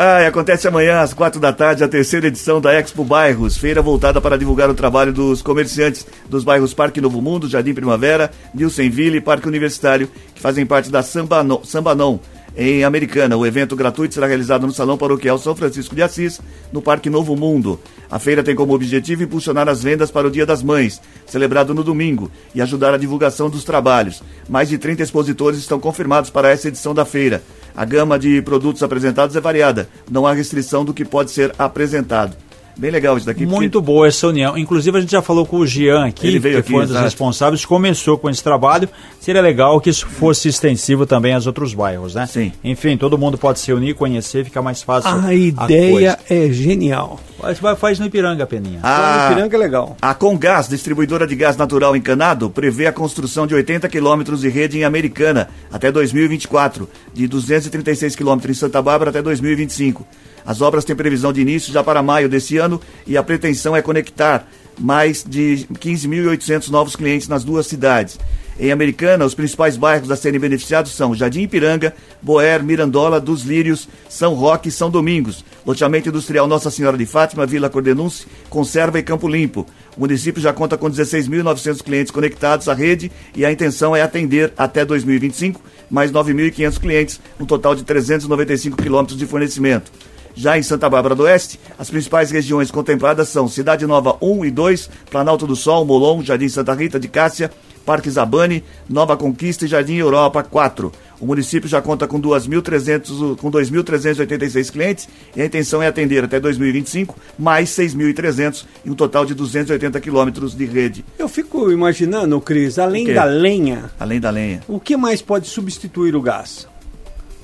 Ah, 0.00 0.24
acontece 0.24 0.68
amanhã 0.68 1.00
às 1.00 1.12
quatro 1.12 1.40
da 1.40 1.52
tarde 1.52 1.82
a 1.82 1.88
terceira 1.88 2.28
edição 2.28 2.60
da 2.60 2.72
Expo 2.72 3.02
Bairros, 3.02 3.56
feira 3.56 3.82
voltada 3.82 4.20
para 4.20 4.38
divulgar 4.38 4.70
o 4.70 4.74
trabalho 4.74 5.12
dos 5.12 5.42
comerciantes 5.42 6.06
dos 6.28 6.44
bairros 6.44 6.72
Parque 6.72 7.00
Novo 7.00 7.20
Mundo, 7.20 7.48
Jardim 7.48 7.74
Primavera, 7.74 8.30
Nilsenville 8.54 9.16
e 9.16 9.20
Parque 9.20 9.48
Universitário, 9.48 10.08
que 10.36 10.40
fazem 10.40 10.64
parte 10.64 10.88
da 10.88 11.02
Sambanon 11.02 12.20
em 12.56 12.84
Americana. 12.84 13.36
O 13.36 13.44
evento 13.44 13.74
gratuito 13.74 14.14
será 14.14 14.28
realizado 14.28 14.68
no 14.68 14.72
Salão 14.72 14.96
Paroquial 14.96 15.36
São 15.36 15.56
Francisco 15.56 15.96
de 15.96 16.02
Assis, 16.04 16.40
no 16.72 16.80
Parque 16.80 17.10
Novo 17.10 17.34
Mundo. 17.34 17.80
A 18.08 18.20
feira 18.20 18.44
tem 18.44 18.54
como 18.54 18.74
objetivo 18.74 19.24
impulsionar 19.24 19.68
as 19.68 19.82
vendas 19.82 20.12
para 20.12 20.28
o 20.28 20.30
Dia 20.30 20.46
das 20.46 20.62
Mães, 20.62 21.02
celebrado 21.26 21.74
no 21.74 21.82
domingo, 21.82 22.30
e 22.54 22.62
ajudar 22.62 22.94
a 22.94 22.98
divulgação 22.98 23.50
dos 23.50 23.64
trabalhos. 23.64 24.22
Mais 24.48 24.68
de 24.68 24.78
30 24.78 25.02
expositores 25.02 25.58
estão 25.58 25.80
confirmados 25.80 26.30
para 26.30 26.50
essa 26.50 26.68
edição 26.68 26.94
da 26.94 27.04
feira. 27.04 27.42
A 27.78 27.84
gama 27.84 28.18
de 28.18 28.42
produtos 28.42 28.82
apresentados 28.82 29.36
é 29.36 29.40
variada, 29.40 29.88
não 30.10 30.26
há 30.26 30.32
restrição 30.32 30.84
do 30.84 30.92
que 30.92 31.04
pode 31.04 31.30
ser 31.30 31.54
apresentado. 31.56 32.36
Bem 32.78 32.90
legal 32.92 33.16
isso 33.16 33.26
daqui. 33.26 33.40
porque- 33.44 33.54
Muito 33.56 33.82
boa 33.82 34.06
essa 34.06 34.28
união. 34.28 34.56
Inclusive, 34.56 34.96
a 34.96 35.00
gente 35.00 35.10
já 35.10 35.20
falou 35.20 35.44
com 35.44 35.56
o 35.56 35.66
Jean 35.66 36.04
aqui, 36.06 36.28
Ele 36.28 36.38
veio 36.38 36.54
que 36.54 36.60
aqui, 36.60 36.70
foi 36.70 36.78
um 36.78 36.82
dos 36.82 36.90
exato. 36.90 37.04
responsáveis, 37.04 37.64
começou 37.64 38.16
com 38.16 38.30
esse 38.30 38.42
trabalho. 38.42 38.88
Seria 39.20 39.42
legal 39.42 39.80
que 39.80 39.90
isso 39.90 40.06
fosse 40.06 40.48
extensivo 40.48 41.04
também 41.04 41.34
aos 41.34 41.46
outros 41.46 41.74
bairros, 41.74 42.14
né? 42.14 42.26
Sim. 42.26 42.52
Enfim, 42.62 42.96
todo 42.96 43.18
mundo 43.18 43.36
pode 43.36 43.58
se 43.58 43.72
unir, 43.72 43.94
conhecer, 43.96 44.44
fica 44.44 44.62
mais 44.62 44.80
fácil. 44.82 45.10
A 45.10 45.34
ideia 45.34 46.18
é 46.30 46.48
genial. 46.52 47.18
coisa. 47.36 47.54
Faz, 47.60 47.78
faz 47.78 47.98
no 47.98 48.06
Ipiranga, 48.06 48.46
Peninha. 48.46 48.80
Ah, 48.82 49.28
A 49.28 49.30
Ipiranga 49.32 49.56
é 49.56 49.58
legal. 49.58 49.96
A 50.00 50.14
Congás, 50.14 50.68
distribuidora 50.68 51.26
de 51.26 51.34
gás 51.36 51.56
natural 51.56 51.94
encanado, 51.96 52.48
prevê 52.50 52.86
a 52.86 52.92
construção 52.92 53.46
de 53.46 53.54
80 53.54 53.88
quilômetros 53.88 54.40
de 54.40 54.48
rede 54.48 54.78
em 54.78 54.84
Americana 54.84 55.48
até 55.72 55.90
2024, 55.92 56.88
de 57.12 57.26
236 57.26 58.14
quilômetros 58.16 58.56
em 58.56 58.58
Santa 58.60 58.80
Bárbara 58.82 59.10
até 59.10 59.20
2025. 59.22 60.06
As 60.48 60.62
obras 60.62 60.82
têm 60.82 60.96
previsão 60.96 61.30
de 61.30 61.42
início 61.42 61.70
já 61.70 61.84
para 61.84 62.02
maio 62.02 62.26
desse 62.26 62.56
ano 62.56 62.80
e 63.06 63.18
a 63.18 63.22
pretensão 63.22 63.76
é 63.76 63.82
conectar 63.82 64.48
mais 64.78 65.22
de 65.22 65.66
15.800 65.74 66.70
novos 66.70 66.96
clientes 66.96 67.28
nas 67.28 67.44
duas 67.44 67.66
cidades. 67.66 68.18
Em 68.58 68.72
Americana, 68.72 69.26
os 69.26 69.34
principais 69.34 69.76
bairros 69.76 70.10
a 70.10 70.16
serem 70.16 70.40
beneficiados 70.40 70.92
são 70.92 71.14
Jardim 71.14 71.42
Ipiranga, 71.42 71.94
Boer, 72.22 72.64
Mirandola, 72.64 73.20
Dos 73.20 73.42
Lírios, 73.42 73.90
São 74.08 74.32
Roque 74.32 74.70
e 74.70 74.72
São 74.72 74.90
Domingos. 74.90 75.44
Loteamento 75.66 76.08
industrial 76.08 76.46
Nossa 76.46 76.70
Senhora 76.70 76.96
de 76.96 77.04
Fátima, 77.04 77.44
Vila 77.44 77.68
Cordenunce, 77.68 78.26
Conserva 78.48 78.98
e 78.98 79.02
Campo 79.02 79.28
Limpo. 79.28 79.66
O 79.98 80.00
município 80.00 80.40
já 80.40 80.54
conta 80.54 80.78
com 80.78 80.90
16.900 80.90 81.82
clientes 81.82 82.10
conectados 82.10 82.70
à 82.70 82.72
rede 82.72 83.12
e 83.36 83.44
a 83.44 83.52
intenção 83.52 83.94
é 83.94 84.00
atender 84.00 84.50
até 84.56 84.82
2025 84.82 85.60
mais 85.90 86.10
9.500 86.10 86.80
clientes, 86.80 87.20
um 87.38 87.44
total 87.44 87.74
de 87.74 87.84
395 87.84 88.78
quilômetros 88.78 89.18
de 89.18 89.26
fornecimento. 89.26 89.92
Já 90.38 90.56
em 90.56 90.62
Santa 90.62 90.88
Bárbara 90.88 91.16
do 91.16 91.24
Oeste, 91.24 91.58
as 91.76 91.90
principais 91.90 92.30
regiões 92.30 92.70
contempladas 92.70 93.28
são 93.28 93.48
Cidade 93.48 93.84
Nova 93.84 94.16
1 94.22 94.44
e 94.44 94.50
2, 94.52 94.88
Planalto 95.10 95.48
do 95.48 95.56
Sol, 95.56 95.84
Molon, 95.84 96.22
Jardim 96.22 96.48
Santa 96.48 96.74
Rita 96.74 97.00
de 97.00 97.08
Cássia, 97.08 97.50
Parque 97.84 98.08
Zabane, 98.08 98.62
Nova 98.88 99.16
Conquista 99.16 99.64
e 99.64 99.68
Jardim 99.68 99.96
Europa 99.96 100.44
4. 100.44 100.92
O 101.20 101.26
município 101.26 101.68
já 101.68 101.82
conta 101.82 102.06
com 102.06 102.20
2.300 102.20 103.36
com 103.36 103.50
2.386 103.50 104.70
clientes 104.70 105.08
e 105.34 105.42
a 105.42 105.44
intenção 105.44 105.82
é 105.82 105.88
atender 105.88 106.22
até 106.22 106.38
2025 106.38 107.16
mais 107.36 107.70
6.300 107.70 108.64
e 108.84 108.90
um 108.92 108.94
total 108.94 109.26
de 109.26 109.34
280 109.34 110.00
quilômetros 110.00 110.54
de 110.54 110.66
rede, 110.66 111.04
Eu 111.18 111.28
fico 111.28 111.68
imaginando, 111.72 112.40
Cris, 112.40 112.78
além 112.78 113.12
da 113.12 113.24
lenha, 113.24 113.90
além 113.98 114.20
da 114.20 114.30
lenha. 114.30 114.60
o 114.68 114.78
que 114.78 114.96
mais 114.96 115.20
pode 115.20 115.48
substituir 115.48 116.14
o 116.14 116.22
gás? 116.22 116.68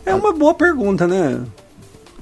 É 0.06 0.14
uma 0.14 0.32
boa 0.32 0.54
pergunta, 0.54 1.08
né? 1.08 1.40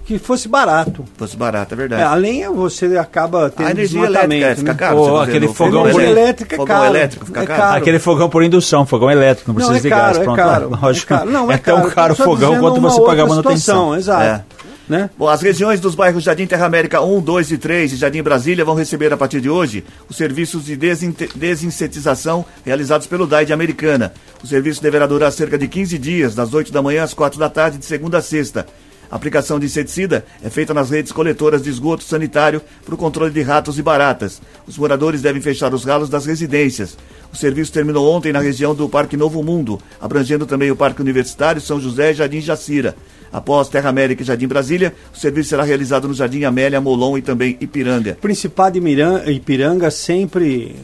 Que 0.04 0.18
fosse 0.18 0.48
barato. 0.48 1.04
Fosse 1.16 1.36
barato, 1.36 1.72
é 1.72 1.74
É, 1.74 1.78
verdade. 1.78 2.02
a 2.02 2.14
lenha 2.14 2.50
você 2.50 2.96
acaba 2.98 3.48
tendo 3.50 3.68
a 3.68 3.70
energia 3.70 4.04
elétrica 4.04 4.46
é, 4.46 4.54
fica 4.56 4.72
né? 4.72 4.78
caro. 4.78 5.04
Tá 5.16 5.22
aquele 5.22 5.48
fogão 5.48 5.82
Fogão 5.84 5.92
por- 5.92 6.02
elétrico 6.02 6.54
é 6.54 6.56
fogão 6.56 6.76
caro. 6.76 6.86
elétrico 6.96 7.26
fica 7.26 7.40
É 7.42 7.46
caro. 7.46 7.60
caro. 7.62 7.76
Aquele 7.78 7.98
fogão 8.00 8.28
por 8.28 8.42
indução, 8.42 8.84
fogão 8.84 9.10
elétrico, 9.10 9.48
não 9.50 9.54
precisa 9.54 9.72
Não, 9.72 9.78
é 9.78 9.82
de 9.82 9.88
caro, 9.88 10.02
gás. 10.04 10.16
é 10.18 10.24
Pronto, 10.24 10.36
caro, 10.36 10.70
lógico. 10.82 11.14
é 11.14 11.16
caro. 11.18 11.30
Não, 11.30 11.50
é 11.50 11.54
é 11.54 11.58
tão 11.58 11.76
caro. 11.82 11.90
caro 11.94 12.12
o 12.14 12.16
fogão 12.16 12.58
quanto 12.58 12.80
você 12.80 13.00
pagar 13.00 13.26
manutenção. 13.26 13.94
Exato. 13.96 14.22
É. 14.22 14.44
Né? 14.88 15.08
Bom, 15.16 15.28
as 15.28 15.40
regiões 15.40 15.78
dos 15.78 15.94
bairros 15.94 16.24
Jardim 16.24 16.44
Terra 16.46 16.66
América 16.66 17.00
1, 17.00 17.20
2 17.20 17.52
e 17.52 17.56
3 17.56 17.92
e 17.92 17.96
Jardim 17.96 18.20
Brasília 18.22 18.64
vão 18.64 18.74
receber 18.74 19.12
a 19.12 19.16
partir 19.16 19.40
de 19.40 19.48
hoje 19.48 19.84
os 20.10 20.16
serviços 20.16 20.64
de 20.64 20.76
desinsetização 20.76 22.44
realizados 22.64 23.06
pelo 23.06 23.26
DAI 23.26 23.46
de 23.46 23.52
Americana. 23.52 24.12
O 24.42 24.46
serviço 24.46 24.82
deverá 24.82 25.06
durar 25.06 25.30
cerca 25.32 25.56
de 25.56 25.68
15 25.68 25.96
dias, 25.98 26.34
das 26.34 26.52
8 26.52 26.72
da 26.72 26.82
manhã 26.82 27.04
às 27.04 27.14
4 27.14 27.38
da 27.38 27.48
tarde, 27.48 27.78
de 27.78 27.84
segunda 27.86 28.18
a 28.18 28.22
sexta. 28.22 28.66
A 29.12 29.16
aplicação 29.16 29.60
de 29.60 29.66
inseticida 29.66 30.24
é 30.42 30.48
feita 30.48 30.72
nas 30.72 30.88
redes 30.88 31.12
coletoras 31.12 31.60
de 31.62 31.68
esgoto 31.68 32.02
sanitário 32.02 32.62
para 32.82 32.94
o 32.94 32.96
controle 32.98 33.30
de 33.30 33.42
ratos 33.42 33.78
e 33.78 33.82
baratas. 33.82 34.40
Os 34.66 34.78
moradores 34.78 35.20
devem 35.20 35.42
fechar 35.42 35.74
os 35.74 35.84
ralos 35.84 36.08
das 36.08 36.24
residências. 36.24 36.96
O 37.30 37.36
serviço 37.36 37.70
terminou 37.70 38.10
ontem 38.10 38.32
na 38.32 38.40
região 38.40 38.74
do 38.74 38.88
Parque 38.88 39.14
Novo 39.14 39.42
Mundo, 39.42 39.78
abrangendo 40.00 40.46
também 40.46 40.70
o 40.70 40.76
Parque 40.76 41.02
Universitário, 41.02 41.60
São 41.60 41.78
José 41.78 42.12
e 42.12 42.14
Jardim 42.14 42.40
Jacira. 42.40 42.96
Após 43.30 43.68
Terra 43.68 43.90
América 43.90 44.22
e 44.22 44.26
Jardim 44.26 44.46
Brasília, 44.48 44.94
o 45.14 45.18
serviço 45.18 45.50
será 45.50 45.62
realizado 45.62 46.08
no 46.08 46.14
Jardim 46.14 46.44
Amélia, 46.44 46.80
Molon 46.80 47.18
e 47.18 47.22
também 47.22 47.58
Ipiranga. 47.60 48.16
Principado 48.18 48.72
de 48.74 48.80
Miran- 48.80 49.24
Ipiranga 49.26 49.90
sempre 49.90 50.74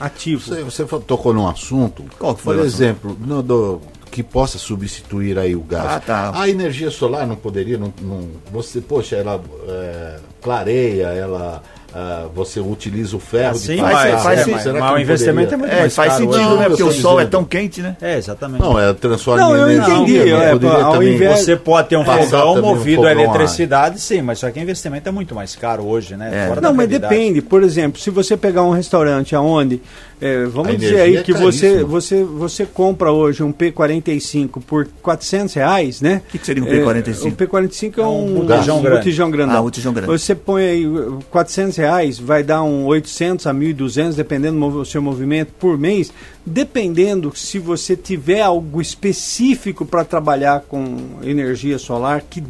ativo. 0.00 0.42
Você, 0.52 0.62
você 0.64 0.84
tocou 1.06 1.32
num 1.32 1.46
assunto, 1.48 2.04
Qual 2.18 2.34
que 2.34 2.42
foi 2.42 2.56
por 2.56 2.64
exemplo, 2.64 3.16
no- 3.24 3.42
do- 3.42 3.80
que 4.10 4.22
possa 4.22 4.58
substituir 4.58 5.38
aí 5.38 5.54
o 5.54 5.60
gás. 5.60 5.86
Ah, 5.96 6.00
tá. 6.04 6.32
A 6.34 6.48
energia 6.48 6.90
solar 6.90 7.26
não 7.26 7.36
poderia, 7.36 7.78
não, 7.78 7.92
não- 8.02 8.28
você, 8.52 8.80
poxa, 8.80 9.16
ela 9.16 9.40
é, 9.68 10.16
clareia, 10.42 11.06
ela, 11.08 11.62
ah, 11.94 12.26
você 12.34 12.60
utiliza 12.60 13.16
o 13.16 13.20
ferro 13.20 13.56
Sim, 13.56 13.76
de 13.76 13.80
faz- 13.82 14.10
passar, 14.10 14.22
faz- 14.22 14.46
né? 14.46 14.52
mas- 14.52 14.62
Será 14.62 14.74
que 14.74 14.80
mas 14.80 14.92
o 14.92 14.98
investimento 14.98 15.48
poderia? 15.50 15.54
é 15.54 15.58
muito 15.58 15.72
É, 15.72 15.80
mais 15.80 15.94
faz 15.94 16.12
caro 16.12 16.24
sentido, 16.24 16.36
hoje. 16.40 16.48
Não, 16.50 16.56
né? 16.58 16.64
eu 16.64 16.68
Porque 16.70 16.82
o 16.82 16.92
sol 16.92 17.12
é 17.12 17.16
dizendo. 17.24 17.30
tão 17.30 17.44
quente, 17.44 17.80
né? 17.82 17.96
É, 18.00 18.16
exatamente. 18.18 18.60
Não, 18.62 18.78
é 18.78 18.92
transforma 18.94 19.42
Não, 19.44 19.56
em 19.56 19.60
eu 19.60 19.70
energia, 19.70 19.94
entendi, 19.94 20.32
mas 20.32 20.42
é, 20.72 20.80
ao 20.82 21.02
invés- 21.02 21.40
Você 21.40 21.56
pode 21.56 21.88
ter 21.88 21.96
um 21.96 22.04
fogão 22.04 22.54
também 22.54 22.70
um 22.70 22.74
movido 22.74 23.06
a 23.06 23.12
eletricidade, 23.12 24.00
sim, 24.00 24.22
mas 24.22 24.38
só 24.38 24.50
que 24.50 24.58
o 24.58 24.62
investimento 24.62 25.08
é 25.08 25.12
muito 25.12 25.34
mais 25.34 25.54
caro 25.56 25.84
hoje, 25.86 26.16
né? 26.16 26.30
É. 26.44 26.48
Fora 26.48 26.60
da 26.60 26.68
Não, 26.68 26.74
mas 26.74 26.88
realidade. 26.88 27.14
depende. 27.14 27.42
Por 27.42 27.62
exemplo, 27.62 28.00
se 28.00 28.10
você 28.10 28.36
pegar 28.36 28.62
um 28.62 28.70
restaurante 28.70 29.34
aonde 29.34 29.80
é, 30.20 30.44
vamos 30.46 30.72
A 30.74 30.76
dizer 30.76 31.00
aí 31.00 31.16
é 31.16 31.22
que 31.22 31.32
você, 31.32 31.66
caríssima. 31.68 31.88
você, 31.88 32.24
você 32.24 32.66
compra 32.66 33.12
hoje 33.12 33.42
um 33.42 33.52
P45 33.52 34.62
por 34.66 34.88
400 35.02 35.54
reais, 35.54 36.00
né? 36.00 36.22
O 36.26 36.30
que 36.32 36.38
que 36.38 36.46
seria 36.46 36.62
um 36.62 36.66
É, 36.66 36.70
P45? 36.80 37.26
o 37.32 37.36
P45 37.36 37.98
é 37.98 38.06
um, 38.06 38.34
botijão 38.46 38.78
um 38.78 38.82
grande. 38.82 38.96
botijão 38.98 39.30
grandão. 39.30 39.56
Ah, 39.56 39.60
um 39.60 39.64
botijão 39.64 39.92
grande. 39.92 40.08
Você 40.10 40.34
põe 40.34 40.64
aí 40.64 40.86
uh, 40.86 41.18
400 41.30 41.76
reais, 41.76 42.18
vai 42.18 42.42
dar 42.42 42.62
um 42.62 42.84
800 42.86 43.46
a 43.46 43.54
1.200, 43.54 44.14
dependendo 44.14 44.70
do 44.70 44.84
seu 44.84 45.00
movimento 45.00 45.52
por 45.58 45.78
mês. 45.78 46.12
Dependendo 46.44 47.32
se 47.36 47.58
você 47.58 47.94
tiver 47.94 48.40
algo 48.40 48.80
específico 48.80 49.84
para 49.84 50.04
trabalhar 50.04 50.60
com 50.68 50.96
energia 51.22 51.78
solar 51.78 52.22
que 52.28 52.42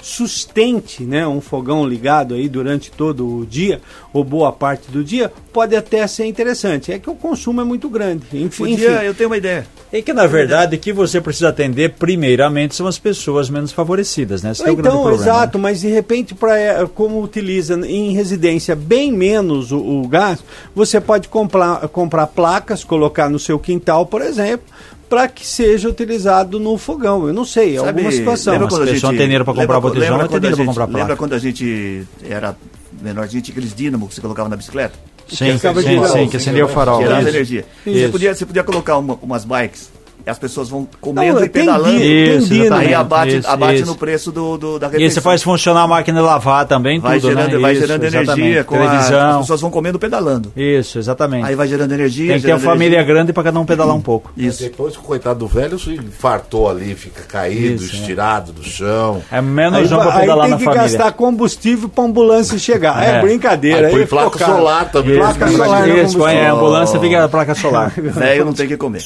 sustente 0.00 1.02
né, 1.02 1.26
um 1.26 1.40
fogão 1.40 1.86
ligado 1.86 2.34
aí 2.34 2.48
durante 2.48 2.90
todo 2.90 3.26
o 3.38 3.46
dia 3.46 3.80
ou 4.12 4.22
boa 4.22 4.52
parte 4.52 4.90
do 4.90 5.02
dia, 5.02 5.32
pode 5.52 5.74
até 5.74 6.06
ser 6.06 6.24
interessante. 6.26 6.92
É 6.92 6.98
que 6.98 7.10
o 7.10 7.14
consumo 7.14 7.60
é 7.60 7.64
muito 7.64 7.88
grande. 7.88 8.24
Enfim, 8.32 8.64
Podia, 8.70 8.96
enfim. 8.96 9.04
eu 9.06 9.14
tenho 9.14 9.28
uma 9.30 9.36
ideia. 9.36 9.66
E 9.92 10.02
que, 10.02 10.12
na 10.12 10.26
verdade, 10.26 10.76
que 10.78 10.92
você 10.92 11.20
precisa 11.20 11.48
atender 11.48 11.94
primeiramente 11.94 12.74
são 12.74 12.86
as 12.86 12.98
pessoas 12.98 13.48
menos 13.48 13.72
favorecidas, 13.72 14.42
né? 14.42 14.50
Esse 14.52 14.62
é 14.62 14.70
o 14.70 14.76
grande 14.76 14.88
Então, 14.88 15.02
problema. 15.02 15.22
exato, 15.22 15.58
mas 15.58 15.80
de 15.80 15.88
repente, 15.88 16.34
pra, 16.34 16.86
como 16.94 17.22
utiliza 17.22 17.74
em 17.86 18.12
residência 18.12 18.74
bem 18.76 19.12
menos 19.12 19.70
o, 19.72 19.78
o 19.78 20.08
gás, 20.08 20.40
você 20.74 21.00
pode 21.00 21.28
comprar, 21.28 21.88
comprar 21.88 22.26
placas, 22.28 22.82
colocar 22.84 23.28
no 23.28 23.38
seu 23.38 23.58
quintal, 23.58 24.06
por 24.06 24.20
exemplo, 24.22 24.66
para 25.08 25.28
que 25.28 25.46
seja 25.46 25.88
utilizado 25.88 26.58
no 26.58 26.76
fogão. 26.78 27.26
Eu 27.26 27.32
não 27.34 27.44
sei, 27.44 27.74
é 27.76 27.80
Sabe, 27.80 27.88
alguma 27.88 28.10
situação. 28.12 28.52
lembra 28.52 28.66
Mas 28.66 28.74
quando 28.76 28.82
a 28.88 28.92
gente- 28.92 29.00
tem 29.08 29.18
dinheiro 29.18 29.44
pra 29.44 29.54
comprar 29.54 29.74
lembra- 29.74 29.80
botijão, 29.90 30.10
lembra 30.12 30.28
quando 30.28 30.44
a 30.44 30.50
gente- 30.50 30.66
comprar 30.66 30.86
placa. 30.86 30.98
Lembra 30.98 31.16
quando 31.16 31.32
a 31.34 31.38
gente 31.38 32.04
era 32.28 32.56
menorzinho, 33.02 33.42
tinha 33.42 33.52
aqueles 33.52 33.74
dínamo 33.74 34.08
que 34.08 34.14
você 34.14 34.20
colocava 34.20 34.48
na 34.48 34.56
bicicleta? 34.56 34.94
Sim, 35.28 35.52
ficava 35.54 35.80
sim, 35.82 36.00
de- 36.00 36.08
sim, 36.10 36.28
que 36.28 36.36
acendia 36.36 36.64
o 36.64 36.68
farol. 36.68 37.00
Gerava 37.00 37.20
Isso. 37.20 37.28
energia. 37.30 37.64
Você 37.84 38.08
podia, 38.08 38.34
você 38.34 38.44
podia 38.46 38.62
colocar 38.62 38.98
uma- 38.98 39.18
umas 39.22 39.44
bikes 39.44 39.88
e 40.26 40.30
as 40.30 40.38
pessoas 40.38 40.68
vão 40.68 40.88
comendo 41.00 41.34
Não, 41.34 41.44
e 41.44 41.48
tem 41.48 41.62
pedalando. 41.64 41.98
dia- 41.98 42.00
tem 42.26 42.36
Isso, 42.38 42.48
dia, 42.48 42.64
exatamente. 42.64 42.88
Aí 42.88 42.94
abate, 42.94 43.36
Isso, 43.38 43.48
abate 43.48 43.74
isso. 43.80 43.86
no 43.86 43.94
preço 43.96 44.32
do, 44.32 44.56
do- 44.56 44.78
da 44.78 44.86
E 44.86 44.90
refeição. 44.90 45.04
aí 45.06 45.10
você 45.10 45.20
faz 45.20 45.42
funcionar 45.42 45.82
a 45.82 45.86
máquina 45.88 46.20
de 46.20 46.26
lavar 46.26 46.66
também, 46.66 46.98
vai 46.98 47.20
tudo, 47.20 47.30
gerando, 47.32 47.52
né? 47.52 47.58
vai 47.58 47.72
Isso, 47.72 47.80
gerando 47.86 48.04
energia, 48.04 48.64
com 48.64 48.74
a, 48.74 48.78
televisão. 48.78 49.30
as 49.30 49.38
pessoas 49.40 49.60
vão 49.60 49.70
comendo 49.70 49.98
pedalando. 49.98 50.52
Isso, 50.56 50.98
exatamente. 50.98 51.46
Aí 51.46 51.54
vai 51.54 51.68
gerando 51.68 51.92
energia. 51.92 52.32
Tem 52.32 52.40
que 52.40 52.46
ter 52.46 52.52
uma 52.52 52.58
família 52.58 52.96
energia. 52.96 53.14
grande 53.14 53.32
para 53.32 53.42
cada 53.42 53.58
um 53.60 53.64
pedalar 53.66 53.94
um 53.94 54.00
pouco. 54.00 54.32
Isso. 54.36 54.62
Depois 54.62 54.94
que 54.94 55.00
o 55.00 55.02
coitado 55.02 55.38
do 55.40 55.46
velho 55.46 55.78
se 55.78 55.90
infartou 55.94 56.70
ali, 56.70 56.94
fica 56.94 57.22
caído, 57.22 57.82
Isso, 57.82 57.94
é. 57.94 57.98
estirado 57.98 58.52
do 58.52 58.64
chão. 58.64 59.20
É 59.30 59.40
menos 59.42 59.78
Aí, 59.78 59.84
um 59.84 59.88
para 60.00 60.14
aí 60.14 60.20
pedalar 60.20 60.42
tem 60.44 60.50
na 60.52 60.56
que 60.58 60.64
família. 60.64 60.82
gastar 60.88 61.12
combustível 61.12 61.88
para 61.88 62.04
ambulância 62.04 62.58
chegar. 62.58 63.02
É, 63.02 63.16
É. 63.18 63.20
brincadeira. 63.20 63.88
Aí 63.88 63.92
põe 63.92 64.06
placa 64.06 64.38
solar 64.44 64.90
também. 64.90 65.16
Placa 65.18 65.48
solar 65.48 65.88
Isso, 65.88 66.16
põe 66.18 66.40
a 66.40 66.52
ambulância 66.52 66.98
fica 66.98 67.24
a 67.24 67.28
placa 67.28 67.54
solar. 67.54 67.90
Velho 67.98 68.44
não 68.46 68.52
tem 68.52 68.66
que 68.66 68.76
comer. 68.76 69.02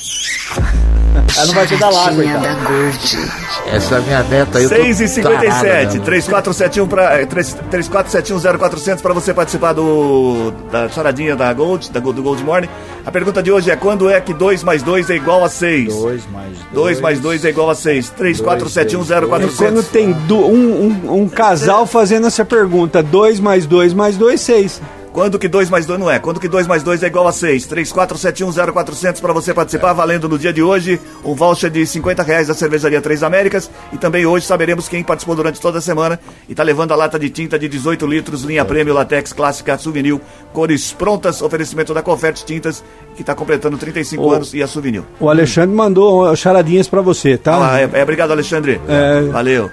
Aí 1.37 1.47
não 1.47 1.55
vai 1.55 1.67
pedalar, 1.69 2.05
Charadinha 2.05 2.33
coitado. 2.39 2.65
da 2.65 2.69
Gold. 2.71 3.31
Essa 3.73 4.01
minha 4.01 4.23
neta 4.25 4.59
aí. 4.59 4.65
eu 4.65 4.71
tô 4.71 4.77
6 4.77 5.01
e 5.01 5.09
57 5.09 5.47
tarado, 5.63 5.95
né? 5.99 6.05
3471 6.05 6.89
para 6.89 7.27
34710400 7.27 9.01
para 9.03 9.15
você 9.15 9.35
participar 9.35 9.73
do 9.73 10.53
da 10.73 10.89
charadinha 10.89 11.37
da 11.37 11.53
Gold, 11.53 11.91
da, 11.91 12.01
do 12.01 12.23
Gold 12.23 12.43
Morning. 12.43 12.69
A 13.07 13.11
pergunta 13.11 13.43
de 13.43 13.53
hoje 13.53 13.71
é 13.71 13.77
quando 13.77 14.11
é 14.11 14.21
que 14.21 14.35
2 14.35 14.65
mais 14.65 14.83
2 14.83 15.11
é 15.11 15.17
igual 15.17 15.45
a 15.45 15.49
6? 15.49 15.95
2 15.95 16.23
mais 16.33 16.57
2 16.73 17.01
mais 17.01 17.21
2 17.21 17.45
é 17.45 17.49
igual 17.51 17.71
a 17.71 17.75
6. 17.75 18.11
É 18.19 18.23
34710400. 18.25 19.57
quando 19.57 19.83
tem 19.85 20.13
du- 20.13 20.45
um, 20.47 21.03
um- 21.07 21.23
um 21.23 21.29
casal 21.29 21.87
fazendo 21.87 22.27
essa 22.27 22.45
pergunta, 22.45 23.03
2 23.03 23.39
mais 23.39 23.65
2 23.67 23.93
mais 23.95 24.17
2, 24.17 24.41
6. 24.41 24.81
Quando 25.19 25.37
que 25.37 25.49
2 25.49 25.69
mais 25.69 25.85
2 25.85 25.99
não 25.99 26.09
é? 26.09 26.21
Quando 26.21 26.39
que 26.39 26.47
2 26.47 26.69
mais 26.69 26.85
2 26.85 27.03
é 27.03 27.09
igual 27.09 27.27
a 27.27 27.33
6? 27.33 27.67
34710400 27.67 29.21
para 29.21 29.33
você 29.33 29.53
participar, 29.53 29.93
valendo 29.93 30.29
no 30.29 30.39
dia 30.39 30.53
de 30.53 30.63
hoje 30.63 31.01
um 31.25 31.35
voucher 31.35 31.69
de 31.71 31.85
50 31.85 32.23
reais 32.23 32.47
da 32.47 32.55
Cervejaria 32.55 33.01
Três 33.01 33.25
Américas. 33.25 33.69
E 33.93 33.99
também 33.99 34.25
hoje 34.25 34.47
saberemos 34.47 34.89
quem 34.89 35.03
participou 35.03 35.35
durante 35.35 35.61
toda 35.61 35.79
a 35.79 35.81
semana 35.81 36.21
e 36.49 36.55
tá 36.55 36.63
levando 36.63 36.93
a 36.93 36.95
lata 36.95 37.19
de 37.19 37.29
tinta 37.31 37.59
de 37.59 37.69
18 37.69 38.07
litros, 38.07 38.45
linha 38.45 38.65
prêmio, 38.65 38.95
latex, 38.95 39.33
clássica, 39.33 39.77
souvenir, 39.77 40.21
cores 40.53 40.93
prontas, 40.93 41.43
oferecimento 41.43 41.93
da 41.93 42.01
Confete 42.01 42.45
Tintas, 42.45 42.85
que 43.17 43.25
tá 43.25 43.35
completando 43.35 43.77
35 43.77 44.23
Ô. 44.23 44.33
anos, 44.33 44.55
e 44.55 44.63
a 44.63 44.69
souvenir. 44.69 45.03
O 45.19 45.29
Alexandre 45.29 45.75
mandou 45.75 46.37
charadinhas 46.37 46.87
para 46.87 47.03
você, 47.03 47.37
tá? 47.37 47.73
Ah, 47.73 47.81
é, 47.81 47.91
é, 47.93 48.03
obrigado, 48.05 48.31
Alexandre. 48.31 48.81
É. 48.87 49.23
Valeu. 49.33 49.69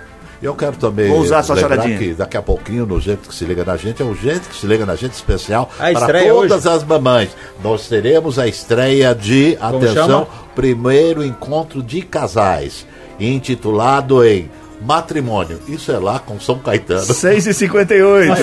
Eu 0.45 0.53
quero 0.53 0.75
também 0.77 1.09
Vou 1.09 1.21
usar 1.21 1.39
a 1.39 1.43
sua 1.43 1.55
lembrar 1.55 1.75
charadinha. 1.77 1.97
que 1.97 2.13
daqui 2.13 2.37
a 2.37 2.41
pouquinho, 2.41 2.85
no 2.85 3.01
Gente 3.01 3.27
que 3.27 3.33
se 3.33 3.45
liga 3.45 3.65
na 3.65 3.75
gente, 3.77 4.01
é 4.01 4.05
o 4.05 4.13
Gente 4.13 4.47
que 4.47 4.55
se 4.55 4.67
liga 4.67 4.85
na 4.85 4.95
gente 4.95 5.13
especial 5.13 5.71
A 5.79 5.91
para 5.91 6.23
todas 6.23 6.67
as 6.67 6.83
mamães. 6.83 7.29
Nós 7.63 7.87
teremos 7.87 8.37
a 8.37 8.47
estreia 8.47 9.15
de, 9.15 9.57
Como 9.59 9.77
atenção, 9.77 10.07
chama? 10.07 10.27
primeiro 10.53 11.23
encontro 11.25 11.81
de 11.81 12.03
casais, 12.03 12.85
intitulado 13.19 14.23
em 14.23 14.49
Matrimônio. 14.81 15.59
Isso 15.67 15.91
é 15.91 15.97
lá 15.97 16.19
com 16.19 16.39
São 16.39 16.59
Caetano. 16.59 17.01
6 17.01 17.47
e 17.47 17.53
58 17.53 18.33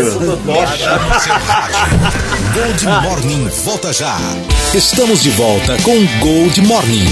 Gold 2.55 2.87
Morning 3.03 3.49
volta 3.65 3.93
já. 3.93 4.17
Estamos 4.75 5.23
de 5.23 5.31
volta 5.31 5.77
com 5.83 5.95
Gold 6.21 6.61
Morning. 6.62 7.07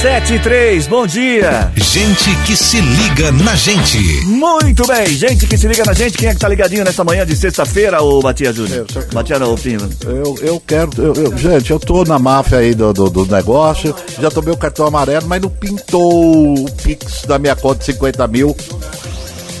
7 0.00 0.34
e 0.34 0.38
3, 0.38 0.86
bom 0.86 1.06
dia. 1.06 1.70
Gente 1.76 2.34
que 2.46 2.56
se 2.56 2.80
liga 2.80 3.30
na 3.32 3.54
gente. 3.54 3.98
Muito 4.24 4.86
bem, 4.86 5.08
gente 5.08 5.46
que 5.46 5.58
se 5.58 5.68
liga 5.68 5.84
na 5.84 5.92
gente, 5.92 6.16
quem 6.16 6.28
é 6.30 6.32
que 6.32 6.40
tá 6.40 6.48
ligadinho 6.48 6.84
nessa 6.84 7.04
manhã 7.04 7.26
de 7.26 7.36
sexta-feira, 7.36 8.00
ô 8.02 8.22
Matias 8.22 8.56
Júnior? 8.56 8.86
Matias 9.12 9.38
não, 9.38 9.52
ô 9.52 9.58
Pinho. 9.58 9.80
Eu, 10.06 10.38
eu 10.40 10.62
quero. 10.66 10.90
eu- 10.96 11.12
eu- 11.14 11.36
gente, 11.36 11.70
eu 11.70 11.78
tô 11.78 12.02
na 12.04 12.18
máfia 12.18 12.58
aí 12.58 12.74
do, 12.74 12.94
do, 12.94 13.10
do 13.10 13.26
negócio. 13.26 13.94
Já 14.18 14.30
tomei 14.30 14.54
o 14.54 14.56
cartão 14.56 14.86
amarelo, 14.86 15.26
mas 15.26 15.42
não 15.42 15.50
pintou 15.50 16.54
o 16.54 16.70
Pix 16.82 17.22
da 17.26 17.38
minha 17.38 17.54
conta 17.54 17.80
de 17.80 17.84
50 17.86 18.26
mil. 18.26 18.56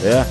É. 0.04 0.24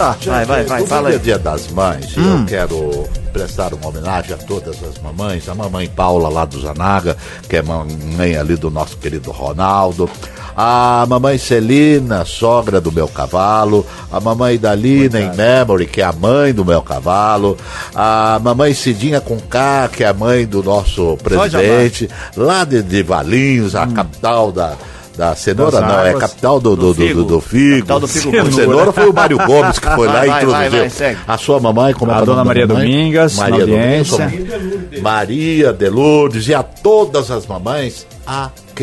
Tá, 0.00 0.16
vai, 0.24 0.46
vai, 0.46 0.64
vai, 0.64 0.78
Como 0.78 0.88
fala 0.88 1.10
é 1.10 1.12
aí. 1.12 1.18
dia 1.18 1.38
das 1.38 1.68
mães, 1.68 2.16
eu 2.16 2.46
quero 2.46 3.06
prestar 3.34 3.74
uma 3.74 3.88
homenagem 3.88 4.32
a 4.32 4.38
todas 4.38 4.82
as 4.82 4.98
mamães, 5.02 5.46
a 5.46 5.54
mamãe 5.54 5.86
Paula 5.88 6.30
lá 6.30 6.46
do 6.46 6.58
Zanaga, 6.58 7.18
que 7.46 7.56
é 7.56 7.62
mãe 7.62 8.34
ali 8.34 8.56
do 8.56 8.70
nosso 8.70 8.96
querido 8.96 9.30
Ronaldo, 9.30 10.08
a 10.56 11.04
mamãe 11.06 11.36
Celina, 11.36 12.24
sogra 12.24 12.80
do 12.80 12.90
meu 12.90 13.08
cavalo, 13.08 13.86
a 14.10 14.18
mamãe 14.18 14.56
Dalina 14.56 15.20
em 15.20 15.36
Memory, 15.36 15.84
que 15.84 16.00
é 16.00 16.04
a 16.04 16.12
mãe 16.12 16.54
do 16.54 16.64
meu 16.64 16.80
cavalo, 16.80 17.58
a 17.94 18.40
mamãe 18.42 18.72
Cidinha 18.72 19.20
com 19.20 19.38
K, 19.38 19.90
que 19.92 20.02
é 20.02 20.08
a 20.08 20.14
mãe 20.14 20.46
do 20.46 20.62
nosso 20.62 21.18
presidente, 21.22 22.08
lá 22.34 22.64
de, 22.64 22.82
de 22.82 23.02
Valinhos, 23.02 23.74
a 23.74 23.86
capital 23.86 24.50
da. 24.50 24.78
Da 25.20 25.36
cenoura, 25.36 25.82
não, 25.82 26.00
é 26.00 26.14
capital 26.14 26.58
do, 26.58 26.74
do, 26.74 26.94
do, 26.94 27.08
do, 27.14 27.24
do 27.24 27.40
figo. 27.42 27.76
Capital 27.80 28.00
do 28.00 28.08
figo. 28.08 28.40
O 28.40 28.52
cenoura 28.52 28.90
foi 28.90 29.10
o 29.10 29.12
Mário 29.12 29.36
Gomes 29.36 29.78
que 29.78 29.86
foi 29.90 30.06
lá 30.06 30.24
Vai, 30.24 30.28
e 30.28 30.30
introduziu. 30.30 30.88
vai. 30.98 31.16
A 31.28 31.36
sua 31.36 31.60
mamãe, 31.60 31.92
como 31.92 32.10
é 32.10 32.14
A 32.14 32.16
que 32.16 32.22
é 32.22 32.24
dona 32.24 32.42
Maria 32.42 32.66
mamãe? 32.66 32.86
Domingas, 32.86 33.34
Maria 33.36 33.66
Domingas, 33.66 34.08
Maria 35.02 35.72
de 35.74 35.90
Lourdes 35.90 36.48
e 36.48 36.54
a 36.54 36.62
todas 36.62 37.30
as 37.30 37.46
mamães, 37.46 38.06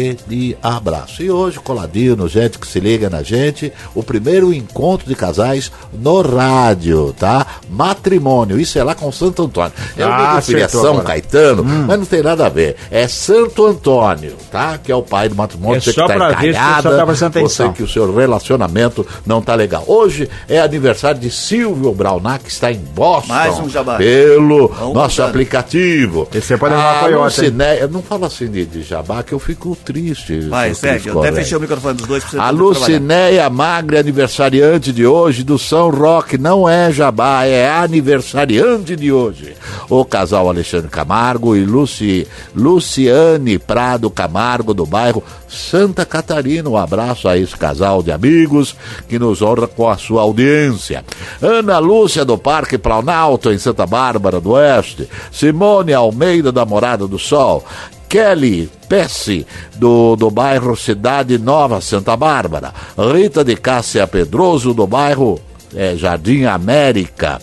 aquele 0.02 0.58
abraço. 0.62 1.24
E 1.24 1.32
hoje, 1.32 1.60
coladinho 1.60 2.16
no 2.16 2.28
Gente 2.28 2.60
que 2.60 2.68
se 2.68 2.80
liga 2.80 3.10
na 3.10 3.24
gente, 3.24 3.72
o 3.96 4.04
primeiro 4.04 4.54
encontro 4.54 5.08
de 5.08 5.16
casais 5.16 5.72
no 5.94 6.22
rádio, 6.22 7.16
tá? 7.18 7.46
Matrimônio, 7.70 8.60
isso 8.60 8.78
é 8.78 8.84
lá 8.84 8.94
com 8.94 9.12
Santo 9.12 9.44
Antônio. 9.44 9.72
Eu 9.96 10.08
Ah, 10.12 10.32
digo 10.34 10.42
filiação 10.44 10.90
agora. 10.92 11.04
Caetano, 11.06 11.64
mas 11.64 11.98
não 11.98 12.06
tem 12.06 12.22
nada 12.22 12.46
a 12.46 12.50
ver. 12.50 12.76
É 12.92 13.08
Santo 13.08 13.66
Antônio, 13.66 14.36
tá? 14.52 14.78
Que 14.78 14.92
é 14.92 14.96
o 14.96 15.02
pai 15.02 15.30
do 15.30 15.36
matrimônio. 15.36 15.78
É 15.78 15.82
você 15.82 15.94
só 15.94 16.04
que 16.06 16.14
tá 16.14 16.16
pra 16.16 16.28
ver 16.40 16.54
se 16.54 16.60
tá 16.60 16.82
você 17.06 17.26
atenção. 17.26 17.74
que 17.74 17.82
o 17.82 17.88
seu 17.88 18.14
relacionamento 18.16 19.06
não 19.26 19.42
tá 19.42 19.56
legal. 19.56 19.84
Hoje 19.88 20.30
é 20.48 20.60
aniversário 20.60 21.20
de 21.20 21.32
Silvio 21.32 21.92
Braunac, 21.94 22.44
que 22.44 22.52
está 22.52 22.72
em 22.72 22.78
Boston. 22.78 23.34
Mais 23.34 23.58
um 23.60 23.70
jabá. 23.70 23.96
Pelo 23.98 24.68
Vamos 24.68 24.94
nosso 24.94 25.18
voltando. 25.18 25.30
aplicativo. 25.30 26.28
Esse 26.34 26.48
você 26.48 26.58
pode 26.58 26.76
levar 26.76 27.10
uma 27.10 27.18
a? 27.22 27.24
Lucinéia, 27.26 27.88
não 27.88 28.02
fala 28.02 28.28
assim 28.28 28.48
de, 28.50 28.66
de 28.66 28.82
jabá, 28.84 29.24
que 29.24 29.34
eu 29.34 29.40
fico 29.40 29.76
triste. 29.88 30.41
Vai, 30.41 30.73
segue. 30.73 31.08
Eu 31.08 31.19
até 31.21 31.32
fechei 31.32 31.58
o 31.58 31.62
microfone 31.62 31.95
dos 31.95 32.06
dois 32.06 32.21
pra 32.21 32.32
você 32.32 32.38
A. 32.38 32.50
Lucinéia 32.50 33.50
Magre, 33.50 33.97
aniversariante 33.97 34.91
de 34.91 35.06
hoje 35.06 35.43
do 35.45 35.58
São 35.58 35.89
Roque, 35.89 36.38
não 36.38 36.67
é 36.67 36.91
jabá, 36.91 37.45
é 37.45 37.69
aniversariante 37.69 38.97
de 38.97 39.13
hoje. 39.13 39.56
O 39.89 40.04
casal 40.04 40.50
Alexandre 40.50 40.89
Camargo 40.89 41.56
e 41.56 41.63
Luci, 41.63 42.28
Luciane 42.54 43.58
Prado 43.58 44.10
Camargo, 44.10 44.73
do 44.73 44.86
bairro 44.86 45.23
Santa 45.47 46.06
Catarina. 46.06 46.69
Um 46.69 46.76
abraço 46.76 47.30
a 47.30 47.38
esse 47.38 47.56
casal 47.56 48.04
de 48.04 48.12
amigos 48.12 48.76
que 49.08 49.17
nos 49.17 49.41
honra 49.41 49.67
com 49.67 49.88
a 49.88 49.95
sua 49.95 50.21
audiência. 50.23 51.06
Ana 51.41 51.80
Lúcia 51.80 52.26
do 52.26 52.38
Parque 52.38 52.78
Planalto, 52.78 53.54
em 53.54 53.58
Santa 53.58 53.86
Bárbara 53.86 54.41
do 54.41 54.52
Oeste. 54.52 55.08
Simone 55.32 55.93
Almeida 55.93 56.52
da 56.52 56.65
Morada 56.65 57.08
do 57.08 57.17
Sol. 57.17 57.63
Kelly 58.10 58.70
Pesce, 58.88 59.46
do, 59.76 60.15
do 60.15 60.32
bairro 60.32 60.76
Cidade 60.76 61.38
Nova, 61.38 61.82
Santa 61.82 62.15
Bárbara. 62.15 62.74
Rita 62.98 63.43
de 63.43 63.56
Cássia 63.56 64.08
Pedroso, 64.08 64.74
do 64.74 64.88
bairro 64.88 65.39
eh, 65.76 65.96
Jardim 65.96 66.46
América. 66.46 67.39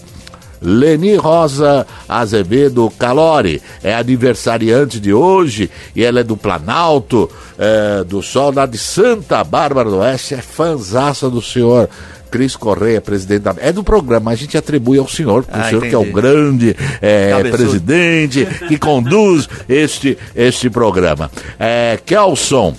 Leni 0.64 1.14
Rosa 1.16 1.86
Azevedo 2.08 2.90
Calori. 2.98 3.60
É 3.82 3.94
aniversariante 3.94 4.98
de 4.98 5.12
hoje 5.12 5.70
e 5.94 6.02
ela 6.02 6.20
é 6.20 6.24
do 6.24 6.36
Planalto, 6.36 7.30
é, 7.58 8.02
do 8.02 8.22
Sol, 8.22 8.52
lá 8.54 8.64
de 8.64 8.78
Santa 8.78 9.44
Bárbara 9.44 9.90
do 9.90 9.98
Oeste. 9.98 10.34
É 10.34 10.40
fanzaça 10.40 11.28
do 11.28 11.42
senhor. 11.42 11.90
Cris 12.34 12.56
Correia, 12.56 13.00
presidente 13.00 13.42
da. 13.42 13.54
É 13.60 13.70
do 13.70 13.84
programa, 13.84 14.32
a 14.32 14.34
gente 14.34 14.58
atribui 14.58 14.98
ao 14.98 15.06
senhor, 15.06 15.44
porque 15.44 15.56
Ah, 15.56 15.66
o 15.66 15.68
senhor 15.68 15.82
que 15.86 15.94
é 15.94 15.98
o 15.98 16.00
entendi. 16.00 16.14
grande 16.20 16.76
é, 17.00 17.44
presidente 17.44 18.44
que 18.66 18.76
conduz 18.76 19.48
este, 19.68 20.18
este 20.34 20.68
programa. 20.68 21.30
É, 21.60 21.96
Kelson. 22.04 22.74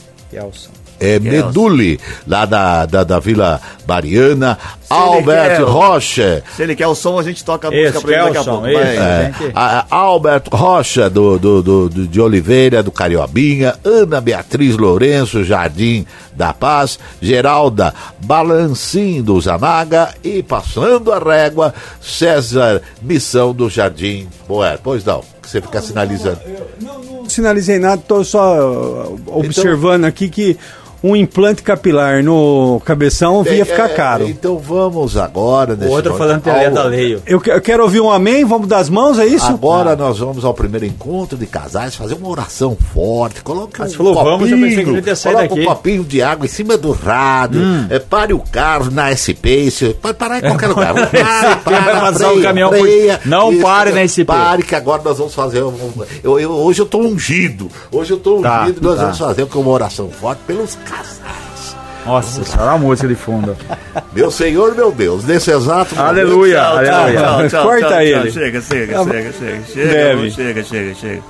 É, 1.00 1.20
Meduli, 1.20 2.00
lá 2.28 2.46
da, 2.46 2.86
da, 2.86 3.04
da 3.04 3.20
Vila 3.20 3.60
Mariana, 3.88 4.58
Albert 4.90 5.58
quer- 5.58 5.64
Rocha, 5.64 6.44
Se 6.56 6.64
ele 6.64 6.76
quer 6.76 6.88
o 6.88 6.96
som, 6.96 7.20
a 7.20 7.24
gente 7.24 7.44
toca 7.44 7.68
a 7.68 7.72
Esse, 7.76 7.94
música 7.94 8.02
pra 8.02 8.14
ele 8.16 8.24
daqui 8.26 8.38
a 8.38 8.44
pouco. 8.52 8.68
esse. 8.68 8.78
É. 8.80 8.92
é, 9.00 9.34
a- 9.54 9.86
a 9.92 9.96
Albert 9.96 10.44
Rocha 10.52 11.10
do, 11.10 11.38
do, 11.38 11.62
do- 11.62 11.90
do- 11.90 12.08
de 12.08 12.22
Oliveira, 12.22 12.82
do 12.82 12.92
Cariobinha, 12.92 13.76
Ana 13.84 14.22
Beatriz 14.22 14.78
Lourenço, 14.78 15.44
Jardim 15.44 16.06
da 16.34 16.54
Paz, 16.54 16.98
Geralda 17.22 17.94
Balancim 18.22 19.22
do 19.22 19.40
Zanaga 19.42 20.14
e 20.24 20.42
passando 20.44 21.12
a 21.12 21.20
régua, 21.20 21.74
César 22.02 22.82
Missão 23.02 23.54
do 23.54 23.70
Jardim 23.70 24.28
Boé. 24.48 24.78
Pois 24.82 25.04
não, 25.04 25.22
que 25.42 25.50
você 25.50 25.60
fica 25.62 25.82
sinalizando. 25.82 26.40
Não 26.82 27.28
sinalizei 27.30 27.80
nada, 27.80 28.02
tô 28.08 28.24
só 28.24 28.60
uh, 28.60 29.20
observando 29.28 30.06
aqui 30.06 30.30
que 30.30 30.58
um 31.10 31.16
implante 31.16 31.62
capilar 31.62 32.24
no 32.24 32.82
cabeção 32.86 33.44
ia 33.46 33.66
ficar 33.66 33.86
É, 33.90 33.94
caro. 33.94 34.28
Então 34.28 34.58
vamos 34.58 35.18
agora. 35.18 35.74
O 35.74 35.78
nesse 35.78 35.92
outro 35.92 36.16
falando 36.16 36.42
que 36.42 36.50
ele 36.50 36.60
é 36.60 36.68
ao- 36.68 36.74
da 36.74 36.84
lei. 36.84 37.20
Eu, 37.26 37.42
eu 37.46 37.62
quero 37.62 37.84
ouvir 37.84 38.00
um 38.02 38.10
amém, 38.12 38.44
vamos 38.46 38.68
dar 38.68 38.78
as 38.80 38.90
mãos, 38.90 39.20
é 39.20 39.26
isso? 39.26 39.46
Agora 39.46 39.96
nós 39.96 40.18
vamos 40.20 40.44
ao 40.44 40.54
primeiro 40.54 40.86
encontro 40.86 41.38
de 41.38 41.46
casais, 41.46 41.96
fazer 41.96 42.16
uma 42.16 42.30
oração 42.30 42.76
forte. 42.94 43.42
Coloque 43.42 43.82
um 43.82 43.86
você 43.88 43.96
falou 43.96 44.14
vamos, 44.16 44.50
eu 44.52 44.58
pensei 44.58 44.84
que 44.84 45.08
ia 45.10 45.16
sair 45.16 45.34
coloque 45.34 45.50
daqui. 45.50 45.62
um 45.62 45.66
copinho 45.66 46.04
de 46.04 46.22
água 46.22 46.46
em 46.46 46.50
cima 46.50 46.78
do 46.78 46.92
rádio. 46.92 47.62
é, 47.90 48.00
pare 48.00 48.34
o 48.34 48.40
carro 48.40 48.90
na 48.92 49.12
SP. 49.14 49.70
Se, 49.70 49.94
pode 49.94 50.18
parar 50.18 50.40
em 50.40 50.42
qualquer 50.42 50.68
lugar. 50.70 50.94
Pare, 51.66 51.84
vai 51.86 52.00
passar 52.02 52.32
o 52.34 52.42
caminhão 52.42 52.70
por- 52.70 52.88
Não 53.26 53.60
pare 53.60 53.92
na 53.92 54.02
SP. 54.08 54.26
Pare 54.26 54.64
que 54.64 54.76
agora 54.76 55.02
nós 55.04 55.18
vamos 55.18 55.34
fazer. 55.36 55.64
um- 55.64 55.76
eu- 56.24 56.40
eu- 56.40 56.52
hoje 56.52 56.82
eu 56.82 56.86
estou 56.86 57.02
ungido. 57.02 57.70
Hoje 57.92 58.12
eu 58.14 58.18
estou 58.18 58.42
Tá, 58.42 58.64
ungido. 58.64 58.82
nós 58.82 58.96
tá. 58.96 59.02
vamos 59.04 59.18
fazer 59.18 59.48
uma 59.56 59.70
oração 59.72 60.10
forte 60.10 60.40
pelos 60.48 60.76
casais. 60.76 60.95
Nossa 62.06 62.44
senhora, 62.44 62.72
a 62.72 62.78
música 62.78 63.08
de 63.08 63.16
fundo. 63.16 63.58
Meu 64.14 64.30
Senhor, 64.30 64.76
meu 64.76 64.92
Deus, 64.92 65.26
nesse 65.26 65.50
exato 65.52 65.96
momento- 65.96 66.10
Aleluia, 66.10 66.60
Tchau, 66.62 66.84
tchau, 66.84 66.94
aleluia. 66.94 67.22
tchau, 67.26 67.50
tchau, 67.50 67.64
Corta 67.64 67.80
tchau, 67.80 67.90
tchau. 67.90 68.02
ele. 68.02 68.32
Chega, 68.32 68.62
chega, 68.62 69.00
Ah, 69.00 69.04
chega, 69.04 69.34
chega. 69.34 69.64
Chega, 69.74 69.92
deve. 69.92 70.32
chega, 70.32 70.64
chega, 70.64 70.94
chega. 70.96 71.24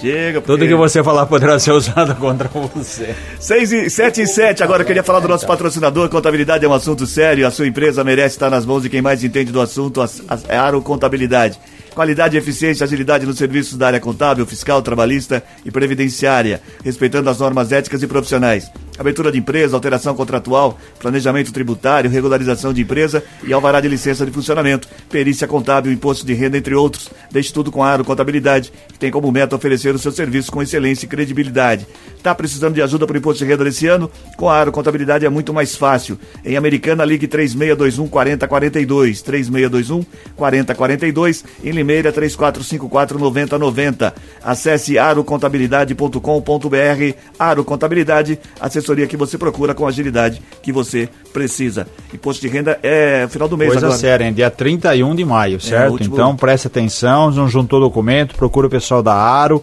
Chega, 0.00 0.40
Tudo 0.40 0.56
porque- 0.56 0.68
que 0.68 0.74
você 0.74 1.02
falar 1.04 1.26
poderá 1.26 1.58
ser 1.58 1.72
usado 1.72 2.14
contra 2.14 2.48
você. 2.48 3.14
6 3.38 3.70
e 3.72 3.90
7 3.90 4.22
e 4.22 4.26
7, 4.26 4.62
agora 4.62 4.82
eu 4.82 4.86
queria 4.86 5.02
falar 5.02 5.20
do 5.20 5.28
nosso 5.28 5.46
patrocinador. 5.46 6.08
Contabilidade 6.08 6.64
é 6.64 6.68
um 6.68 6.72
assunto 6.72 7.06
sério. 7.06 7.46
A 7.46 7.50
sua 7.50 7.66
empresa 7.66 8.02
merece 8.02 8.36
estar 8.36 8.48
nas 8.48 8.64
mãos 8.64 8.82
de 8.82 8.88
quem 8.88 9.02
mais 9.02 9.22
entende 9.22 9.52
do 9.52 9.60
assunto. 9.60 10.00
É 10.48 10.56
a 10.56 10.62
Aro 10.62 10.80
Contabilidade. 10.80 11.58
Qualidade, 11.94 12.36
eficiência, 12.38 12.84
agilidade 12.84 13.26
nos 13.26 13.36
serviços 13.36 13.76
da 13.76 13.88
área 13.88 14.00
contábil, 14.00 14.46
fiscal, 14.46 14.80
trabalhista 14.80 15.42
e 15.66 15.70
previdenciária, 15.70 16.62
respeitando 16.82 17.28
as 17.28 17.40
normas 17.40 17.70
éticas 17.72 18.00
e 18.02 18.06
profissionais. 18.06 18.70
Abertura 19.00 19.32
de 19.32 19.38
empresa, 19.38 19.74
alteração 19.74 20.14
contratual, 20.14 20.78
planejamento 20.98 21.50
tributário, 21.54 22.10
regularização 22.10 22.70
de 22.70 22.82
empresa 22.82 23.24
e 23.42 23.50
alvará 23.50 23.80
de 23.80 23.88
licença 23.88 24.26
de 24.26 24.30
funcionamento, 24.30 24.86
perícia 25.08 25.48
contábil, 25.48 25.90
imposto 25.90 26.26
de 26.26 26.34
renda, 26.34 26.58
entre 26.58 26.74
outros. 26.74 27.08
Deixe 27.30 27.50
tudo 27.50 27.72
com 27.72 27.82
a 27.82 27.88
Aro 27.88 28.04
Contabilidade, 28.04 28.70
que 28.88 28.98
tem 28.98 29.10
como 29.10 29.32
meta 29.32 29.56
oferecer 29.56 29.94
o 29.94 29.98
seu 29.98 30.12
serviço 30.12 30.52
com 30.52 30.60
excelência 30.60 31.06
e 31.06 31.08
credibilidade. 31.08 31.86
Tá 32.22 32.34
precisando 32.34 32.74
de 32.74 32.82
ajuda 32.82 33.06
para 33.06 33.14
o 33.14 33.18
imposto 33.18 33.42
de 33.42 33.50
renda 33.50 33.64
desse 33.64 33.86
ano? 33.86 34.10
Com 34.36 34.50
a 34.50 34.58
Aro 34.58 34.70
Contabilidade 34.70 35.24
é 35.24 35.30
muito 35.30 35.54
mais 35.54 35.74
fácil. 35.74 36.18
Em 36.44 36.58
Americana, 36.58 37.02
ligue 37.02 37.26
3621 37.26 38.06
4042, 38.06 39.22
3621 39.22 40.04
4042, 40.36 41.42
em 41.64 41.70
Limeira 41.70 42.12
3454 42.12 43.18
9090. 43.18 44.14
Acesse 44.44 44.98
arocontabilidade.com.br. 44.98 47.14
Aro 47.38 47.64
Contabilidade, 47.64 48.38
assessoria 48.60 48.89
que 49.06 49.16
você 49.16 49.36
procura 49.38 49.74
com 49.74 49.86
a 49.86 49.88
agilidade 49.88 50.40
que 50.62 50.72
você 50.72 51.08
precisa. 51.32 51.86
Imposto 52.12 52.40
de 52.42 52.48
renda 52.48 52.78
é 52.82 53.26
final 53.30 53.48
do 53.48 53.56
mês 53.56 53.72
Coisa 53.72 53.86
agora. 53.86 53.98
séria, 54.00 54.24
hein? 54.24 54.32
Dia 54.32 54.50
31 54.50 55.14
de 55.14 55.24
maio, 55.24 55.60
certo? 55.60 55.92
último- 55.92 56.14
Então 56.16 56.34
preste 56.36 56.66
atenção, 56.66 57.30
não 57.30 57.48
juntou 57.48 57.80
documento, 57.80 58.34
procura 58.34 58.66
o 58.66 58.70
pessoal 58.70 59.02
da 59.02 59.14
Aro. 59.14 59.62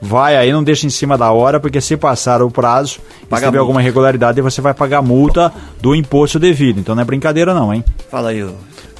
Vai 0.00 0.36
aí, 0.36 0.52
não 0.52 0.62
deixa 0.62 0.86
em 0.86 0.90
cima 0.90 1.18
da 1.18 1.32
hora, 1.32 1.58
porque 1.58 1.80
se 1.80 1.96
passar 1.96 2.40
o 2.40 2.48
prazo, 2.48 3.00
e 3.16 3.20
se 3.22 3.26
Paga 3.26 3.46
tiver 3.46 3.58
alguma 3.58 3.82
irregularidade, 3.82 4.40
você 4.40 4.60
vai 4.60 4.72
pagar 4.72 5.02
multa 5.02 5.52
do 5.80 5.92
imposto 5.92 6.38
devido. 6.38 6.78
Então 6.78 6.94
não 6.94 7.02
é 7.02 7.04
brincadeira 7.04 7.52
não, 7.52 7.74
hein? 7.74 7.84
Fala 8.08 8.30
aí, 8.30 8.44
ô. 8.44 8.50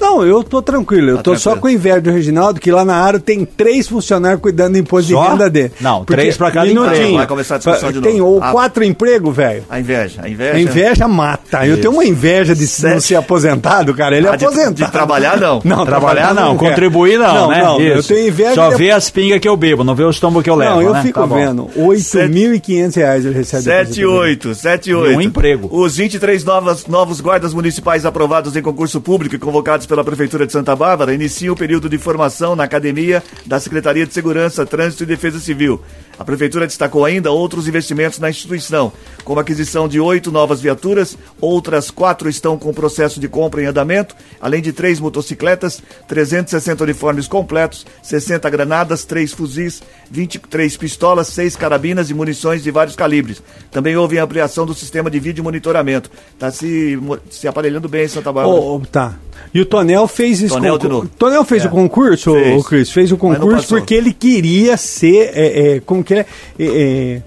Não, 0.00 0.24
eu 0.24 0.42
tô 0.44 0.62
tranquilo. 0.62 1.10
Eu 1.10 1.16
Tá 1.18 1.22
tô 1.24 1.36
só 1.36 1.52
tranquilo. 1.52 1.60
com 1.60 1.68
inveja 1.80 2.00
do 2.00 2.10
Reginaldo, 2.10 2.60
que 2.60 2.70
lá 2.70 2.84
na 2.84 2.94
Aro 2.96 3.18
tem 3.20 3.44
três 3.44 3.88
funcionários 3.88 4.40
cuidando 4.40 4.72
do 4.72 4.78
imposto 4.78 5.12
Só? 5.12 5.22
de 5.24 5.30
renda 5.30 5.50
dele. 5.50 5.72
Não, 5.80 6.04
três 6.04 6.36
pra 6.36 6.50
cada 6.50 6.66
minutinho. 6.66 7.16
Vai 7.16 7.26
começar 7.26 7.56
a 7.56 7.58
discussão 7.58 7.92
de 7.92 8.00
Tem 8.00 8.18
novo. 8.18 8.32
ou 8.36 8.42
Ah. 8.42 8.52
quatro 8.52 8.84
empregos, 8.84 9.34
velho. 9.34 9.64
A 9.68 9.80
inveja. 9.80 10.20
A 10.22 10.28
inveja. 10.28 10.54
A 10.54 10.60
inveja 10.60 11.08
mata. 11.08 11.66
Eu 11.66 11.80
tenho 11.80 11.92
uma 11.92 12.04
inveja 12.04 12.54
de 12.54 12.62
não 12.62 12.68
Sete. 12.68 13.00
ser 13.02 13.14
aposentado, 13.16 13.92
cara. 13.94 14.16
Ele 14.16 14.26
é 14.26 14.30
Ah, 14.30 14.36
de- 14.36 14.44
aposentado. 14.44 14.74
de 14.74 14.90
trabalhar, 14.92 15.36
não. 15.38 15.60
Não, 15.64 15.84
Trabalhar 15.84 16.34
não, 16.34 16.56
quer. 16.56 16.68
contribuir 16.70 17.18
não, 17.18 17.34
não 17.34 17.48
né? 17.50 17.62
Não, 17.62 17.80
eu 17.80 17.98
Isso. 17.98 18.08
tenho 18.08 18.28
inveja. 18.28 18.54
Só 18.54 18.68
de- 18.70 18.76
vê 18.76 18.90
as 18.90 19.10
pingas 19.10 19.38
que 19.40 19.48
eu 19.48 19.56
bebo, 19.56 19.82
não 19.84 19.94
vê 19.94 20.04
os 20.04 20.18
tombos 20.20 20.42
que 20.42 20.50
eu 20.50 20.54
levo, 20.54 20.76
Não, 20.76 20.82
eu 20.82 20.92
né? 20.92 21.02
fico 21.02 21.20
Tá 21.20 21.26
vendo. 21.26 21.68
8.500 21.76 22.94
reais 22.96 23.24
ele 23.24 23.34
recebe. 23.34 23.62
de 23.62 23.64
7 23.68 23.78
e 24.00 24.04
aposentadoria. 24.04 24.20
8, 24.20 24.54
7 24.54 24.90
e 24.90 24.94
8. 24.94 25.12
E 25.12 25.16
um 25.16 25.20
emprego. 25.20 25.68
Os 25.72 25.96
23 25.96 26.44
novas, 26.44 26.86
novos 26.86 27.20
guardas 27.20 27.52
municipais 27.52 28.04
aprovados 28.04 28.56
em 28.56 28.62
concurso 28.62 29.00
público 29.00 29.34
e 29.34 29.38
convocados 29.38 29.86
pela 29.88 30.04
Prefeitura 30.04 30.46
de 30.46 30.52
Santa 30.52 30.76
Bárbara 30.76 31.14
iniciam 31.14 31.54
o 31.54 31.56
período 31.56 31.88
de 31.88 31.98
formação 31.98 32.54
na 32.54 32.64
academia 32.64 33.22
da 33.46 33.58
Secretaria 33.58 34.06
de 34.06 34.14
Segurança, 34.14 34.66
Trânsito 34.66 35.02
e 35.02 35.06
Defesa 35.06 35.40
Civil. 35.40 35.82
A 36.18 36.24
Prefeitura 36.24 36.66
destacou 36.66 37.04
ainda 37.04 37.30
outros 37.30 37.68
investimentos 37.68 38.18
na 38.18 38.28
instituição, 38.28 38.92
como 39.24 39.38
a 39.38 39.42
aquisição 39.42 39.86
de 39.86 40.00
oito 40.00 40.32
novas 40.32 40.60
viaturas, 40.60 41.16
outras 41.40 41.90
quatro 41.90 42.28
estão 42.28 42.58
com 42.58 42.72
processo 42.72 43.20
de 43.20 43.28
compra 43.28 43.62
em 43.62 43.66
andamento, 43.66 44.16
além 44.40 44.60
de 44.60 44.72
três 44.72 44.98
motocicletas, 44.98 45.82
360 46.08 46.82
uniformes 46.84 47.28
completos, 47.28 47.86
60 48.02 48.48
granadas, 48.50 49.04
três 49.04 49.32
fuzis, 49.32 49.82
23 50.10 50.76
pistolas, 50.76 51.28
seis 51.28 51.54
carabinas 51.54 52.10
e 52.10 52.14
munições 52.14 52.62
de 52.62 52.70
vários 52.70 52.96
calibres. 52.96 53.42
Também 53.70 53.96
houve 53.96 54.18
ampliação 54.18 54.66
do 54.66 54.74
sistema 54.74 55.10
de 55.10 55.20
vídeo 55.20 55.44
monitoramento. 55.44 56.10
Está 56.34 56.50
se, 56.50 56.98
se 57.30 57.46
aparelhando 57.46 57.88
bem 57.88 58.04
em 58.04 58.08
Santa 58.08 58.32
Bárbara. 58.32 58.60
Ô, 58.60 58.80
tá. 58.90 59.16
E 59.54 59.60
o 59.60 59.64
Tonel 59.66 60.06
fez 60.08 60.42
esse 60.42 60.52
Tonel. 60.52 60.78
Tonel 61.18 61.44
fez 61.44 61.64
É. 61.64 61.68
o 61.68 61.70
concurso, 61.70 62.32
Fez. 62.32 62.60
o 62.60 62.64
Cris? 62.64 62.90
Fez 62.90 63.12
o 63.12 63.16
concurso 63.16 63.68
porque 63.68 63.94
ele 63.94 64.12
queria 64.12 64.76
ser. 64.76 65.30
É, 65.32 65.76
é, 65.76 65.80
como 65.80 66.02
que 66.08 66.14
é? 66.14 66.26
É, 66.58 67.22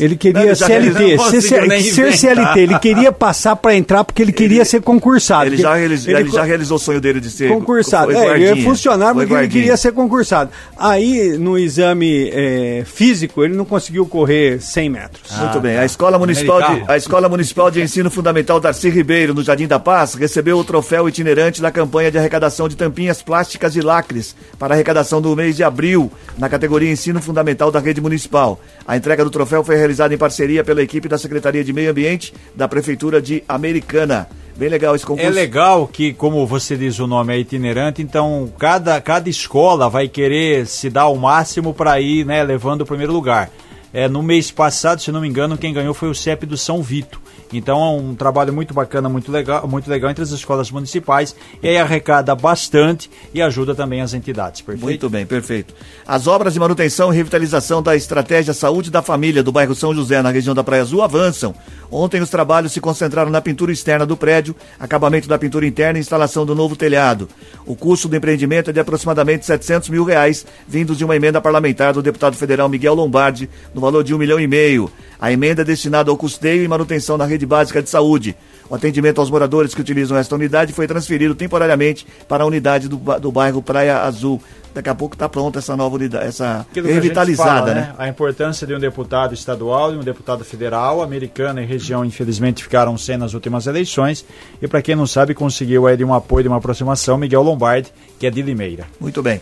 ele 0.00 0.16
queria 0.16 0.40
Ele 0.42 0.54
já- 0.54 0.66
CLT. 0.66 1.02
ele 1.04 1.16
não 1.16 1.30
ser, 1.30 1.42
ser. 1.42 2.16
CLT. 2.16 2.60
Ele 2.60 2.78
queria 2.78 3.12
passar 3.12 3.56
para 3.56 3.74
entrar 3.74 4.04
porque 4.04 4.22
ele 4.22 4.32
queria 4.32 4.64
ser 4.64 4.80
concursado. 4.82 5.46
Ele 5.46 5.56
já, 5.56 5.74
realiz- 5.74 6.06
ele 6.06 6.18
ele 6.18 6.30
já 6.30 6.42
realizou 6.42 6.76
o 6.76 6.80
sonho 6.80 7.00
dele 7.00 7.20
de 7.20 7.30
ser 7.30 7.48
concursado. 7.48 8.12
foi 8.12 8.20
É, 8.26 8.34
ele 8.34 8.44
ia 8.60 8.64
funcionar 8.64 9.08
porque 9.14 9.20
ele 9.24 9.30
guardinha. 9.30 9.50
queria 9.62 9.76
ser 9.76 9.92
concursado. 9.92 10.50
Aí, 10.76 11.36
no 11.38 11.58
exame 11.58 12.30
é, 12.32 12.82
físico, 12.84 13.44
ele 13.44 13.54
não 13.56 13.64
conseguiu 13.64 14.06
correr 14.06 14.60
100 14.60 14.88
metros. 14.90 15.36
Muito 15.38 15.60
bem. 15.60 15.76
A 15.78 15.84
Escola, 15.84 16.18
Municipal 16.18 16.60
de, 16.62 16.84
a 16.90 16.96
Escola 16.96 17.28
Municipal 17.28 17.70
de 17.70 17.80
Ensino 17.80 18.10
Fundamental 18.10 18.60
Darcy 18.60 18.88
Ribeiro, 18.88 19.34
no 19.34 19.42
Jardim 19.42 19.66
da 19.66 19.78
Paz, 19.78 20.14
recebeu 20.14 20.58
o 20.58 20.64
troféu 20.64 21.08
itinerante 21.08 21.60
da 21.62 21.70
campanha 21.70 22.10
de 22.10 22.18
arrecadação 22.18 22.68
de 22.68 22.76
tampinhas 22.76 23.22
plásticas 23.22 23.74
e 23.76 23.80
lacres 23.80 24.34
para 24.58 24.74
arrecadação 24.74 25.20
do 25.20 25.34
mês 25.36 25.56
de 25.56 25.64
abril, 25.64 26.10
na 26.38 26.48
categoria 26.48 26.90
Ensino 26.90 27.20
Fundamental 27.20 27.70
da 27.70 27.78
Rede 27.80 28.00
Municipal. 28.00 28.60
A 28.86 28.96
entrega 28.96 29.24
do 29.24 29.30
troféu 29.30 29.62
foi 29.68 29.76
realizada 29.76 30.14
em 30.14 30.18
parceria 30.18 30.64
pela 30.64 30.82
equipe 30.82 31.08
da 31.08 31.18
Secretaria 31.18 31.62
de 31.62 31.74
Meio 31.74 31.90
Ambiente 31.90 32.32
da 32.54 32.66
Prefeitura 32.66 33.20
de 33.20 33.44
Americana. 33.46 34.26
Bem 34.56 34.70
legal 34.70 34.96
esse 34.96 35.04
concurso. 35.04 35.28
É 35.28 35.30
legal 35.30 35.86
que, 35.86 36.14
como 36.14 36.46
você 36.46 36.74
diz 36.74 36.98
o 36.98 37.06
nome 37.06 37.34
é 37.34 37.38
itinerante, 37.38 38.00
então 38.00 38.50
cada, 38.58 38.98
cada 38.98 39.28
escola 39.28 39.90
vai 39.90 40.08
querer 40.08 40.66
se 40.66 40.88
dar 40.88 41.08
o 41.08 41.16
máximo 41.16 41.74
para 41.74 42.00
ir 42.00 42.24
né, 42.24 42.42
levando 42.42 42.80
o 42.80 42.86
primeiro 42.86 43.12
lugar. 43.12 43.50
É, 43.92 44.08
no 44.08 44.22
mês 44.22 44.50
passado, 44.50 45.00
se 45.00 45.10
não 45.10 45.20
me 45.20 45.28
engano, 45.28 45.56
quem 45.56 45.72
ganhou 45.72 45.94
foi 45.94 46.10
o 46.10 46.14
CEP 46.14 46.44
do 46.46 46.56
São 46.56 46.82
Vito. 46.82 47.20
Então 47.52 47.82
é 47.82 48.00
um 48.00 48.14
trabalho 48.14 48.52
muito 48.52 48.74
bacana, 48.74 49.08
muito 49.08 49.32
legal, 49.32 49.66
muito 49.66 49.88
legal 49.88 50.10
entre 50.10 50.22
as 50.22 50.30
escolas 50.30 50.70
municipais 50.70 51.34
e 51.62 51.68
aí 51.68 51.78
arrecada 51.78 52.34
bastante 52.34 53.10
e 53.32 53.40
ajuda 53.40 53.74
também 53.74 54.00
as 54.00 54.12
entidades. 54.12 54.60
Perfeito? 54.60 54.84
Muito 54.84 55.10
bem, 55.10 55.24
perfeito. 55.24 55.74
As 56.06 56.26
obras 56.26 56.52
de 56.52 56.60
manutenção 56.60 57.12
e 57.12 57.16
revitalização 57.16 57.82
da 57.82 57.96
estratégia 57.96 58.52
Saúde 58.52 58.90
da 58.90 59.00
Família 59.00 59.42
do 59.42 59.52
bairro 59.52 59.74
São 59.74 59.94
José, 59.94 60.20
na 60.20 60.30
região 60.30 60.54
da 60.54 60.62
Praia 60.62 60.82
Azul, 60.82 61.02
avançam. 61.02 61.54
Ontem 61.90 62.20
os 62.20 62.28
trabalhos 62.28 62.72
se 62.72 62.80
concentraram 62.80 63.30
na 63.30 63.40
pintura 63.40 63.72
externa 63.72 64.04
do 64.04 64.16
prédio, 64.16 64.54
acabamento 64.78 65.26
da 65.26 65.38
pintura 65.38 65.66
interna 65.66 65.98
e 65.98 66.02
instalação 66.02 66.44
do 66.44 66.54
novo 66.54 66.76
telhado. 66.76 67.28
O 67.64 67.74
custo 67.74 68.08
do 68.08 68.16
empreendimento 68.16 68.68
é 68.68 68.72
de 68.72 68.80
aproximadamente 68.80 69.46
700 69.46 69.88
mil 69.88 70.04
reais, 70.04 70.44
vindos 70.66 70.98
de 70.98 71.04
uma 71.04 71.16
emenda 71.16 71.40
parlamentar 71.40 71.94
do 71.94 72.02
deputado 72.02 72.36
federal 72.36 72.68
Miguel 72.68 72.94
Lombardi, 72.94 73.48
no 73.74 73.80
valor 73.90 74.04
de 74.04 74.14
um 74.14 74.18
milhão 74.18 74.38
e 74.38 74.46
meio. 74.46 74.90
A 75.20 75.32
emenda 75.32 75.62
é 75.62 75.64
destinada 75.64 76.10
ao 76.10 76.16
custeio 76.16 76.62
e 76.62 76.68
manutenção 76.68 77.18
da 77.18 77.24
rede 77.24 77.44
básica 77.44 77.82
de 77.82 77.88
saúde. 77.88 78.36
O 78.70 78.74
atendimento 78.74 79.20
aos 79.20 79.30
moradores 79.30 79.74
que 79.74 79.80
utilizam 79.80 80.16
esta 80.16 80.34
unidade 80.34 80.72
foi 80.72 80.86
transferido 80.86 81.34
temporariamente 81.34 82.06
para 82.28 82.44
a 82.44 82.46
unidade 82.46 82.86
do, 82.86 82.96
do 83.18 83.32
bairro 83.32 83.62
Praia 83.62 84.02
Azul. 84.02 84.40
Daqui 84.74 84.90
a 84.90 84.94
pouco 84.94 85.14
está 85.14 85.28
pronta 85.28 85.58
essa 85.58 85.74
nova 85.74 85.96
unidade, 85.96 86.26
essa 86.26 86.64
revitalizada, 86.72 87.50
a 87.50 87.54
fala, 87.54 87.74
né? 87.74 87.80
né? 87.80 87.94
A 87.98 88.08
importância 88.08 88.66
de 88.66 88.74
um 88.74 88.78
deputado 88.78 89.32
estadual 89.32 89.94
e 89.94 89.96
um 89.96 90.02
deputado 90.02 90.44
federal, 90.44 91.02
americana 91.02 91.62
e 91.62 91.66
região, 91.66 92.04
infelizmente, 92.04 92.62
ficaram 92.62 92.96
sem 92.96 93.16
nas 93.16 93.32
últimas 93.32 93.66
eleições. 93.66 94.24
E 94.60 94.68
para 94.68 94.82
quem 94.82 94.94
não 94.94 95.06
sabe, 95.06 95.34
conseguiu 95.34 95.86
aí 95.86 95.96
de 95.96 96.04
um 96.04 96.12
apoio, 96.12 96.44
de 96.44 96.48
uma 96.48 96.58
aproximação, 96.58 97.16
Miguel 97.16 97.42
Lombardi, 97.42 97.90
que 98.20 98.26
é 98.26 98.30
de 98.30 98.42
Limeira. 98.42 98.86
Muito 99.00 99.22
bem. 99.22 99.40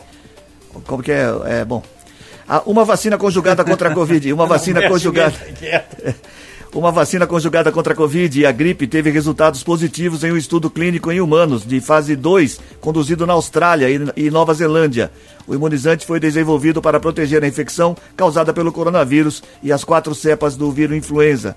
Como 0.87 1.03
que 1.03 1.11
é? 1.11 1.27
É 1.47 1.65
bom. 1.65 1.83
Ah, 2.49 2.63
uma 2.65 2.85
vacina 2.85 3.19
conjugada 3.19 3.65
contra 3.65 3.91
a 3.91 3.95
Covid, 3.95 4.33
uma 4.33 4.47
vacina 4.47 4.89
conjugada. 4.89 5.35
Uma 6.75 6.93
vacina 6.93 7.27
conjugada 7.27 7.73
contra 7.73 7.95
a 7.95 7.97
Covid 7.97 8.39
e 8.39 8.45
a 8.45 8.53
gripe 8.53 8.87
teve 8.87 9.09
resultados 9.09 9.63
positivos 9.63 10.23
em 10.23 10.33
um 10.33 10.37
estudo 10.37 10.69
clínico 10.69 11.11
em 11.11 11.23
humanos 11.23 11.67
de 11.67 11.81
fase 11.81 12.15
2, 12.15 12.61
conduzido 12.83 13.27
na 13.27 13.33
Austrália 13.33 13.89
e 14.15 14.31
Nova 14.31 14.53
Zelândia. 14.53 15.11
O 15.47 15.55
imunizante 15.55 16.05
foi 16.05 16.21
desenvolvido 16.21 16.83
para 16.83 17.01
proteger 17.01 17.43
a 17.43 17.49
infecção 17.49 17.97
causada 18.15 18.53
pelo 18.53 18.71
coronavírus 18.71 19.43
e 19.63 19.73
as 19.73 19.85
quatro 19.85 20.15
cepas 20.15 20.55
do 20.55 20.71
vírus 20.71 20.99
influenza. 20.99 21.57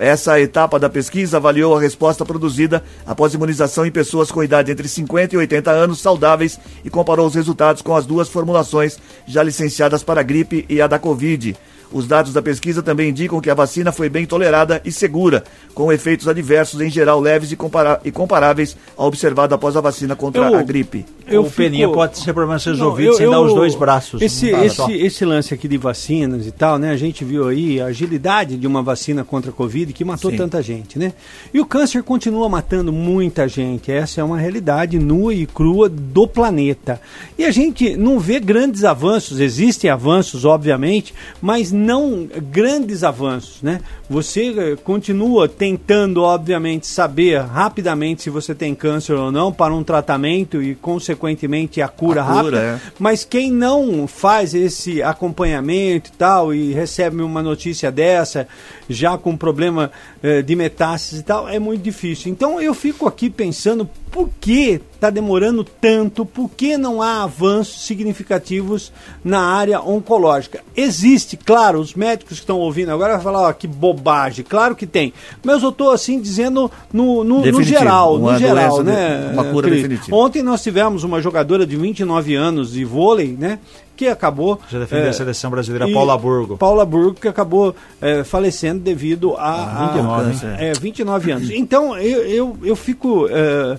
Essa 0.00 0.40
etapa 0.40 0.78
da 0.78 0.88
pesquisa 0.88 1.36
avaliou 1.36 1.76
a 1.76 1.80
resposta 1.80 2.24
produzida 2.24 2.82
após 3.06 3.34
imunização 3.34 3.84
em 3.84 3.90
pessoas 3.90 4.30
com 4.30 4.42
idade 4.42 4.72
entre 4.72 4.88
50 4.88 5.34
e 5.34 5.38
80 5.38 5.70
anos 5.70 6.00
saudáveis 6.00 6.58
e 6.82 6.88
comparou 6.88 7.26
os 7.26 7.34
resultados 7.34 7.82
com 7.82 7.94
as 7.94 8.06
duas 8.06 8.26
formulações 8.26 8.98
já 9.26 9.42
licenciadas 9.42 10.02
para 10.02 10.20
a 10.20 10.24
gripe 10.24 10.64
e 10.70 10.80
a 10.80 10.86
da 10.86 10.98
Covid. 10.98 11.54
Os 11.92 12.06
dados 12.06 12.32
da 12.32 12.40
pesquisa 12.40 12.82
também 12.82 13.10
indicam 13.10 13.40
que 13.40 13.50
a 13.50 13.54
vacina 13.54 13.90
foi 13.90 14.08
bem 14.08 14.26
tolerada 14.26 14.80
e 14.84 14.92
segura, 14.92 15.44
com 15.74 15.92
efeitos 15.92 16.28
adversos 16.28 16.80
em 16.80 16.90
geral 16.90 17.20
leves 17.20 17.50
e, 17.50 17.58
e 18.04 18.10
comparáveis 18.12 18.76
ao 18.96 19.08
observado 19.08 19.54
após 19.54 19.76
a 19.76 19.80
vacina 19.80 20.14
contra 20.14 20.42
eu, 20.42 20.56
a 20.56 20.62
gripe. 20.62 21.04
Eu 21.26 21.42
o 21.42 21.44
fico... 21.44 21.56
peninha 21.56 21.88
pode 21.88 22.18
ser 22.18 22.32
problema 22.32 22.58
seus 22.58 22.80
ouvidos 22.80 23.16
sem 23.16 23.28
dar 23.28 23.40
os 23.40 23.54
dois 23.54 23.74
braços. 23.74 24.22
Esse, 24.22 24.50
esse, 24.50 24.92
esse 24.92 25.24
lance 25.24 25.52
aqui 25.52 25.66
de 25.66 25.76
vacinas 25.76 26.46
e 26.46 26.52
tal, 26.52 26.78
né? 26.78 26.90
A 26.90 26.96
gente 26.96 27.24
viu 27.24 27.48
aí 27.48 27.80
a 27.80 27.86
agilidade 27.86 28.56
de 28.56 28.66
uma 28.66 28.82
vacina 28.82 29.24
contra 29.24 29.50
a 29.50 29.54
Covid 29.54 29.92
que 29.92 30.04
matou 30.04 30.30
Sim. 30.30 30.36
tanta 30.36 30.62
gente, 30.62 30.98
né? 30.98 31.12
E 31.52 31.60
o 31.60 31.66
câncer 31.66 32.02
continua 32.02 32.48
matando 32.48 32.92
muita 32.92 33.48
gente. 33.48 33.90
Essa 33.90 34.20
é 34.20 34.24
uma 34.24 34.38
realidade 34.38 34.98
nua 34.98 35.34
e 35.34 35.46
crua 35.46 35.88
do 35.88 36.26
planeta. 36.26 37.00
E 37.38 37.44
a 37.44 37.50
gente 37.50 37.96
não 37.96 38.18
vê 38.18 38.38
grandes 38.38 38.84
avanços, 38.84 39.40
existem 39.40 39.90
avanços, 39.90 40.44
obviamente, 40.44 41.14
mas 41.40 41.72
não 41.80 42.28
grandes 42.50 43.02
avanços, 43.02 43.62
né? 43.62 43.80
Você 44.08 44.54
eh, 44.56 44.76
continua 44.76 45.48
tentando, 45.48 46.22
obviamente, 46.22 46.86
saber 46.86 47.40
rapidamente 47.40 48.22
se 48.22 48.30
você 48.30 48.54
tem 48.54 48.74
câncer 48.74 49.14
ou 49.14 49.32
não 49.32 49.52
para 49.52 49.74
um 49.74 49.82
tratamento 49.82 50.62
e, 50.62 50.74
consequentemente, 50.74 51.80
a 51.80 51.88
cura, 51.88 52.22
a 52.22 52.24
cura 52.24 52.34
rápida. 52.36 52.60
É. 52.60 52.80
Mas 52.98 53.24
quem 53.24 53.50
não 53.50 54.06
faz 54.06 54.54
esse 54.54 55.02
acompanhamento 55.02 56.10
e 56.10 56.12
tal 56.12 56.54
e 56.54 56.72
recebe 56.72 57.22
uma 57.22 57.42
notícia 57.42 57.90
dessa, 57.90 58.46
já 58.88 59.16
com 59.16 59.36
problema 59.36 59.90
eh, 60.22 60.42
de 60.42 60.54
metástase 60.54 61.22
e 61.22 61.24
tal, 61.24 61.48
é 61.48 61.58
muito 61.58 61.82
difícil. 61.82 62.30
Então 62.30 62.60
eu 62.60 62.74
fico 62.74 63.06
aqui 63.06 63.30
pensando 63.30 63.88
por 64.10 64.28
que 64.40 64.80
está 64.94 65.08
demorando 65.08 65.64
tanto, 65.64 66.26
por 66.26 66.50
que 66.50 66.76
não 66.76 67.00
há 67.00 67.22
avanços 67.22 67.86
significativos 67.86 68.92
na 69.24 69.40
área 69.40 69.80
oncológica. 69.80 70.60
Existe, 70.76 71.38
claro, 71.38 71.80
os 71.80 71.94
médicos 71.94 72.34
que 72.38 72.42
estão 72.42 72.58
ouvindo 72.58 72.92
agora 72.92 73.14
vão 73.14 73.22
falar, 73.22 73.48
ó, 73.48 73.52
que 73.52 73.66
bobagem, 73.66 74.44
claro 74.46 74.76
que 74.76 74.86
tem. 74.86 75.14
Mas 75.42 75.62
eu 75.62 75.70
estou 75.70 75.90
assim 75.90 76.20
dizendo 76.20 76.70
no, 76.92 77.24
no, 77.24 77.44
no 77.44 77.62
geral, 77.62 78.18
no 78.18 78.36
geral, 78.36 78.82
né? 78.82 79.30
Uma 79.32 79.44
cura 79.44 79.68
Cris? 79.68 79.82
definitiva. 79.82 80.16
Ontem 80.16 80.42
nós 80.42 80.62
tivemos 80.62 81.02
uma 81.02 81.22
jogadora 81.22 81.66
de 81.66 81.76
29 81.76 82.34
anos 82.34 82.72
de 82.72 82.84
vôlei, 82.84 83.36
né? 83.38 83.58
que 84.00 84.08
acabou. 84.08 84.58
Já 84.70 84.78
defendeu 84.78 85.04
é, 85.04 85.08
a 85.10 85.12
seleção 85.12 85.50
brasileira, 85.50 85.86
Paula 85.92 86.16
Burgo. 86.16 86.56
Paula 86.56 86.86
Burgo, 86.86 87.20
que 87.20 87.28
acabou 87.28 87.74
é, 88.00 88.24
falecendo 88.24 88.80
devido 88.80 89.34
a, 89.36 89.52
ah, 89.52 89.86
29, 89.92 90.46
a, 90.46 90.64
é, 90.64 90.72
29 90.72 91.32
anos. 91.32 91.50
Então, 91.50 91.98
eu, 91.98 92.22
eu, 92.22 92.58
eu 92.62 92.74
fico 92.74 93.28
é, 93.28 93.78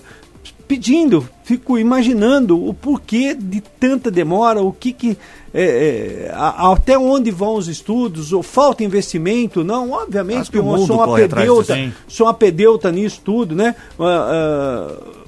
pedindo, 0.66 1.28
fico 1.44 1.78
imaginando 1.78 2.66
o 2.66 2.72
porquê 2.72 3.34
de 3.34 3.60
tanta 3.60 4.10
demora, 4.10 4.62
o 4.62 4.72
que 4.72 4.92
que 4.92 5.18
é, 5.54 6.28
é, 6.28 6.32
a, 6.32 6.72
até 6.72 6.98
onde 6.98 7.30
vão 7.30 7.54
os 7.56 7.68
estudos, 7.68 8.32
ou 8.32 8.42
falta 8.42 8.82
investimento, 8.82 9.62
não, 9.62 9.90
obviamente 9.90 10.50
que, 10.50 10.52
que 10.52 10.58
eu 10.58 10.86
sou 10.86 10.96
uma 10.96 11.14
pedeuta, 11.14 11.92
sou 12.08 12.26
uma 12.26 12.34
pedeuta 12.34 12.90
nisso 12.90 13.20
tudo, 13.22 13.54
né? 13.54 13.74
Uh, 13.98 14.04
uh, 14.04 15.22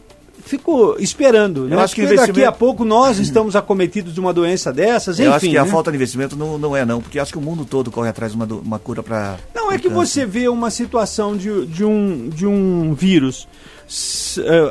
fico 0.45 0.97
esperando. 0.99 1.65
Eu 1.65 1.77
né? 1.77 1.83
acho 1.83 1.95
que 1.95 2.03
investimento... 2.03 2.33
daqui 2.33 2.45
a 2.45 2.53
pouco 2.53 2.85
nós 2.85 3.19
estamos 3.19 3.57
acometidos 3.57 4.15
de 4.15 4.21
uma 4.21 4.33
doença 4.33 4.73
dessas, 4.73 5.19
Eu 5.19 5.27
enfim, 5.27 5.37
acho 5.37 5.47
que 5.47 5.53
né? 5.55 5.59
a 5.59 5.67
falta 5.67 5.91
de 5.91 5.97
investimento 5.97 6.37
não, 6.37 6.59
não 6.59 6.77
é 6.77 6.85
não, 6.85 7.01
porque 7.01 7.19
acho 7.19 7.33
que 7.33 7.39
o 7.39 7.43
mundo 7.43 7.65
todo 7.65 7.91
corre 7.91 8.09
atrás 8.09 8.33
de 8.33 8.39
uma, 8.39 8.47
uma 8.47 8.79
cura 8.79 9.03
para... 9.03 9.37
Não, 9.55 9.73
é 9.73 9.79
que 9.79 9.89
você 9.89 10.25
vê 10.25 10.49
uma 10.49 10.71
situação 10.71 11.37
de, 11.37 11.67
de, 11.67 11.85
um, 11.85 12.29
de 12.29 12.47
um 12.47 12.95
vírus 12.95 13.49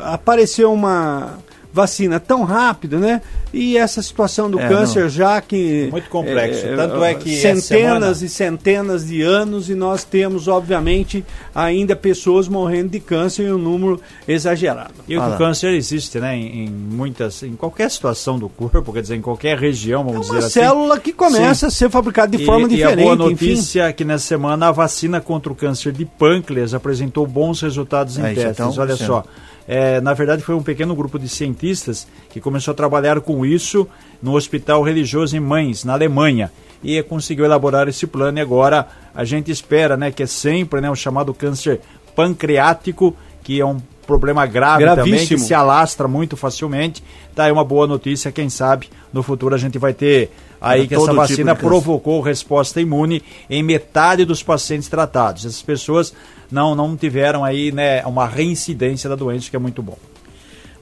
apareceu 0.03 0.71
uma 0.71 1.39
vacina 1.73 2.19
tão 2.19 2.43
rápido, 2.43 2.99
né? 2.99 3.19
E 3.51 3.77
essa 3.77 4.01
situação 4.01 4.49
do 4.49 4.59
é, 4.59 4.67
câncer 4.67 5.03
não. 5.03 5.09
já 5.09 5.41
que 5.41 5.89
muito 5.91 6.07
complexo, 6.07 6.65
é, 6.65 6.75
tanto 6.75 7.03
é 7.03 7.15
que 7.15 7.35
centenas 7.35 7.63
semana... 7.63 8.11
e 8.11 8.29
centenas 8.29 9.07
de 9.07 9.21
anos 9.23 9.69
e 9.69 9.75
nós 9.75 10.03
temos 10.03 10.47
obviamente 10.47 11.25
ainda 11.53 11.95
pessoas 11.95 12.47
morrendo 12.47 12.89
de 12.89 12.99
câncer 12.99 13.47
em 13.47 13.53
um 13.53 13.57
número 13.57 13.99
exagerado. 14.27 14.93
E 15.07 15.15
ah, 15.15 15.29
o 15.29 15.37
câncer 15.37 15.73
existe, 15.73 16.19
né? 16.19 16.37
Em, 16.37 16.65
em, 16.65 16.69
muitas, 16.69 17.41
em 17.41 17.55
qualquer 17.55 17.89
situação 17.89 18.37
do 18.37 18.47
corpo, 18.47 18.93
quer 18.93 19.01
dizer, 19.01 19.15
em 19.15 19.21
qualquer 19.21 19.57
região, 19.57 20.03
vamos 20.03 20.29
é 20.29 20.33
dizer 20.33 20.45
assim. 20.45 20.59
Uma 20.59 20.67
célula 20.67 20.99
que 20.99 21.11
começa 21.11 21.61
Sim. 21.61 21.65
a 21.65 21.69
ser 21.71 21.89
fabricada 21.89 22.37
de 22.37 22.43
e, 22.43 22.45
forma 22.45 22.67
diferente. 22.67 22.99
E 22.99 23.01
a 23.01 23.03
boa 23.03 23.15
notícia 23.15 23.81
enfim. 23.81 23.89
é 23.89 23.93
que 23.93 24.05
nessa 24.05 24.27
semana 24.27 24.67
a 24.67 24.71
vacina 24.71 25.19
contra 25.19 25.51
o 25.51 25.55
câncer 25.55 25.91
de 25.91 26.05
pâncreas 26.05 26.73
apresentou 26.73 27.25
bons 27.25 27.61
resultados 27.61 28.17
em 28.19 28.25
é, 28.25 28.33
testes. 28.33 28.51
Então, 28.51 28.73
Olha 28.77 28.95
só. 28.95 29.23
É, 29.67 30.01
na 30.01 30.13
verdade, 30.13 30.43
foi 30.43 30.55
um 30.55 30.63
pequeno 30.63 30.95
grupo 30.95 31.17
de 31.17 31.29
cientistas 31.29 32.07
que 32.29 32.41
começou 32.41 32.73
a 32.73 32.75
trabalhar 32.75 33.21
com 33.21 33.45
isso 33.45 33.87
no 34.21 34.35
Hospital 34.35 34.83
Religioso 34.83 35.35
em 35.37 35.39
Mainz, 35.39 35.83
na 35.83 35.93
Alemanha, 35.93 36.51
e 36.83 37.01
conseguiu 37.03 37.45
elaborar 37.45 37.87
esse 37.87 38.05
plano. 38.05 38.37
E 38.37 38.41
agora 38.41 38.87
a 39.15 39.23
gente 39.23 39.51
espera, 39.51 39.95
né, 39.95 40.11
que 40.11 40.23
é 40.23 40.27
sempre 40.27 40.81
né, 40.81 40.89
o 40.89 40.95
chamado 40.95 41.33
câncer 41.33 41.79
pancreático, 42.15 43.15
que 43.41 43.59
é 43.59 43.65
um 43.65 43.79
problema 44.05 44.45
grave 44.45 44.83
Gravíssimo. 44.83 45.17
também, 45.17 45.27
que 45.27 45.39
se 45.39 45.53
alastra 45.53 46.07
muito 46.07 46.35
facilmente. 46.35 47.03
Tá 47.33 47.45
aí 47.45 47.51
uma 47.51 47.63
boa 47.63 47.87
notícia, 47.87 48.31
quem 48.31 48.49
sabe 48.49 48.89
no 49.11 49.23
futuro 49.23 49.55
a 49.55 49.57
gente 49.57 49.77
vai 49.77 49.93
ter 49.93 50.29
aí 50.59 50.83
é, 50.83 50.87
que 50.87 50.95
essa 50.95 51.05
tipo 51.05 51.15
vacina 51.15 51.55
tipo 51.55 51.67
provocou 51.67 52.21
resposta 52.21 52.79
imune 52.79 53.23
em 53.49 53.63
metade 53.63 54.25
dos 54.25 54.43
pacientes 54.43 54.87
tratados. 54.87 55.45
Essas 55.45 55.61
pessoas 55.61 56.13
não, 56.53 56.75
não 56.75 56.95
tiveram 56.95 57.43
aí 57.43 57.71
né, 57.71 58.05
uma 58.05 58.27
reincidência 58.27 59.09
da 59.09 59.15
doença, 59.15 59.49
que 59.49 59.55
é 59.55 59.59
muito 59.59 59.81
bom. 59.81 59.97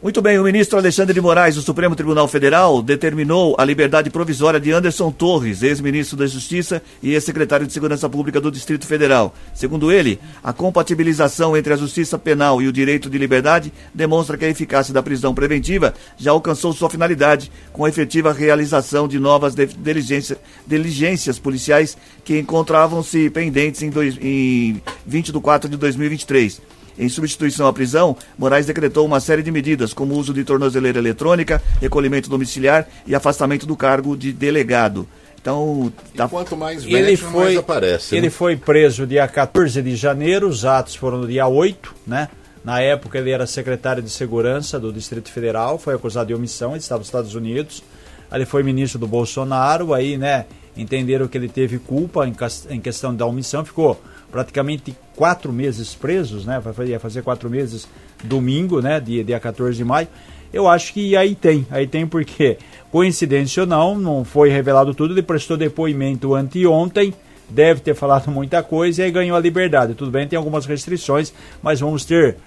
Muito 0.02 0.20
bem, 0.20 0.40
o 0.40 0.44
ministro 0.44 0.80
Alexandre 0.80 1.14
de 1.14 1.22
Moraes 1.22 1.54
do 1.54 1.62
Supremo 1.62 1.96
Tribunal 1.96 2.28
Federal 2.28 2.82
determinou 2.82 3.56
a 3.60 3.64
liberdade 3.64 4.10
provisória 4.10 4.60
de 4.60 4.72
Anderson 4.72 5.12
Torres, 5.12 5.62
ex-ministro 5.62 6.18
da 6.18 6.26
Justiça 6.26 6.82
e 7.04 7.14
ex-secretário 7.14 7.68
de 7.68 7.72
Segurança 7.72 8.10
Pública 8.10 8.42
do 8.42 8.50
Distrito 8.50 8.88
Federal. 8.88 9.32
Segundo 9.54 9.92
ele, 9.92 10.20
a 10.44 10.52
compatibilização 10.52 11.56
entre 11.56 11.72
a 11.72 11.78
justiça 11.78 12.18
penal 12.18 12.60
e 12.64 12.68
o 12.68 12.74
direito 12.74 13.12
de 13.12 13.18
liberdade 13.20 13.72
demonstra 13.94 14.40
que 14.40 14.46
a 14.46 14.50
eficácia 14.50 14.92
da 14.92 15.04
prisão 15.04 15.36
preventiva 15.36 15.94
já 16.18 16.32
alcançou 16.32 16.74
sua 16.74 16.90
finalidade 16.90 17.52
com 17.72 17.86
a 17.86 17.90
efetiva 17.90 18.34
realização 18.34 19.08
de 19.08 19.20
novas 19.20 19.54
diligência, 19.54 20.40
diligências 20.66 21.38
policiais 21.38 21.96
que 22.26 22.40
encontravam-se 22.40 23.30
pendentes 23.30 23.84
em, 23.84 23.92
dois, 23.92 24.18
em 24.20 24.82
20 25.06 25.32
de 25.32 25.40
4 25.40 25.70
de 25.70 25.78
2023. 25.78 26.60
Em 26.98 27.10
substituição 27.10 27.68
à 27.68 27.74
prisão, 27.74 28.16
Moraes 28.38 28.66
decretou 28.66 29.06
uma 29.06 29.20
série 29.20 29.42
de 29.42 29.52
medidas, 29.52 29.94
como 29.94 30.14
o 30.14 30.18
uso 30.18 30.34
de 30.34 30.44
tornozeleira 30.44 31.00
eletrônica, 31.00 31.62
recolhimento 31.80 32.30
domiciliar 32.30 32.88
e 33.08 33.16
afastamento 33.16 33.66
do 33.66 33.76
cargo 33.76 34.16
de 34.16 34.32
delegado. 34.32 35.08
Então, 35.42 35.92
tá... 36.16 36.28
quanto 36.28 36.56
mais 36.56 36.84
ele 36.84 37.02
mexe, 37.02 37.18
foi, 37.18 37.44
mais 37.46 37.58
aparece. 37.58 38.16
Ele 38.16 38.28
né? 38.28 38.30
foi 38.30 38.56
preso 38.56 39.08
dia 39.08 39.28
14 39.28 39.82
de 39.82 39.96
janeiro, 39.96 40.48
os 40.48 40.66
atos 40.66 40.96
foram 40.96 41.18
no 41.18 41.28
dia 41.28 41.48
8, 41.48 41.96
né? 42.06 42.30
Na 42.64 42.80
época 42.80 43.18
ele 43.18 43.32
era 43.32 43.48
secretário 43.48 44.04
de 44.04 44.10
segurança 44.10 44.80
do 44.80 44.94
Distrito 44.94 45.32
Federal, 45.32 45.80
foi 45.80 45.96
acusado 45.96 46.28
de 46.28 46.36
omissão, 46.36 46.72
ele 46.72 46.80
estava 46.80 47.00
nos 47.00 47.08
Estados 47.08 47.34
Unidos. 47.34 47.84
Ele 48.32 48.46
foi 48.46 48.64
ministro 48.64 49.00
do 49.00 49.08
Bolsonaro, 49.08 49.94
aí, 49.94 50.18
né, 50.18 50.46
entenderam 50.78 51.28
que 51.28 51.38
ele 51.38 51.50
teve 51.50 51.80
culpa 51.80 52.26
em, 52.26 52.34
em 52.70 52.80
questão 52.80 53.14
da 53.14 53.26
omissão, 53.26 53.66
ficou 53.66 54.02
praticamente 54.32 54.96
quatro 55.22 55.54
meses 55.54 55.94
presos, 55.94 56.48
né? 56.48 56.60
Ia 56.88 57.00
fazer 57.00 57.22
quatro 57.22 57.48
meses 57.48 57.88
domingo, 58.24 58.82
né? 58.82 59.00
Dia, 59.00 59.24
dia 59.24 59.40
14 59.40 59.78
de 59.78 59.86
maio. 59.86 60.08
Eu 60.52 60.68
acho 60.68 60.92
que 60.92 61.16
aí 61.16 61.36
tem, 61.36 61.64
aí 61.70 61.86
tem 61.86 62.08
porque, 62.08 62.58
coincidência 62.92 63.62
ou 63.62 63.68
não, 63.68 64.00
não 64.00 64.26
foi 64.26 64.50
revelado 64.50 64.96
tudo, 64.96 65.14
ele 65.14 65.22
prestou 65.22 65.56
depoimento 65.56 66.34
anteontem, 66.34 67.14
deve 67.48 67.82
ter 67.82 67.94
falado 67.94 68.32
muita 68.32 68.64
coisa 68.64 69.04
e 69.04 69.06
aí 69.06 69.12
ganhou 69.12 69.38
a 69.38 69.40
liberdade. 69.40 69.94
Tudo 69.94 70.10
bem, 70.10 70.28
tem 70.28 70.38
algumas 70.38 70.66
restrições, 70.66 71.32
mas 71.62 71.80
vamos 71.80 72.04
ter 72.04 72.38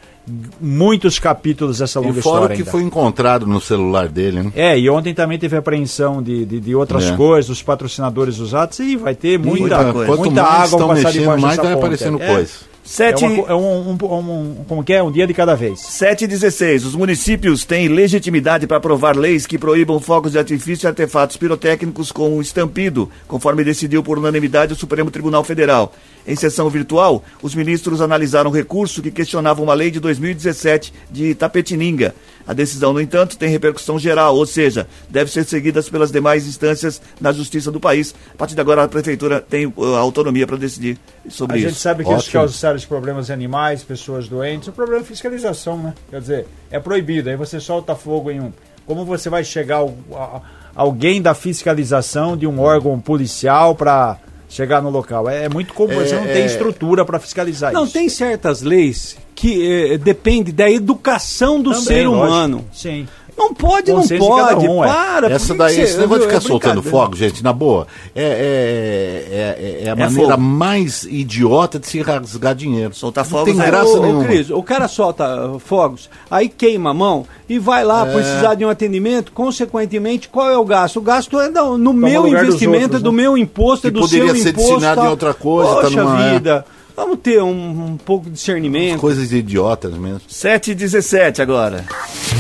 muitos 0.61 1.19
capítulos 1.19 1.79
dessa 1.79 2.01
longa 2.01 2.19
e 2.19 2.23
fora 2.23 2.37
história. 2.37 2.55
o 2.55 2.57
que 2.57 2.63
ainda. 2.63 2.71
foi 2.71 2.83
encontrado 2.83 3.47
no 3.47 3.61
celular 3.61 4.09
dele, 4.09 4.43
né? 4.43 4.53
É, 4.55 4.79
e 4.79 4.89
ontem 4.89 5.13
também 5.15 5.39
teve 5.39 5.57
apreensão 5.57 6.23
de, 6.23 6.45
de, 6.47 6.61
de 6.61 6.75
outras 6.75 7.05
É. 7.05 7.17
coisas, 7.17 7.49
dos 7.49 7.63
patrocinadores 7.63 8.37
dos 8.39 8.55
atos, 8.55 8.79
e 8.81 8.97
vai 8.97 9.15
ter 9.15 9.39
muita, 9.39 9.83
Muita 9.93 10.17
muita, 10.17 10.43
água 10.43 10.87
passar 10.89 11.13
debaixo 11.13 11.41
mais 11.43 11.57
dessa 11.57 11.63
vai 11.63 11.73
ponte. 11.75 11.85
aparecendo 11.85 12.23
É. 12.23 12.35
coisa. 12.35 12.53
É, 12.85 12.87
Sete... 12.87 13.25
uma 13.25 13.43
co- 13.45 13.51
é 13.51 13.55
um, 13.55 13.91
um, 13.91 13.97
um- 14.03 14.65
como 14.69 14.85
que 14.85 14.93
é? 14.93 15.03
Um 15.03 15.11
dia 15.11 15.27
de 15.27 15.33
cada 15.33 15.55
vez. 15.55 15.81
7 15.81 16.25
e 16.25 16.27
16. 16.27 16.85
Os 16.85 16.95
municípios 16.95 17.65
têm 17.65 17.89
legitimidade 17.89 18.67
para 18.67 18.77
aprovar 18.77 19.17
leis 19.17 19.47
que 19.47 19.57
proíbam 19.57 19.99
fogos 19.99 20.33
de 20.33 20.39
artifício 20.39 20.87
e 20.87 20.89
artefatos 20.89 21.37
pirotécnicos 21.39 22.13
com 22.13 22.41
estampido, 22.43 23.11
conforme 23.27 23.65
decidiu 23.65 24.03
por 24.03 24.19
unanimidade 24.19 24.75
o 24.75 24.77
Supremo 24.77 25.11
Tribunal 25.11 25.43
Federal. 25.43 25.95
Em 26.27 26.37
sessão 26.37 26.69
virtual, 26.69 27.25
os 27.43 27.55
ministros 27.55 28.01
analisaram 28.03 28.51
recurso 28.51 29.01
que 29.03 29.11
questionava 29.11 29.63
uma 29.63 29.75
lei 29.75 29.91
de 29.91 29.99
2017 30.01 30.93
de 31.11 31.35
Tapetininga. 31.35 32.15
A 32.47 32.53
decisão, 32.53 32.93
no 32.93 33.01
entanto, 33.01 33.39
tem 33.39 33.49
repercussão 33.49 33.99
geral, 33.99 34.37
ou 34.37 34.45
seja, 34.45 34.87
deve 35.09 35.31
ser 35.31 35.45
seguida 35.45 35.83
pelas 35.83 36.13
demais 36.13 36.47
instâncias 36.47 37.01
na 37.21 37.33
justiça 37.33 37.71
do 37.71 37.81
país. 37.81 38.15
A 38.35 38.37
partir 38.37 38.55
de 38.55 38.61
agora, 38.61 38.83
a 38.85 38.89
prefeitura 38.89 39.41
tem 39.41 39.67
uh, 39.67 39.85
autonomia 39.97 40.47
para 40.47 40.57
decidir 40.59 40.99
sobre 41.31 41.57
A 41.57 41.59
isso. 41.61 41.69
gente 41.71 41.79
sabe 41.81 42.05
que 42.05 42.11
isso 42.11 42.19
Ótimo. 42.19 42.33
causa 42.35 42.53
sérios 42.53 42.85
problemas 42.85 43.31
em 43.31 43.33
animais, 43.33 43.83
pessoas 43.83 44.29
doentes. 44.29 44.69
O 44.69 44.73
problema 44.73 45.01
é 45.03 45.05
fiscalização, 45.05 45.79
né? 45.79 45.95
Quer 46.11 46.21
dizer, 46.21 46.47
é 46.71 46.79
proibido. 46.79 47.31
Aí 47.31 47.37
você 47.37 47.59
solta 47.59 47.95
fogo 47.95 48.31
em 48.31 48.41
um. 48.41 48.53
Como 48.87 49.07
você 49.07 49.31
vai 49.31 49.43
chegar 49.43 49.77
ao- 49.77 49.95
a- 50.13 50.43
alguém 50.75 51.23
da 51.23 51.33
fiscalização 51.35 52.37
de 52.37 52.47
um 52.47 52.61
órgão 52.61 53.01
policial 53.01 53.75
para 53.75 54.19
chegar 54.49 54.83
no 54.83 54.91
local? 54.91 55.29
É, 55.29 55.45
é 55.45 55.49
muito 55.49 55.73
comum. 55.75 55.95
você 55.95 56.15
não 56.15 56.25
tem 56.25 56.43
é- 56.43 56.47
estrutura 56.47 57.05
para 57.05 57.19
fiscalizar 57.19 57.73
Não, 57.73 57.85
isso. 57.85 57.93
tem 57.93 58.09
certas 58.09 58.63
leis 58.63 59.17
que 59.35 59.93
eh, 59.93 59.99
depende 59.99 60.53
da 60.53 60.71
educação 60.71 61.61
do 61.61 61.71
Também, 61.71 61.85
ser 61.85 62.07
lógico. 62.09 62.27
humano. 62.27 62.65
Sim. 62.73 63.09
Não 63.37 63.53
pode, 63.53 63.91
não 63.93 64.07
pode. 64.07 64.69
um, 64.69 64.85
é. 64.85 64.87
para. 64.87 65.27
por 65.29 65.33
Essa 65.35 65.53
que 65.53 65.59
daí, 65.59 65.75
que 65.75 65.81
esse 65.83 65.93
você- 65.95 66.01
negócio 66.01 66.23
de 66.23 66.25
é 66.25 66.29
ficar 66.29 66.41
soltando 66.41 66.81
brincadeira. 66.83 67.05
fogo, 67.07 67.17
gente, 67.17 67.43
na 67.43 67.53
boa, 67.53 67.87
é, 68.15 68.23
é, 68.23 69.83
é, 69.83 69.87
é 69.87 69.91
a 69.91 69.97
maneira 69.97 70.31
fogo. 70.33 70.43
mais 70.43 71.05
idiota 71.05 71.79
de 71.79 71.87
se 71.87 72.01
rasgar 72.01 72.55
dinheiro. 72.55 72.95
Soltar 72.95 73.25
Não 73.25 73.31
fogos 73.31 73.53
tem 73.55 73.63
é- 73.63 73.67
graça 73.67 73.89
ô, 73.91 73.99
ô, 73.99 74.03
nenhuma. 74.03 74.25
Cris, 74.25 74.51
o 74.51 74.63
cara 74.63 74.89
solta 74.89 75.47
uh, 75.51 75.59
fogos, 75.59 76.09
aí 76.31 76.49
queima 76.49 76.91
a 76.91 76.95
mão 76.95 77.27
e 77.49 77.59
vai 77.59 77.85
lá 77.85 78.07
É. 78.07 78.13
precisar 78.13 78.55
de 78.55 78.65
um 78.65 78.69
atendimento. 78.69 79.33
Consequentemente, 79.33 80.29
qual 80.29 80.51
é 80.51 80.57
o 80.59 80.65
gasto? 80.65 80.99
O 80.99 81.03
gasto 81.03 81.41
é 81.41 81.49
no, 81.51 81.77
no 81.79 81.93
meu 81.93 82.27
investimento, 82.29 82.83
outros, 82.85 83.01
é 83.01 83.05
do 83.05 83.13
né? 83.13 83.23
meu 83.23 83.37
imposto, 83.39 83.89
é 83.89 83.91
do 83.91 84.01
poderia 84.01 84.33
seu 84.35 84.43
ser 84.43 84.51
imposto. 84.51 84.69
destinado 84.71 84.97
tal. 84.97 85.05
em 85.07 85.11
outra 85.11 85.35
coisa, 85.35 85.75
tá 85.75 85.81
Poxa 85.83 86.03
numa- 86.05 86.31
vida, 86.31 86.65
vamos 86.97 87.19
ter 87.19 87.43
um, 87.43 87.51
um 87.51 87.97
pouco 87.97 88.27
de 88.27 88.33
discernimento. 88.33 89.01
Coisas 89.01 89.33
idiotas 89.33 89.95
mesmo. 89.95 90.21
7 90.29 90.73
e 90.73 90.75
17 90.75 91.43
agora. 91.43 91.85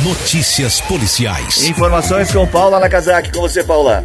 Notícias 0.04 0.80
policiais. 0.82 1.68
Informações 1.68 2.32
com 2.32 2.46
Paula 2.46 2.78
Nakazaki. 2.78 3.32
Com 3.32 3.40
você, 3.40 3.62
Paula. 3.64 4.04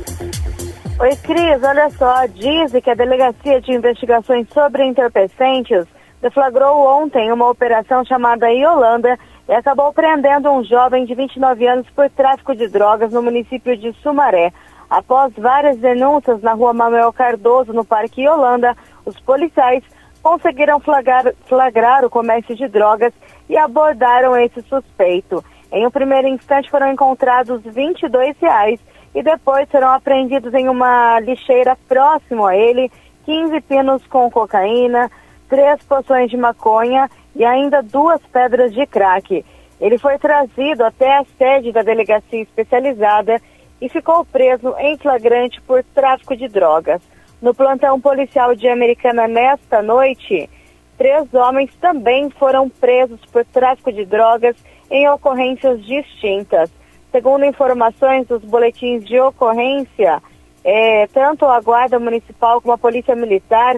Oi, 0.99 1.15
Cris, 1.23 1.63
olha 1.63 1.89
só, 1.91 2.25
dizem 2.25 2.81
que 2.81 2.89
a 2.89 2.93
Delegacia 2.93 3.61
de 3.61 3.71
Investigações 3.71 4.47
sobre 4.53 4.83
Entorpecentes 4.83 5.85
deflagrou 6.21 6.85
ontem 6.85 7.31
uma 7.31 7.49
operação 7.49 8.03
chamada 8.03 8.51
Iolanda 8.51 9.17
e 9.47 9.53
acabou 9.53 9.93
prendendo 9.93 10.49
um 10.51 10.61
jovem 10.63 11.05
de 11.05 11.15
29 11.15 11.65
anos 11.65 11.87
por 11.95 12.09
tráfico 12.09 12.53
de 12.53 12.67
drogas 12.67 13.13
no 13.13 13.21
município 13.21 13.77
de 13.77 13.93
Sumaré. 14.03 14.51
Após 14.89 15.31
várias 15.37 15.77
denúncias 15.77 16.41
na 16.41 16.53
rua 16.53 16.73
Manuel 16.73 17.13
Cardoso, 17.13 17.71
no 17.71 17.85
Parque 17.85 18.23
Iolanda, 18.23 18.75
os 19.05 19.17
policiais 19.21 19.83
conseguiram 20.21 20.79
flagrar, 20.79 21.33
flagrar 21.47 22.05
o 22.05 22.09
comércio 22.09 22.55
de 22.55 22.67
drogas 22.67 23.13
e 23.47 23.57
abordaram 23.57 24.37
esse 24.37 24.61
suspeito. 24.63 25.43
Em 25.71 25.85
um 25.85 25.91
primeiro 25.91 26.27
instante 26.27 26.69
foram 26.69 26.91
encontrados 26.91 27.61
22 27.63 28.35
reais 28.39 28.79
e 29.13 29.23
depois 29.23 29.67
serão 29.69 29.89
apreendidos 29.89 30.53
em 30.53 30.67
uma 30.67 31.19
lixeira 31.19 31.77
próximo 31.87 32.45
a 32.45 32.55
ele 32.55 32.91
15 33.25 33.61
pinos 33.61 34.05
com 34.07 34.29
cocaína, 34.31 35.11
três 35.47 35.83
poções 35.83 36.29
de 36.29 36.37
maconha 36.37 37.09
e 37.35 37.45
ainda 37.45 37.81
duas 37.81 38.21
pedras 38.31 38.73
de 38.73 38.85
crack. 38.87 39.45
Ele 39.79 39.97
foi 39.97 40.17
trazido 40.17 40.83
até 40.83 41.17
a 41.17 41.25
sede 41.37 41.71
da 41.71 41.81
delegacia 41.81 42.41
especializada 42.41 43.39
e 43.81 43.87
ficou 43.87 44.25
preso 44.25 44.75
em 44.77 44.97
flagrante 44.97 45.61
por 45.61 45.83
tráfico 45.83 46.35
de 46.35 46.47
drogas. 46.47 47.01
No 47.41 47.53
plantão 47.53 48.01
policial 48.01 48.53
de 48.53 48.67
Americana 48.67 49.25
nesta 49.27 49.81
noite, 49.81 50.49
três 50.97 51.33
homens 51.33 51.73
também 51.79 52.29
foram 52.31 52.69
presos 52.69 53.19
por 53.31 53.45
tráfico 53.45 53.93
de 53.93 54.03
drogas 54.03 54.57
em 54.91 55.07
ocorrências 55.09 55.83
distintas. 55.85 56.69
Segundo 57.11 57.45
informações 57.45 58.27
dos 58.27 58.43
boletins 58.43 59.05
de 59.05 59.17
ocorrência, 59.19 60.21
eh, 60.65 61.07
tanto 61.13 61.45
a 61.45 61.61
Guarda 61.61 61.97
Municipal 61.97 62.61
como 62.61 62.73
a 62.73 62.77
Polícia 62.77 63.15
Militar 63.15 63.77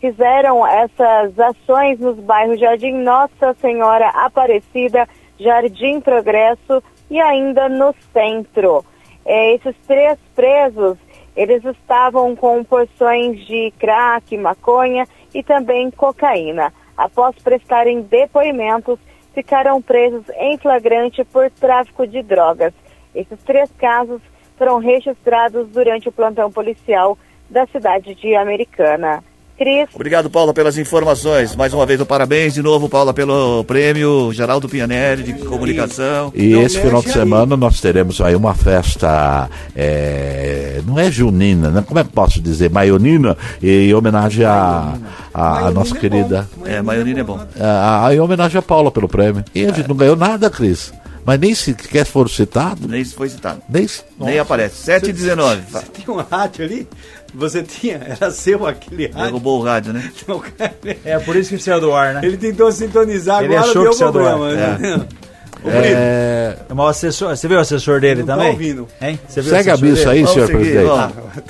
fizeram 0.00 0.64
essas 0.64 1.38
ações 1.38 1.98
nos 1.98 2.16
bairros 2.20 2.60
Jardim 2.60 2.92
Nossa 2.92 3.54
Senhora 3.60 4.08
Aparecida, 4.10 5.08
Jardim 5.38 6.00
Progresso 6.00 6.82
e 7.10 7.20
ainda 7.20 7.68
no 7.68 7.92
centro. 8.12 8.84
Eh, 9.26 9.54
esses 9.56 9.74
três 9.86 10.16
presos, 10.34 10.96
eles 11.36 11.64
estavam 11.64 12.34
com 12.34 12.62
porções 12.64 13.46
de 13.46 13.72
crack, 13.78 14.36
maconha 14.36 15.06
e 15.34 15.42
também 15.42 15.90
cocaína. 15.90 16.72
Após 16.96 17.34
prestarem 17.36 18.02
depoimentos, 18.02 18.98
ficaram 19.34 19.80
presos 19.80 20.28
em 20.36 20.58
flagrante 20.58 21.24
por 21.24 21.50
tráfico 21.50 22.06
de 22.06 22.22
drogas. 22.22 22.74
Esses 23.14 23.42
três 23.42 23.70
casos 23.72 24.20
foram 24.56 24.78
registrados 24.78 25.68
durante 25.68 26.08
o 26.08 26.12
plantão 26.12 26.50
policial 26.50 27.16
da 27.48 27.66
cidade 27.66 28.14
de 28.14 28.34
Americana. 28.34 29.24
Cris. 29.60 29.88
Obrigado, 29.94 30.30
Paula, 30.30 30.54
pelas 30.54 30.78
informações. 30.78 31.54
Mais 31.54 31.74
uma 31.74 31.84
vez, 31.84 32.00
o 32.00 32.06
parabéns 32.06 32.54
de 32.54 32.62
novo, 32.62 32.88
Paula, 32.88 33.12
pelo 33.12 33.62
prêmio 33.64 34.32
Geraldo 34.32 34.66
Pianelli 34.70 35.22
de 35.22 35.34
comunicação. 35.34 36.32
E 36.34 36.54
Não 36.54 36.62
esse 36.62 36.80
final 36.80 37.02
de 37.02 37.12
semana 37.12 37.58
nós 37.58 37.78
teremos 37.78 38.22
aí 38.22 38.34
uma 38.34 38.54
festa, 38.54 39.50
é, 39.76 40.80
não 40.86 40.98
é 40.98 41.10
junina, 41.10 41.70
né? 41.70 41.84
como 41.86 42.00
é 42.00 42.04
que 42.04 42.10
posso 42.10 42.40
dizer? 42.40 42.70
Maionina, 42.70 43.36
em 43.62 43.92
homenagem 43.92 44.46
à 44.46 44.94
a, 45.34 45.66
a 45.66 45.70
nossa 45.70 45.94
querida. 45.94 46.48
É, 46.64 46.80
maionina 46.80 47.20
é 47.20 47.24
bom. 47.24 47.38
A, 47.60 48.06
a- 48.06 48.14
em 48.14 48.18
homenagem 48.18 48.58
a 48.58 48.62
Paula 48.62 48.90
pelo 48.90 49.08
prêmio. 49.08 49.44
E 49.54 49.66
a 49.66 49.72
gente 49.72 49.88
não 49.88 49.94
ganhou 49.96 50.16
nada, 50.16 50.48
Cris. 50.48 50.90
Mas 51.22 51.38
nem 51.38 51.54
sequer 51.54 52.06
foram 52.06 52.28
citados. 52.30 52.86
Nem 52.88 53.04
foi 53.04 53.28
citado. 53.28 53.60
Nem, 53.68 53.86
Nem 54.18 54.38
aparece. 54.38 54.76
7 54.84 55.10
e 55.10 55.12
19. 55.12 55.60
Você 55.70 55.84
tinha 55.92 56.16
um 56.16 56.20
rádio 56.22 56.64
ali? 56.64 56.88
Você 57.34 57.62
tinha? 57.62 58.00
Era 58.20 58.30
seu 58.30 58.66
aquele 58.66 59.06
rádio? 59.06 59.22
Derrubou 59.24 59.60
o 59.60 59.62
rádio, 59.62 59.92
né? 59.92 60.10
Não, 60.26 60.40
cara, 60.40 60.74
É 61.04 61.18
por 61.18 61.36
isso 61.36 61.50
que 61.50 61.58
saiu 61.62 61.80
do 61.80 61.92
ar, 61.92 62.14
né? 62.14 62.20
Ele 62.24 62.36
tentou 62.36 62.70
sintonizar, 62.72 63.42
Ele 63.44 63.54
agora 63.54 63.70
achou 63.70 63.82
deu 63.82 63.92
que 63.92 63.98
saiu 63.98 64.12
do 64.12 64.18
ar. 64.20 64.34
problema. 64.36 64.78
né? 64.78 65.06
Ô, 65.62 65.68
Brito, 65.68 65.84
É, 65.84 66.56
É 66.70 66.74
o 66.74 66.82
assessor, 66.86 67.36
você 67.36 67.46
viu 67.46 67.58
o 67.58 67.60
assessor 67.60 68.00
dele 68.00 68.20
Não 68.20 68.26
tá 68.28 68.34
também? 68.34 68.50
ouvindo. 68.52 68.88
Hein? 68.98 69.20
Você 69.28 69.42
viu 69.42 69.52
o 69.52 69.56
segue 69.56 69.68
a 69.70 69.76
missa 69.76 69.94
dele? 69.96 70.10
aí, 70.10 70.18
Vamos 70.22 70.32
senhor 70.32 70.46
seguir, 70.46 70.58
presidente. 70.58 70.88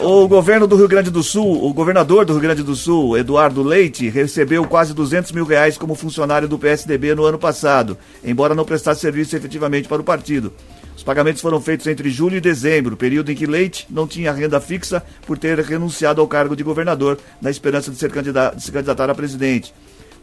ó. 0.01 0.05
O 0.23 0.27
governo 0.29 0.67
do 0.67 0.75
Rio 0.77 0.89
Grande 0.89 1.11
do 1.11 1.23
Sul, 1.23 1.65
o 1.65 1.73
governador 1.73 2.25
do 2.25 2.33
Rio 2.33 2.43
Grande 2.43 2.65
do 2.65 2.75
Sul, 2.75 3.17
Eduardo 3.17 3.63
Leite, 3.63 4.09
recebeu 4.09 4.65
quase 4.65 4.93
200 4.93 5.31
mil 5.31 5.45
reais 5.45 5.79
como 5.79 5.95
funcionário 5.95 6.49
do 6.49 6.59
PSDB 6.59 7.15
no 7.15 7.25
ano 7.25 7.39
passado, 7.39 7.97
embora 8.25 8.53
não 8.53 8.65
prestasse 8.65 9.01
serviço 9.01 9.37
efetivamente 9.37 9.87
para 9.87 10.01
o 10.01 10.05
partido. 10.05 10.53
Os 11.01 11.05
pagamentos 11.05 11.41
foram 11.41 11.63
feitos 11.63 11.87
entre 11.87 12.11
julho 12.11 12.37
e 12.37 12.43
dezembro, 12.43 12.95
período 12.95 13.33
em 13.33 13.35
que 13.35 13.47
Leite 13.47 13.87
não 13.89 14.07
tinha 14.07 14.31
renda 14.33 14.61
fixa 14.61 15.03
por 15.27 15.39
ter 15.39 15.59
renunciado 15.59 16.21
ao 16.21 16.29
cargo 16.29 16.55
de 16.55 16.63
governador, 16.63 17.19
na 17.41 17.51
esperança 17.51 17.91
de, 17.91 17.97
ser 17.97 18.11
candida- 18.13 18.53
de 18.55 18.63
se 18.63 18.71
candidatar 18.71 19.09
a 19.09 19.15
presidente. 19.15 19.73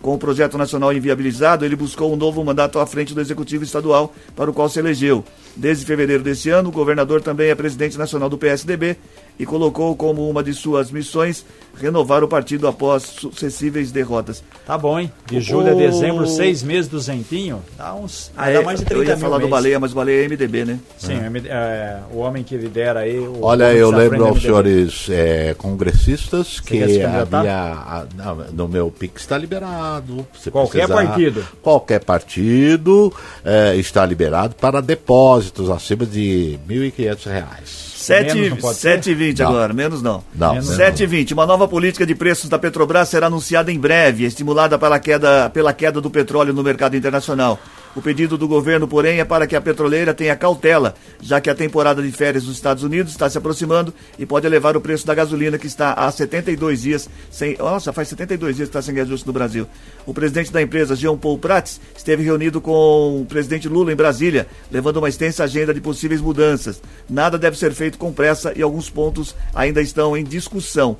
Com 0.04 0.14
o 0.14 0.20
projeto 0.20 0.56
nacional 0.56 0.94
inviabilizado, 0.94 1.66
ele 1.66 1.76
buscou 1.76 2.14
um 2.14 2.16
novo 2.16 2.46
mandato 2.46 2.78
à 2.78 2.86
frente 2.86 3.16
do 3.16 3.20
Executivo 3.20 3.64
Estadual, 3.64 4.14
para 4.36 4.52
o 4.52 4.54
qual 4.54 4.70
se 4.70 4.78
elegeu. 4.78 5.26
Desde 5.58 5.86
fevereiro 5.86 6.22
desse 6.22 6.50
ano, 6.50 6.70
o 6.70 6.72
governador 6.72 7.22
também 7.22 7.50
é 7.50 7.56
presidente 7.56 7.98
nacional 7.98 8.30
do 8.30 8.38
PSDB 8.38 8.96
e 9.40 9.46
colocou 9.46 9.96
como 9.96 10.28
uma 10.30 10.44
de 10.44 10.54
suas 10.54 10.92
missões 10.92 11.46
renovar 11.80 12.24
o 12.24 12.28
partido 12.28 12.68
após 12.68 13.04
sucessíveis 13.04 13.92
derrotas. 13.92 14.44
Tá 14.66 14.78
bom, 14.78 15.00
hein? 15.00 15.12
De 15.28 15.40
julho 15.40 15.72
a 15.72 15.76
dezembro, 15.76 16.26
seis 16.28 16.64
meses 16.64 16.90
do 16.90 17.00
Zentinho, 17.00 17.62
dá 17.78 17.94
uns. 17.94 18.32
Ah, 18.36 18.46
dá 18.46 18.62
é, 18.62 18.64
mais 18.64 18.80
de 18.80 18.86
30 18.86 19.04
eu 19.04 19.08
ia 19.08 19.16
mil 19.16 19.24
falar 19.24 19.38
do 19.38 19.42
mês. 19.42 19.52
Baleia, 19.52 19.80
mas 19.80 19.92
o 19.92 19.96
Baleia 19.96 20.26
é 20.26 20.28
MDB, 20.28 20.66
né? 20.66 20.80
Sim, 20.98 21.20
é, 21.46 22.00
o 22.12 22.18
homem 22.18 22.44
que 22.44 22.58
lidera 22.58 23.02
aí. 23.02 23.20
O 23.20 23.44
Olha, 23.44 23.72
eu 23.74 23.92
lembro 23.92 24.26
aos 24.26 24.42
senhores 24.42 25.08
é, 25.10 25.54
congressistas 25.56 26.60
que 26.60 26.82
havia. 26.82 27.28
no 28.52 28.68
meu 28.68 28.90
Pix 28.90 29.22
está 29.22 29.38
liberado. 29.38 30.26
Qualquer 30.52 30.88
precisar. 30.88 31.08
partido. 31.08 31.48
Qualquer 31.62 32.04
partido 32.04 33.14
é, 33.46 33.76
está 33.76 34.04
liberado 34.04 34.56
para 34.56 34.82
depósitos 35.48 35.70
acima 35.70 36.06
de 36.06 36.60
1.500 36.68 37.26
reais. 37.26 37.88
Menos 38.10 38.50
não 38.52 38.58
pode 38.58 38.78
ser? 38.78 39.00
7,20 39.00 39.40
Não. 39.40 39.48
agora, 39.50 39.74
menos 39.74 40.02
não. 40.02 40.24
Não, 40.34 40.54
Menos 40.54 40.70
não. 40.70 40.78
7,20. 40.78 41.34
Uma 41.34 41.46
nova 41.46 41.68
política 41.68 42.06
de 42.06 42.16
preços 42.16 42.50
da 42.50 42.58
Petrobras 42.58 43.10
será 43.10 43.28
anunciada 43.28 43.72
em 43.72 43.80
breve, 43.80 44.24
estimulada 44.24 44.78
pela 44.78 45.00
queda, 45.00 45.50
pela 45.50 45.74
queda 45.74 46.00
do 46.00 46.10
petróleo 46.10 46.54
no 46.54 46.64
mercado 46.64 46.96
internacional. 46.96 47.60
O 47.98 48.02
pedido 48.02 48.38
do 48.38 48.48
governo, 48.48 48.88
porém, 48.88 49.20
é 49.20 49.26
para 49.26 49.48
que 49.48 49.56
a 49.56 49.60
petroleira 49.60 50.14
tenha 50.14 50.36
cautela, 50.36 50.94
já 51.20 51.42
que 51.42 51.50
a 51.50 51.56
temporada 51.56 52.00
de 52.00 52.12
férias 52.12 52.46
nos 52.46 52.54
Estados 52.54 52.84
Unidos 52.84 53.12
está 53.12 53.28
se 53.28 53.40
aproximando 53.40 53.92
e 54.20 54.26
pode 54.26 54.46
elevar 54.46 54.78
o 54.78 54.82
preço 54.82 55.08
da 55.08 55.16
gasolina, 55.16 55.58
que 55.58 55.66
está 55.66 55.94
há 55.94 56.12
72 56.12 56.84
dias 56.84 57.10
sem. 57.32 57.58
Nossa, 57.58 57.92
faz 57.92 58.10
72 58.10 58.56
dias 58.56 58.70
que 58.70 58.78
está 58.78 58.84
sem 58.84 58.94
reajuste 58.94 59.26
no 59.26 59.34
Brasil. 59.34 59.66
O 60.06 60.14
presidente 60.14 60.52
da 60.52 60.62
empresa, 60.62 60.96
Jean 60.96 61.18
Paul 61.18 61.40
Prats, 61.40 61.82
esteve 61.98 62.22
reunido 62.22 62.62
com 62.62 63.22
o 63.22 63.26
presidente 63.26 63.68
Lula 63.68 63.92
em 63.92 63.96
Brasília, 63.96 64.46
levando 64.72 64.98
uma 64.98 65.10
extensa 65.10 65.46
agenda 65.46 65.74
de 65.74 65.82
possíveis 65.82 66.22
mudanças. 66.22 66.80
Nada 67.10 67.36
deve 67.36 67.58
ser 67.58 67.74
feito 67.74 67.98
com 67.98 68.14
pressa 68.14 68.54
e 68.56 68.62
alguns 68.62 68.92
pontos 68.92 69.36
ainda 69.56 69.82
estão 69.82 70.16
em 70.16 70.24
discussão. 70.24 70.96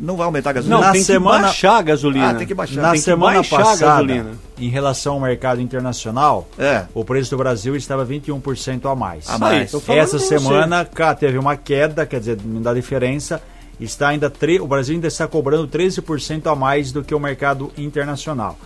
Não 0.00 0.16
vai 0.16 0.26
aumentar 0.26 0.50
a 0.50 0.52
gasolina? 0.54 0.76
Não, 0.80 0.86
Na 0.86 0.92
tem 0.92 1.02
semana- 1.02 1.36
que 1.38 1.44
baixar 1.44 1.76
a 1.76 1.82
gasolina. 1.82 2.30
Ah, 2.30 2.34
tem 2.34 2.46
que 2.46 2.54
baixar. 2.54 2.80
Na 2.82 2.90
Tem 2.92 3.00
semana 3.00 3.44
passada, 3.44 4.26
em 4.58 4.68
relação 4.68 5.14
ao 5.14 5.20
mercado 5.20 5.60
internacional, 5.60 6.48
É. 6.58 6.84
o 6.94 7.04
preço 7.04 7.30
do 7.30 7.36
Brasil 7.36 7.76
estava 7.76 8.04
21% 8.04 8.88
a 8.88 8.94
mais. 8.96 9.28
A 9.30 9.38
mais. 9.38 9.72
Essa 9.88 10.18
semana 10.18 10.84
cá, 10.84 11.14
teve 11.14 11.38
uma 11.38 11.56
queda, 11.56 12.04
quer 12.06 12.18
dizer, 12.20 12.38
não 12.44 12.60
dá 12.62 12.72
diferença. 12.74 13.40
Está 13.80 14.08
ainda 14.08 14.28
tre- 14.30 14.60
o 14.60 14.66
Brasil 14.66 14.94
ainda 14.94 15.08
está 15.08 15.26
cobrando 15.26 15.66
13% 15.66 16.46
a 16.48 16.54
mais 16.54 16.90
do 16.92 17.02
que 17.04 17.14
o 17.14 17.20
mercado 17.20 17.70
internacional. 17.76 18.56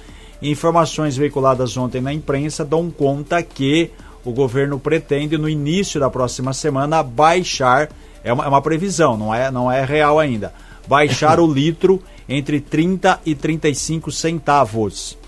Informações 0.42 1.16
veiculadas 1.16 1.76
ontem 1.76 2.00
na 2.00 2.12
imprensa 2.12 2.64
dão 2.64 2.90
conta 2.90 3.42
que 3.42 3.90
o 4.24 4.32
governo 4.32 4.78
pretende, 4.78 5.38
no 5.38 5.48
início 5.48 5.98
da 5.98 6.10
próxima 6.10 6.52
semana, 6.52 7.02
baixar. 7.02 7.88
É 8.22 8.32
uma, 8.32 8.44
é 8.44 8.48
uma 8.48 8.60
previsão, 8.60 9.16
não 9.16 9.34
é, 9.34 9.50
não 9.50 9.70
é 9.70 9.84
real 9.84 10.18
ainda. 10.18 10.52
Baixar 10.86 11.40
o 11.40 11.46
litro 11.52 12.02
entre 12.28 12.60
30 12.60 13.20
e 13.26 13.34
35 13.34 14.10
centavos. 14.12 15.18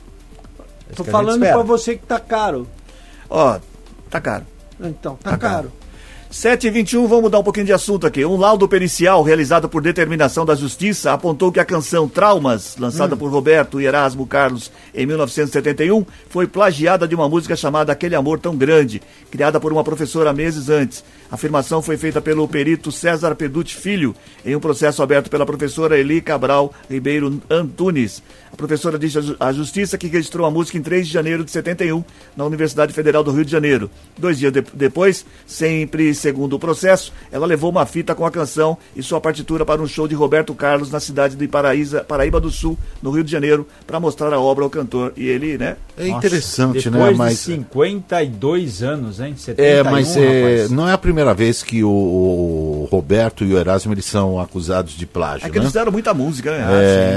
É 0.90 0.96
gente 0.96 1.10
falando 1.10 1.40
pra 1.40 1.62
você 1.62 1.96
que 1.96 2.06
tá 2.06 2.18
caro. 2.18 2.66
Ó, 3.28 3.58
tá 4.08 4.20
caro. 4.20 4.46
Então, 4.80 5.16
tá, 5.16 5.30
Tá 5.30 5.36
caro. 5.36 5.54
caro. 5.54 5.72
7h21, 6.32 7.06
vamos 7.06 7.22
mudar 7.22 7.38
um 7.38 7.42
pouquinho 7.42 7.64
de 7.64 7.72
assunto 7.72 8.06
aqui. 8.06 8.22
Um 8.22 8.36
laudo 8.36 8.68
pericial 8.68 9.22
realizado 9.22 9.66
por 9.66 9.80
determinação 9.80 10.44
da 10.44 10.54
Justiça 10.54 11.10
apontou 11.12 11.50
que 11.50 11.58
a 11.58 11.64
canção 11.64 12.06
Traumas, 12.06 12.76
lançada 12.78 13.16
por 13.16 13.30
Roberto 13.30 13.80
e 13.80 13.86
Erasmo 13.86 14.26
Carlos 14.26 14.70
em 14.94 15.06
1971, 15.06 16.04
foi 16.28 16.46
plagiada 16.46 17.08
de 17.08 17.14
uma 17.14 17.30
música 17.30 17.56
chamada 17.56 17.92
Aquele 17.92 18.14
Amor 18.14 18.38
Tão 18.38 18.54
Grande, 18.54 19.00
criada 19.30 19.58
por 19.58 19.72
uma 19.72 19.82
professora 19.82 20.30
meses 20.34 20.68
antes. 20.68 21.02
A 21.30 21.34
afirmação 21.34 21.80
foi 21.80 21.96
feita 21.96 22.20
pelo 22.20 22.46
perito 22.46 22.92
César 22.92 23.34
Peducci 23.34 23.74
Filho, 23.74 24.14
em 24.44 24.54
um 24.54 24.60
processo 24.60 25.02
aberto 25.02 25.30
pela 25.30 25.46
professora 25.46 25.98
Eli 25.98 26.20
Cabral 26.20 26.74
Ribeiro 26.90 27.40
Antunes. 27.48 28.22
A 28.52 28.56
professora 28.56 28.98
disse 28.98 29.18
à 29.40 29.52
Justiça 29.52 29.96
que 29.96 30.06
registrou 30.08 30.46
a 30.46 30.50
música 30.50 30.76
em 30.76 30.82
3 30.82 31.06
de 31.06 31.12
janeiro 31.12 31.44
de 31.44 31.50
71, 31.50 32.02
na 32.36 32.44
Universidade 32.44 32.92
Federal 32.92 33.22
do 33.24 33.30
Rio 33.30 33.44
de 33.44 33.50
Janeiro. 33.52 33.90
Dois 34.18 34.38
dias 34.38 34.52
de- 34.52 34.64
depois, 34.74 35.24
sempre 35.46 36.14
segundo 36.18 36.54
o 36.54 36.58
processo, 36.58 37.12
ela 37.32 37.46
levou 37.46 37.70
uma 37.70 37.86
fita 37.86 38.14
com 38.14 38.26
a 38.26 38.30
canção 38.30 38.76
e 38.94 39.02
sua 39.02 39.20
partitura 39.20 39.64
para 39.64 39.80
um 39.80 39.86
show 39.86 40.06
de 40.08 40.14
Roberto 40.14 40.54
Carlos 40.54 40.90
na 40.90 41.00
cidade 41.00 41.36
de 41.36 41.48
Paraíba, 41.48 42.00
Paraíba 42.04 42.40
do 42.40 42.50
Sul, 42.50 42.76
no 43.02 43.10
Rio 43.10 43.24
de 43.24 43.30
Janeiro, 43.30 43.66
para 43.86 43.98
mostrar 44.00 44.32
a 44.32 44.40
obra 44.40 44.64
ao 44.64 44.70
cantor. 44.70 45.12
E 45.16 45.26
ele, 45.28 45.56
né? 45.56 45.76
É 45.96 46.06
Nossa, 46.06 46.18
interessante, 46.26 46.90
depois 46.90 47.10
né? 47.12 47.14
Mas, 47.16 47.32
de 47.38 47.44
52 47.44 48.82
anos, 48.82 49.20
hein? 49.20 49.34
71, 49.36 49.64
é, 49.64 49.82
mas 49.82 50.16
é, 50.16 50.68
não 50.68 50.88
é 50.88 50.92
a 50.92 50.98
primeira 50.98 51.32
vez 51.34 51.62
que 51.62 51.82
o, 51.84 51.88
o 51.90 52.88
Roberto 52.90 53.44
e 53.44 53.52
o 53.54 53.58
Erasmo 53.58 53.92
eles 53.92 54.04
são 54.04 54.40
acusados 54.40 54.92
de 54.92 55.06
plágio, 55.06 55.46
É 55.46 55.50
que 55.50 55.56
né? 55.58 55.62
eles 55.64 55.68
fizeram 55.72 55.92
muita 55.92 56.12
música, 56.14 56.50
né? 56.50 56.66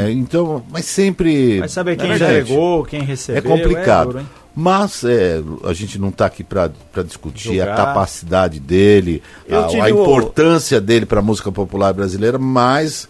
É, 0.07 0.11
então, 0.11 0.63
mas 0.69 0.85
sempre. 0.85 1.59
Vai 1.59 1.69
saber 1.69 1.95
quem 1.95 2.11
É 2.11 2.17
já 2.17 2.27
verdade. 2.27 2.49
pegou, 2.49 2.83
quem 2.83 3.01
recebeu. 3.01 3.39
É 3.39 3.41
complicado. 3.41 4.05
duro, 4.07 4.19
hein? 4.19 4.25
Mas 4.55 5.03
é, 5.03 5.41
a 5.63 5.73
gente 5.73 5.97
não 5.97 6.09
está 6.09 6.25
aqui 6.25 6.43
para 6.43 6.69
discutir 7.05 7.55
Julgar. 7.57 7.69
a 7.69 7.75
capacidade 7.75 8.59
dele, 8.59 9.23
a, 9.49 9.83
a 9.83 9.89
importância 9.89 10.81
dele 10.81 11.05
para 11.05 11.19
a 11.19 11.23
música 11.23 11.51
popular 11.51 11.93
brasileira, 11.93 12.37
mas 12.37 13.07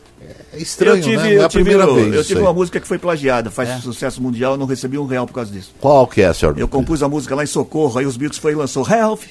é 0.53 0.57
estranho, 0.57 0.97
eu 0.97 1.01
tive, 1.01 1.17
né? 1.17 1.23
Não 1.23 1.29
é 1.29 1.35
eu 1.35 1.45
a 1.45 1.49
primeira 1.49 1.83
eu, 1.83 1.95
vez. 1.95 2.13
eu 2.15 2.23
tive 2.23 2.41
uma 2.41 2.53
música 2.53 2.79
que 2.79 2.87
foi 2.87 2.97
plagiada, 2.97 3.49
faz 3.49 3.69
É. 3.69 3.77
sucesso 3.79 4.21
mundial, 4.21 4.53
eu 4.53 4.57
não 4.57 4.65
recebi 4.65 4.97
um 4.97 5.05
real 5.05 5.25
por 5.27 5.33
causa 5.33 5.51
disso. 5.51 5.73
Qual 5.79 6.05
que 6.07 6.21
é, 6.21 6.33
senhor? 6.33 6.57
Eu 6.57 6.67
compus 6.67 7.01
a 7.03 7.09
música 7.09 7.35
lá 7.35 7.43
em 7.43 7.47
Socorro, 7.47 7.99
aí 7.99 8.05
os 8.05 8.17
Beatles 8.17 8.39
foi 8.41 8.51
e 8.51 8.55
lançou 8.55 8.85
Help. 8.87 9.21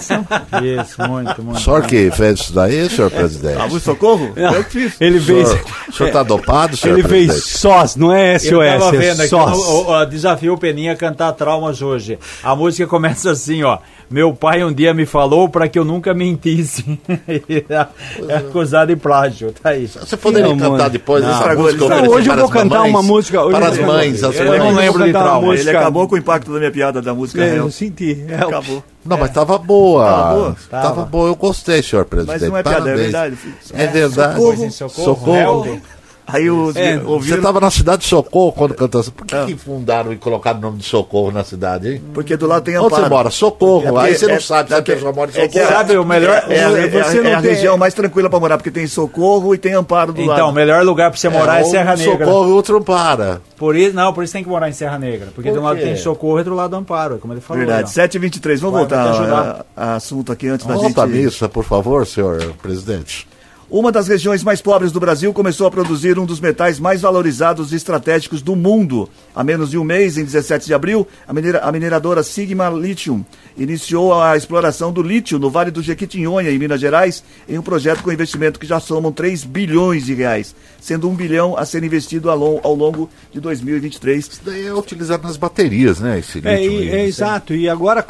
Isso, 0.00 1.08
muito, 1.08 1.42
muito. 1.42 1.56
O 1.58 1.60
senhor 1.60 1.82
que 1.86 2.10
fez 2.10 2.40
isso 2.40 2.52
daí, 2.52 2.90
senhor 2.90 3.10
presidente? 3.10 3.60
A 3.60 3.68
música 3.68 3.92
Socorro? 3.92 4.32
Eu 4.36 4.64
que 4.64 4.70
fiz. 4.70 5.00
Ele 5.00 5.18
O 5.18 5.22
fez. 5.22 5.48
senhor, 5.48 5.64
o 5.88 5.92
senhor 5.92 6.12
tá 6.12 6.22
dopado, 6.22 6.76
senhor 6.76 6.98
Ele 6.98 7.08
fez 7.08 7.26
presidente? 7.28 7.58
sós, 7.58 7.96
não 7.96 8.12
é 8.12 8.38
SOS, 8.38 8.50
Eu 8.52 8.58
tava 8.78 8.90
vendo 8.92 9.02
é 9.20 9.24
aqui, 9.24 9.28
sós. 9.28 9.56
o, 9.58 9.62
o, 9.62 10.00
o, 10.00 10.04
desafio 10.04 10.54
o 10.54 10.58
Peninha 10.58 10.92
a 10.92 10.96
cantar 10.96 11.32
traumas 11.32 11.80
hoje. 11.80 12.18
A 12.42 12.54
música 12.56 12.86
começa 12.88 13.30
assim, 13.30 13.62
ó. 13.62 13.78
Meu 14.12 14.34
pai 14.34 14.62
um 14.62 14.72
dia 14.72 14.92
me 14.92 15.06
falou 15.06 15.48
para 15.48 15.66
que 15.68 15.78
eu 15.78 15.84
nunca 15.84 16.12
mentisse. 16.12 16.98
é 18.28 18.36
acusado 18.36 18.94
de 18.94 19.00
plágio, 19.00 19.52
tá 19.52 19.70
aí. 19.70 19.86
Você 19.88 20.16
poderia 20.16 20.48
Não, 20.50 20.56
cantar 20.58 20.70
mano. 20.78 20.90
depois 20.90 21.22
Não. 21.24 21.30
essa 21.30 21.38
Estragou, 21.38 21.64
música? 21.64 21.84
oferecer 21.86 22.08
Hoje 22.10 22.28
eu 22.30 22.36
vou 22.36 22.48
cantar 22.50 22.82
uma 22.82 23.02
música- 23.02 23.42
hoje 23.42 23.56
Para 23.56 23.68
as 23.68 23.78
mães, 23.78 24.22
as 24.22 24.36
eu 24.36 24.46
mães. 24.46 24.58
não 24.62 24.70
lembro 24.72 25.04
de 25.04 25.12
trauma. 25.12 25.54
Ele 25.54 25.70
acabou 25.70 26.06
com 26.08 26.14
o 26.14 26.18
impacto 26.18 26.52
da 26.52 26.58
minha 26.58 26.70
piada 26.70 27.00
da 27.00 27.14
música 27.14 27.42
É, 27.42 27.48
Help. 27.56 27.58
eu 27.64 27.70
senti. 27.70 28.24
É, 28.28 28.34
Acabou. 28.36 28.84
Não, 29.04 29.16
mas 29.16 29.30
tava 29.30 29.58
boa. 29.58 30.04
Tava 30.06 30.34
boa? 30.34 30.56
Tava 30.70 30.82
Tava. 30.88 31.04
boa, 31.06 31.28
eu 31.28 31.34
gostei, 31.34 31.82
senhor 31.82 32.04
presidente. 32.04 32.40
Mas 32.40 32.48
não 32.50 32.56
é 32.56 32.62
piada, 32.62 32.76
é 32.78 32.82
Parabéns. 32.82 33.00
verdade. 33.02 33.36
É 33.72 33.86
verdade. 33.86 34.34
Socorro. 34.70 34.70
Socorro. 34.70 35.66
Help. 35.66 35.82
Aí 36.26 36.48
os 36.48 36.76
É, 36.76 36.96
Você 36.98 37.04
ouviram, 37.04 37.36
estava 37.38 37.60
na 37.60 37.70
cidade 37.70 38.02
de 38.02 38.08
Socorro 38.08 38.52
quando 38.52 38.74
cantou 38.74 39.00
assim. 39.00 39.10
Por 39.10 39.26
que, 39.26 39.34
Ah. 39.34 39.44
que 39.44 39.56
fundaram 39.56 40.12
e 40.12 40.16
colocaram 40.16 40.58
o 40.60 40.62
nome 40.62 40.78
de 40.78 40.84
Socorro 40.84 41.32
na 41.32 41.42
cidade, 41.42 41.94
hein? 41.94 42.02
porque 42.14 42.36
do 42.36 42.46
lado 42.46 42.62
tem 42.62 42.76
Onde 42.78 42.86
amparo. 42.86 43.02
você 43.02 43.08
mora? 43.08 43.30
Socorro. 43.30 43.82
É 43.86 43.90
porque- 43.90 44.06
Aí 44.06 44.14
você 44.14 44.26
não 44.28 44.34
é- 44.36 44.40
sabe 44.40 44.68
se 44.68 44.74
é 44.74 44.78
a 44.78 44.82
pessoa 44.82 45.12
mora 45.12 45.30
em 45.34 45.40
é 45.40 45.48
Socorro. 45.48 45.66
Sabe 45.68 45.96
o 45.98 46.04
melhor? 46.04 46.44
É, 46.48 46.64
a- 46.64 46.70
é, 46.78 46.88
Você 46.88 47.18
a- 47.18 47.22
não 47.22 47.30
é 47.30 47.34
a 47.34 47.40
tem- 47.42 47.50
região 47.50 47.76
mais 47.76 47.92
tranquila 47.92 48.30
pra 48.30 48.38
morar, 48.38 48.56
porque 48.56 48.70
tem 48.70 48.86
Socorro 48.86 49.52
e 49.54 49.58
tem 49.58 49.74
Amparo 49.74 50.12
do 50.12 50.20
Então, 50.22 50.32
lado. 50.34 50.48
o 50.48 50.52
melhor 50.52 50.84
lugar 50.84 51.10
para 51.10 51.18
você 51.18 51.28
morar 51.28 51.60
é, 51.60 51.64
Serra 51.64 51.96
Negra. 51.96 52.24
Socorro 52.26 52.48
e 52.48 52.52
outro 52.52 52.80
para. 52.84 53.40
Por 53.56 53.74
isso, 53.76 53.94
não, 53.94 54.12
por 54.12 54.22
isso 54.22 54.32
tem 54.32 54.44
que 54.44 54.48
morar 54.48 54.68
em 54.68 54.72
Serra 54.72 54.98
Negra. 54.98 55.28
Porque 55.34 55.50
Por 55.50 55.54
de 55.54 55.60
um 55.60 55.64
lado 55.64 55.80
tem 55.80 55.96
Socorro 55.96 56.38
e 56.40 56.44
do 56.44 56.54
lado 56.54 56.76
Amparo, 56.76 57.18
como 57.18 57.32
ele 57.34 57.40
falou. 57.40 57.58
Verdade, 57.64 57.88
ó. 57.88 57.92
7h23. 57.92 58.60
Vamos 58.60 58.78
voltar 58.78 59.10
ajudar. 59.10 59.66
a, 59.76 59.92
a 59.92 59.94
assunto 59.96 60.30
aqui 60.32 60.46
antes 60.48 60.64
da 60.66 60.74
Volta 60.74 61.02
a 61.02 61.06
gente... 61.06 61.16
missa, 61.16 61.48
por 61.48 61.64
favor, 61.64 62.06
senhor 62.06 62.40
presidente. 62.62 63.26
Uma 63.74 63.90
das 63.90 64.06
regiões 64.06 64.44
mais 64.44 64.60
pobres 64.60 64.92
do 64.92 65.00
Brasil 65.00 65.32
começou 65.32 65.66
a 65.66 65.70
produzir 65.70 66.18
um 66.18 66.26
dos 66.26 66.38
metais 66.40 66.78
mais 66.78 67.00
valorizados 67.00 67.72
e 67.72 67.76
estratégicos 67.76 68.42
do 68.42 68.54
mundo. 68.54 69.08
Há 69.34 69.42
menos 69.42 69.70
de 69.70 69.78
um 69.78 69.82
mês, 69.84 70.18
em 70.18 70.24
17 70.26 70.66
de 70.66 70.74
abril, 70.74 71.08
a, 71.26 71.32
minera- 71.32 71.60
a 71.60 71.72
mineradora 71.72 72.22
Sigma 72.22 72.68
Lithium 72.68 73.24
iniciou 73.56 74.12
a 74.20 74.36
exploração 74.36 74.92
do 74.92 75.00
lítio 75.00 75.38
no 75.38 75.48
Vale 75.48 75.70
do 75.70 75.80
Jequitinhonha, 75.82 76.50
em 76.50 76.58
Minas 76.58 76.82
Gerais, 76.82 77.24
em 77.48 77.58
um 77.58 77.62
projeto 77.62 78.02
com 78.02 78.12
investimento 78.12 78.60
que 78.60 78.66
já 78.66 78.78
somam 78.78 79.10
3 79.10 79.42
bilhões 79.44 80.04
de 80.04 80.12
reais, 80.12 80.54
sendo 80.78 81.08
1 81.08 81.14
bilhão 81.14 81.56
a 81.56 81.64
ser 81.64 81.82
investido 81.82 82.30
ao 82.30 82.42
ao 82.62 82.74
longo 82.74 83.08
de 83.32 83.40
2023. 83.40 84.26
Isso 84.26 84.40
daí 84.44 84.66
é 84.66 84.74
utilizado 84.74 85.22
nas 85.26 85.38
baterias, 85.38 85.98
né? 85.98 86.18
Esse 86.18 86.46
É, 86.46 86.56
lítio 86.60 86.72
e- 86.72 86.78
aí, 86.82 86.88
é 86.88 86.92
né? 86.92 87.04
exato. 87.06 87.54
E 87.54 87.70
agora 87.70 88.04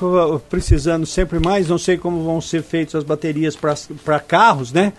precisando 0.51 1.07
sempre 1.07 1.39
mais, 1.39 1.69
não 1.69 1.79
sei 1.79 1.97
como 1.97 2.25
vão 2.25 2.41
ser 2.41 2.65
feitas 2.65 2.97
as 2.97 3.05
baterias 3.05 3.55
para 3.57 4.19
carros, 4.19 4.73
né? 4.73 4.93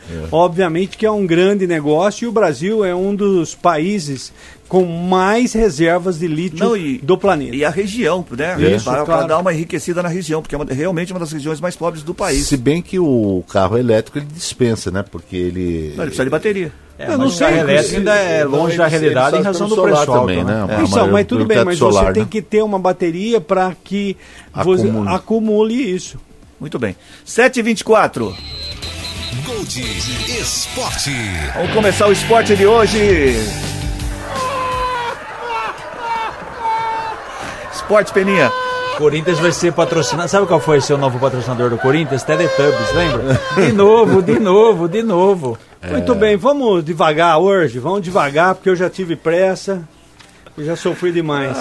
Obviamente 0.57 0.95
que 0.97 1.03
é 1.05 1.09
um 1.09 1.25
grande 1.25 1.65
negócio 1.65 2.25
e 2.25 2.27
o 2.27 2.31
Brasil 2.31 2.85
é 2.85 2.93
um 2.93 3.15
dos 3.15 3.55
países 3.55 4.31
com 4.69 4.85
mais 4.85 5.51
reservas 5.53 6.19
de 6.19 6.27
lítio 6.27 6.59
Não, 6.59 6.77
e- 6.77 6.99
do 6.99 7.17
planeta. 7.17 7.55
E 7.55 7.65
a 7.65 7.71
região, 7.71 8.23
né? 8.37 8.55
Isso, 8.75 8.85
para, 8.85 9.03
claro. 9.03 9.27
dar 9.27 9.39
uma 9.39 9.51
enriquecida 9.51 10.03
na 10.03 10.09
região, 10.09 10.43
porque 10.43 10.53
é 10.53 10.57
uma- 10.59 10.65
realmente 10.71 11.11
uma 11.11 11.19
das 11.19 11.31
regiões 11.31 11.59
mais 11.59 11.75
pobres 11.75 12.03
do 12.03 12.13
país. 12.13 12.45
Se 12.45 12.55
bem 12.55 12.83
que 12.83 12.99
o 12.99 13.43
carro 13.49 13.75
elétrico 13.79 14.19
ele 14.19 14.27
dispensa, 14.27 14.91
né? 14.91 15.03
Porque 15.03 15.35
ele. 15.35 15.93
Não, 15.95 16.03
ele 16.03 16.11
precisa 16.11 16.23
de 16.23 16.29
bateria. 16.29 16.71
É, 16.99 17.05
Eu 17.05 17.09
mas 17.09 17.19
não 17.19 17.25
o 17.25 17.31
sei, 17.31 17.47
carro 17.47 17.59
elétrico 17.61 17.89
se- 17.89 17.95
ainda 17.97 18.13
é 18.15 18.43
Não, 18.43 18.51
longe 18.51 18.77
da 18.77 18.85
realidade 18.87 19.37
em 19.37 19.41
razão 19.41 19.67
do 19.67 19.81
preço 19.81 20.05
também, 20.05 20.43
né? 20.43 20.65
né? 20.67 20.77
É. 20.79 20.83
Isso, 20.83 21.07
mas 21.07 21.25
tudo 21.25 21.47
pelo 21.47 21.47
bem, 21.47 21.65
mas 21.65 21.77
solar, 21.79 22.05
você 22.05 22.13
tem 22.13 22.23
né? 22.23 22.29
que 22.29 22.41
ter 22.43 22.61
uma 22.61 22.77
bateria 22.77 23.41
para 23.41 23.75
que 23.83 24.15
você 24.63 24.83
Acumule. 24.87 25.09
acumule 25.09 25.73
isso. 25.73 26.19
Muito 26.59 26.77
bem. 26.77 26.95
7h24. 27.25 28.33
Gold 29.45 29.81
Esporte. 30.39 31.11
Vamos 31.53 31.73
começar 31.73 32.07
o 32.07 32.11
esporte 32.13 32.55
de 32.55 32.65
hoje. 32.65 33.35
Esporte 37.73 38.13
Peninha. 38.13 38.49
Corinthians 38.97 39.39
vai 39.39 39.51
ser 39.51 39.73
patrocinado. 39.73 40.29
Sabe 40.29 40.47
qual 40.47 40.61
foi 40.61 40.79
seu 40.79 40.97
novo 40.97 41.19
patrocinador 41.19 41.69
do 41.69 41.77
Corinthians? 41.77 42.23
Teletubbies, 42.23 42.93
lembra? 42.93 43.41
De 43.55 43.73
novo, 43.73 44.21
de 44.21 44.39
novo, 44.39 44.87
de 44.87 45.03
novo. 45.03 45.57
Muito 45.89 46.15
bem, 46.15 46.37
vamos 46.37 46.85
devagar 46.85 47.37
hoje, 47.37 47.79
vamos 47.79 48.01
devagar, 48.01 48.55
porque 48.55 48.69
eu 48.69 48.75
já 48.75 48.89
tive 48.89 49.17
pressa. 49.17 49.81
Eu 50.57 50.63
já 50.63 50.75
sofri 50.77 51.11
demais. 51.11 51.57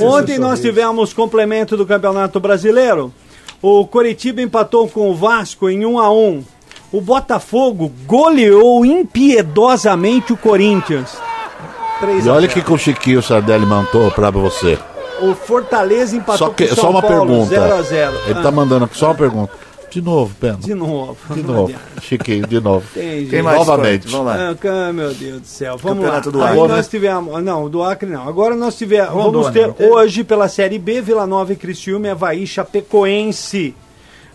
Ontem 0.00 0.38
nós 0.38 0.60
tivemos 0.60 1.12
complemento 1.12 1.76
do 1.76 1.84
Campeonato 1.84 2.40
Brasileiro. 2.40 3.12
O 3.60 3.86
Coritiba 3.86 4.40
empatou 4.40 4.88
com 4.88 5.10
o 5.10 5.14
Vasco 5.14 5.68
em 5.68 5.84
1 5.84 5.98
a 5.98 6.10
1. 6.10 6.44
O 6.92 7.00
Botafogo 7.00 7.92
goleou 8.06 8.84
impiedosamente 8.84 10.32
o 10.32 10.36
Corinthians. 10.36 11.16
3 12.00 12.24
E 12.26 12.28
olha 12.28 12.40
0. 12.42 12.50
o 12.52 12.54
que, 12.54 12.62
que 12.62 12.72
o 12.72 12.78
Chiquinho 12.78 13.22
Sardelli 13.22 13.66
mandou 13.66 14.10
pra 14.10 14.30
você. 14.30 14.78
O 15.20 15.34
Fortaleza 15.34 16.16
empatou 16.16 16.48
Só, 16.48 16.54
que, 16.54 16.66
com 16.66 16.72
o 16.72 16.76
São 16.76 16.84
só 16.84 16.90
uma 16.90 17.02
Paulo, 17.02 17.26
pergunta. 17.26 17.48
0 17.50 17.74
a 17.74 17.82
0. 17.82 18.16
Ele 18.26 18.38
Ah, 18.38 18.42
tá 18.42 18.50
mandando 18.50 18.84
aqui 18.84 18.96
só 18.96 19.06
uma 19.06 19.14
pergunta. 19.16 19.52
De 19.90 20.00
novo, 20.02 20.34
Pena. 20.38 20.58
De 20.58 20.74
novo. 20.74 21.16
De 21.34 21.42
novo. 21.42 21.74
Chiquinho, 22.02 22.46
de 22.46 22.60
novo. 22.60 22.86
Tem 22.94 23.26
jeito. 23.26 23.42
mais? 23.44 23.58
Novamente. 23.58 24.06
Vamos 24.08 24.26
lá. 24.26 24.36
Ah, 24.64 24.92
meu 24.92 25.12
Deus 25.14 25.40
do 25.40 25.46
céu. 25.46 25.76
Vamos 25.78 25.98
Campeonato 26.04 26.28
lá. 26.28 26.32
do 26.32 26.42
Aí 26.44 26.58
Acre. 26.60 26.72
nós 26.76 26.88
tivemos. 26.88 27.42
Não, 27.42 27.68
do 27.68 27.82
Acre 27.82 28.08
não. 28.08 28.28
Agora 28.28 28.54
nós 28.54 28.76
tivemos. 28.76 29.12
Vamos 29.14 29.48
ter 29.50 29.72
teve? 29.72 29.90
hoje 29.90 30.22
pela 30.24 30.46
Série 30.46 30.78
B, 30.78 31.00
Vila 31.00 31.26
Nova 31.26 31.52
e 31.52 31.56
Criciúma, 31.56 32.10
Havaí, 32.12 32.46
Chapecoense. 32.46 33.74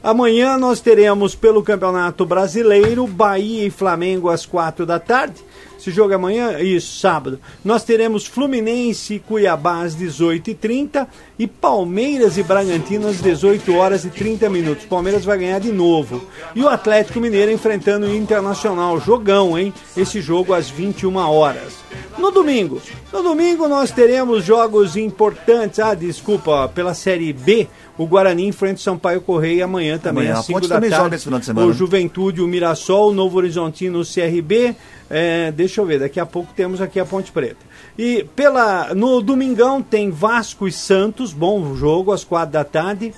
Amanhã 0.03 0.57
nós 0.57 0.81
teremos 0.81 1.33
pelo 1.33 1.63
Campeonato 1.63 2.25
Brasileiro 2.25 3.07
Bahia 3.07 3.65
e 3.65 3.69
Flamengo 3.69 4.27
às 4.27 4.45
quatro 4.45 4.85
da 4.85 4.99
tarde. 4.99 5.41
Esse 5.79 5.91
jogo 5.91 6.11
é 6.11 6.15
amanhã? 6.15 6.59
Isso, 6.59 6.99
sábado. 6.99 7.39
Nós 7.63 7.85
teremos 7.85 8.25
Fluminense 8.25 9.15
e 9.15 9.19
Cuiabá 9.19 9.81
às 9.81 9.95
18h30 9.95 11.07
e 11.39 11.47
Palmeiras 11.47 12.37
e 12.37 12.43
Bragantino 12.43 13.07
às 13.07 13.21
18 13.21 13.73
horas 13.75 14.03
e 14.03 14.09
30 14.09 14.49
minutos. 14.49 14.85
Palmeiras 14.85 15.23
vai 15.23 15.37
ganhar 15.37 15.59
de 15.59 15.71
novo. 15.71 16.21
E 16.53 16.61
o 16.61 16.67
Atlético 16.67 17.21
Mineiro 17.21 17.51
enfrentando 17.51 18.05
o 18.05 18.15
Internacional. 18.15 18.99
Jogão, 18.99 19.57
hein? 19.57 19.73
Esse 19.95 20.19
jogo 20.19 20.53
às 20.53 20.69
21 20.69 21.15
horas. 21.15 21.83
No 22.17 22.31
domingo, 22.31 22.81
no 23.11 23.21
domingo 23.23 23.67
nós 23.67 23.91
teremos 23.91 24.45
jogos 24.45 24.95
importantes. 24.95 25.79
Ah, 25.79 25.93
desculpa, 25.93 26.69
pela 26.73 26.93
Série 26.93 27.33
B, 27.33 27.67
o 27.97 28.07
Guarani 28.07 28.47
enfrenta 28.47 28.75
o 28.75 28.81
Sampaio 28.81 29.21
Correia 29.21 29.65
amanhã 29.65 29.97
também 29.97 30.23
Amanhã. 30.25 30.33
às 30.33 30.39
A 30.39 30.43
5 30.43 30.59
Ponte 30.59 30.69
da 30.69 30.75
também 30.75 30.89
tarde. 30.89 31.03
joga 31.05 31.15
esse 31.15 31.23
final 31.25 31.39
de 31.39 31.45
semana, 31.45 31.67
O? 31.67 31.73
Juventude, 31.73 32.41
o 32.41 32.47
Mirassol, 32.47 33.09
o 33.09 33.13
Novo 33.13 33.37
Horizontino, 33.37 33.99
o 33.99 34.03
CRB. 34.05 34.75
É, 35.09 35.51
deixa 35.51 35.79
eu 35.81 35.85
ver, 35.85 35.99
daqui 35.99 36.19
a 36.19 36.25
pouco 36.25 36.51
temos 36.55 36.81
aqui 36.81 36.99
a 36.99 37.05
Ponte 37.05 37.31
Preta. 37.31 37.57
E 37.97 38.25
pela, 38.35 38.93
no 38.95 39.21
domingão 39.21 39.81
tem 39.81 40.09
Vasco 40.09 40.67
e 40.67 40.71
Santos, 40.71 41.31
bom 41.33 41.75
jogo, 41.75 42.11
às 42.11 42.23
quatro 42.23 42.51
da 42.53 42.63
tarde. 42.63 43.13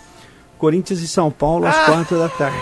Corinthians 0.57 0.99
e 1.01 1.07
São 1.07 1.30
Paulo 1.32 1.65
às 1.65 1.78
quatro 1.86 2.17
da 2.17 2.28
tarde. 2.30 2.57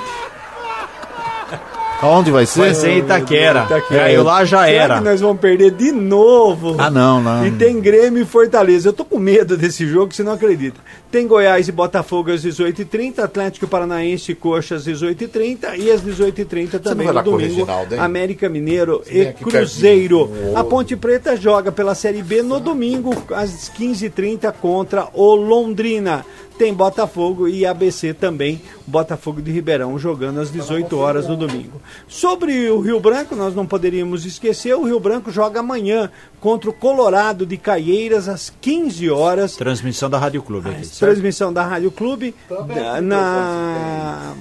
Aonde 2.02 2.32
vai 2.32 2.46
ser? 2.46 2.60
Vai 2.60 2.74
ser 2.76 2.90
em 2.92 2.98
Itaquera. 3.00 3.64
Itaquera. 3.64 4.02
Caiu 4.04 4.24
lá, 4.24 4.44
já 4.44 4.66
Será 4.66 4.84
era. 4.84 4.98
que 4.98 5.04
nós 5.06 5.22
vamos 5.22 5.40
perder 5.40 5.72
de 5.72 5.90
novo? 5.94 6.76
Ah, 6.78 6.92
não, 6.92 7.22
não. 7.22 7.48
E 7.48 7.52
tem 7.52 7.80
Grêmio 7.80 8.22
e 8.22 8.26
Fortaleza. 8.26 8.90
Eu 8.90 8.94
tô 8.94 9.06
com 9.06 9.18
medo 9.18 9.56
desse 9.56 9.88
jogo, 9.88 10.14
você 10.14 10.22
não 10.22 10.34
acredita. 10.34 10.82
Tem 11.14 11.28
Goiás 11.28 11.68
e 11.68 11.72
Botafogo 11.72 12.32
às 12.32 12.44
18h30, 12.44 13.20
Atlético 13.20 13.68
Paranaense 13.68 14.32
e 14.32 14.36
Coxa 14.36 14.74
às 14.74 14.88
18h30 14.88 15.78
e 15.78 15.92
às 15.92 16.02
18h30 16.02 16.80
também 16.80 17.06
no 17.06 17.22
domingo, 17.22 17.38
Reginaldo? 17.38 18.02
América 18.02 18.50
Mineiro 18.50 19.04
vem 19.06 19.30
e 19.30 19.34
Cruzeiro. 19.34 20.28
A 20.56 20.64
Ponte 20.64 20.96
Preta 20.96 21.38
joga 21.38 21.72
pela 21.72 21.94
Série 21.94 22.24
B 22.24 22.42
no 22.42 22.60
domingo 22.60 23.12
às 23.32 23.70
15h30 23.70 24.52
contra 24.54 25.08
o 25.14 25.36
Londrina. 25.36 26.26
Tem 26.58 26.72
Botafogo 26.72 27.48
e 27.48 27.66
ABC 27.66 28.14
também, 28.14 28.62
Botafogo 28.86 29.42
de 29.42 29.52
Ribeirão 29.52 29.98
jogando 29.98 30.40
às 30.40 30.52
18 30.52 30.96
horas 30.98 31.28
no 31.28 31.36
domingo. 31.36 31.82
Sobre 32.08 32.70
o 32.70 32.80
Rio 32.80 33.00
Branco, 33.00 33.36
nós 33.36 33.56
não 33.56 33.66
poderíamos 33.66 34.24
esquecer, 34.24 34.76
o 34.76 34.84
Rio 34.84 35.00
Branco 35.00 35.32
joga 35.32 35.62
amanhã 35.62 36.12
contra 36.40 36.70
o 36.70 36.74
Colorado 36.74 37.44
de 37.44 37.58
Caieiras 37.58 38.28
às 38.28 38.54
15 38.62 39.10
horas. 39.10 39.56
Transmissão 39.56 40.10
da 40.10 40.20
Rádio 40.20 40.44
Clube 40.44 40.70
aqui. 40.70 40.86
Transmissão 41.06 41.54
da 41.54 41.64
Rádio 41.64 41.92
Clube 41.92 42.36
na, 42.68 43.02
na, 43.02 44.36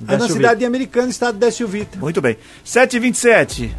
na 0.00 0.28
cidade 0.28 0.60
de 0.60 0.66
Americana, 0.66 1.08
estado 1.08 1.34
de 1.34 1.40
Décio 1.40 1.66
Vita. 1.66 1.98
Muito 1.98 2.20
bem. 2.20 2.36
7h27. 2.64 3.70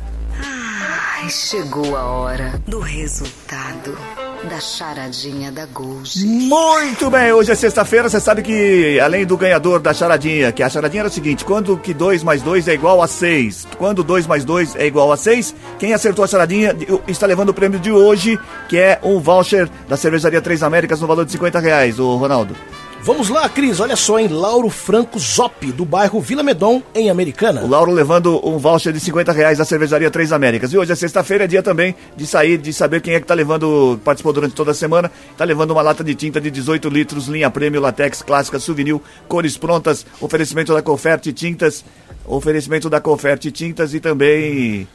Ai, 0.44 1.30
chegou 1.30 1.96
a 1.96 2.04
hora 2.04 2.62
do 2.68 2.80
resultado 2.80 3.98
da 4.44 4.60
charadinha 4.60 5.52
da 5.52 5.66
Gold. 5.66 6.26
Muito 6.26 7.10
bem, 7.10 7.32
hoje 7.32 7.52
é 7.52 7.56
sexta-feira, 7.56 8.10
você 8.10 8.20
sabe 8.20 8.42
que 8.42 9.00
além 9.00 9.26
do 9.26 9.36
ganhador 9.36 9.80
da 9.80 9.94
charadinha, 9.94 10.52
que 10.52 10.62
a 10.62 10.70
charadinha 10.70 11.02
era 11.02 11.10
o 11.10 11.12
seguinte, 11.12 11.44
quando 11.44 11.78
que 11.78 11.94
2 11.94 12.24
mais 12.24 12.42
2 12.42 12.68
é 12.68 12.74
igual 12.74 13.02
a 13.02 13.08
6, 13.08 13.68
quando 13.78 14.04
2 14.04 14.28
mais 14.28 14.46
2 14.46 14.76
é 14.76 14.86
igual 14.86 15.12
a 15.12 15.18
6, 15.18 15.56
quem 15.80 15.94
acertou 15.94 16.24
a 16.24 16.28
charadinha 16.28 16.76
está 17.08 17.26
levando 17.26 17.50
o 17.50 17.54
prêmio 17.54 17.80
de 17.80 17.92
hoje, 17.92 18.40
que 18.70 18.78
é 18.78 19.00
um 19.04 19.20
voucher 19.20 19.70
da 19.88 19.98
cervejaria 19.98 20.42
Três 20.42 20.62
Américas 20.62 21.02
no 21.02 21.08
valor 21.08 21.26
de 21.26 21.32
50 21.32 21.60
reais, 21.60 22.00
o 22.00 22.16
Ronaldo. 22.16 22.56
Vamos 23.02 23.30
lá, 23.30 23.48
Cris, 23.48 23.80
olha 23.80 23.96
só, 23.96 24.20
em 24.20 24.28
Lauro 24.28 24.70
Franco 24.70 25.18
Zop, 25.18 25.72
do 25.72 25.86
bairro 25.86 26.20
Vila 26.20 26.44
Medon, 26.44 26.82
em 26.94 27.10
Americana. 27.10 27.62
O 27.62 27.68
Lauro 27.68 27.92
levando 27.92 28.46
um 28.46 28.58
voucher 28.58 28.92
de 28.92 29.00
50 29.00 29.32
reais 29.32 29.58
da 29.60 29.66
cervejaria 29.66 30.12
Três 30.12 30.34
Américas. 30.34 30.74
E 30.74 30.78
hoje 30.78 30.92
é 30.92 30.96
sexta-feira, 30.96 31.46
é 31.46 31.48
dia 31.48 31.64
também 31.64 31.96
de 32.18 32.28
sair, 32.28 32.58
de 32.58 32.74
saber 32.74 33.00
quem 33.02 33.14
é 33.14 33.20
que 33.22 33.26
tá 33.26 33.34
levando, 33.34 33.98
participou 34.04 34.34
durante 34.34 34.56
toda 34.56 34.72
a 34.72 34.74
semana, 34.74 35.10
tá 35.38 35.46
levando 35.46 35.72
uma 35.72 35.82
lata 35.82 36.04
de 36.04 36.14
tinta 36.16 36.42
de 36.42 36.52
18 36.52 36.90
litros, 36.90 37.28
linha 37.28 37.50
prêmio, 37.50 37.80
latex, 37.80 38.22
clássica, 38.22 38.60
souvenir, 38.60 39.00
cores 39.28 39.58
prontas, 39.58 40.06
oferecimento 40.20 40.74
da 40.74 40.82
Conferte 40.82 41.32
Tintas, 41.32 41.86
oferecimento 42.26 42.90
da 42.90 43.00
Conferte 43.00 43.52
Tintas 43.52 43.94
e 43.94 44.02
também 44.02 44.88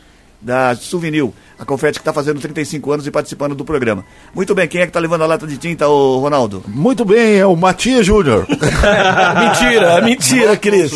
da 0.43 0.75
Souvenir, 0.75 1.29
a 1.59 1.65
Confete 1.65 1.95
que 1.99 2.01
está 2.01 2.13
fazendo 2.13 2.41
35 2.41 2.93
anos 2.93 3.07
e 3.07 3.11
participando 3.11 3.55
do 3.55 3.65
programa. 3.65 4.05
Muito 4.35 4.55
bem, 4.55 4.67
quem 4.67 4.81
é 4.81 4.87
que 4.87 4.93
tá 4.93 4.99
levando 5.01 5.23
a 5.23 5.27
lata 5.27 5.47
de 5.47 5.57
tinta, 5.57 5.87
ô 5.89 6.19
Ronaldo? 6.19 6.63
Muito 6.67 7.05
bem, 7.05 7.37
é 7.39 7.47
o 7.47 7.55
Matias 7.57 8.05
Júnior. 8.05 8.47
mentira, 8.51 10.01
mentira, 10.03 10.57
Cris. 10.57 10.93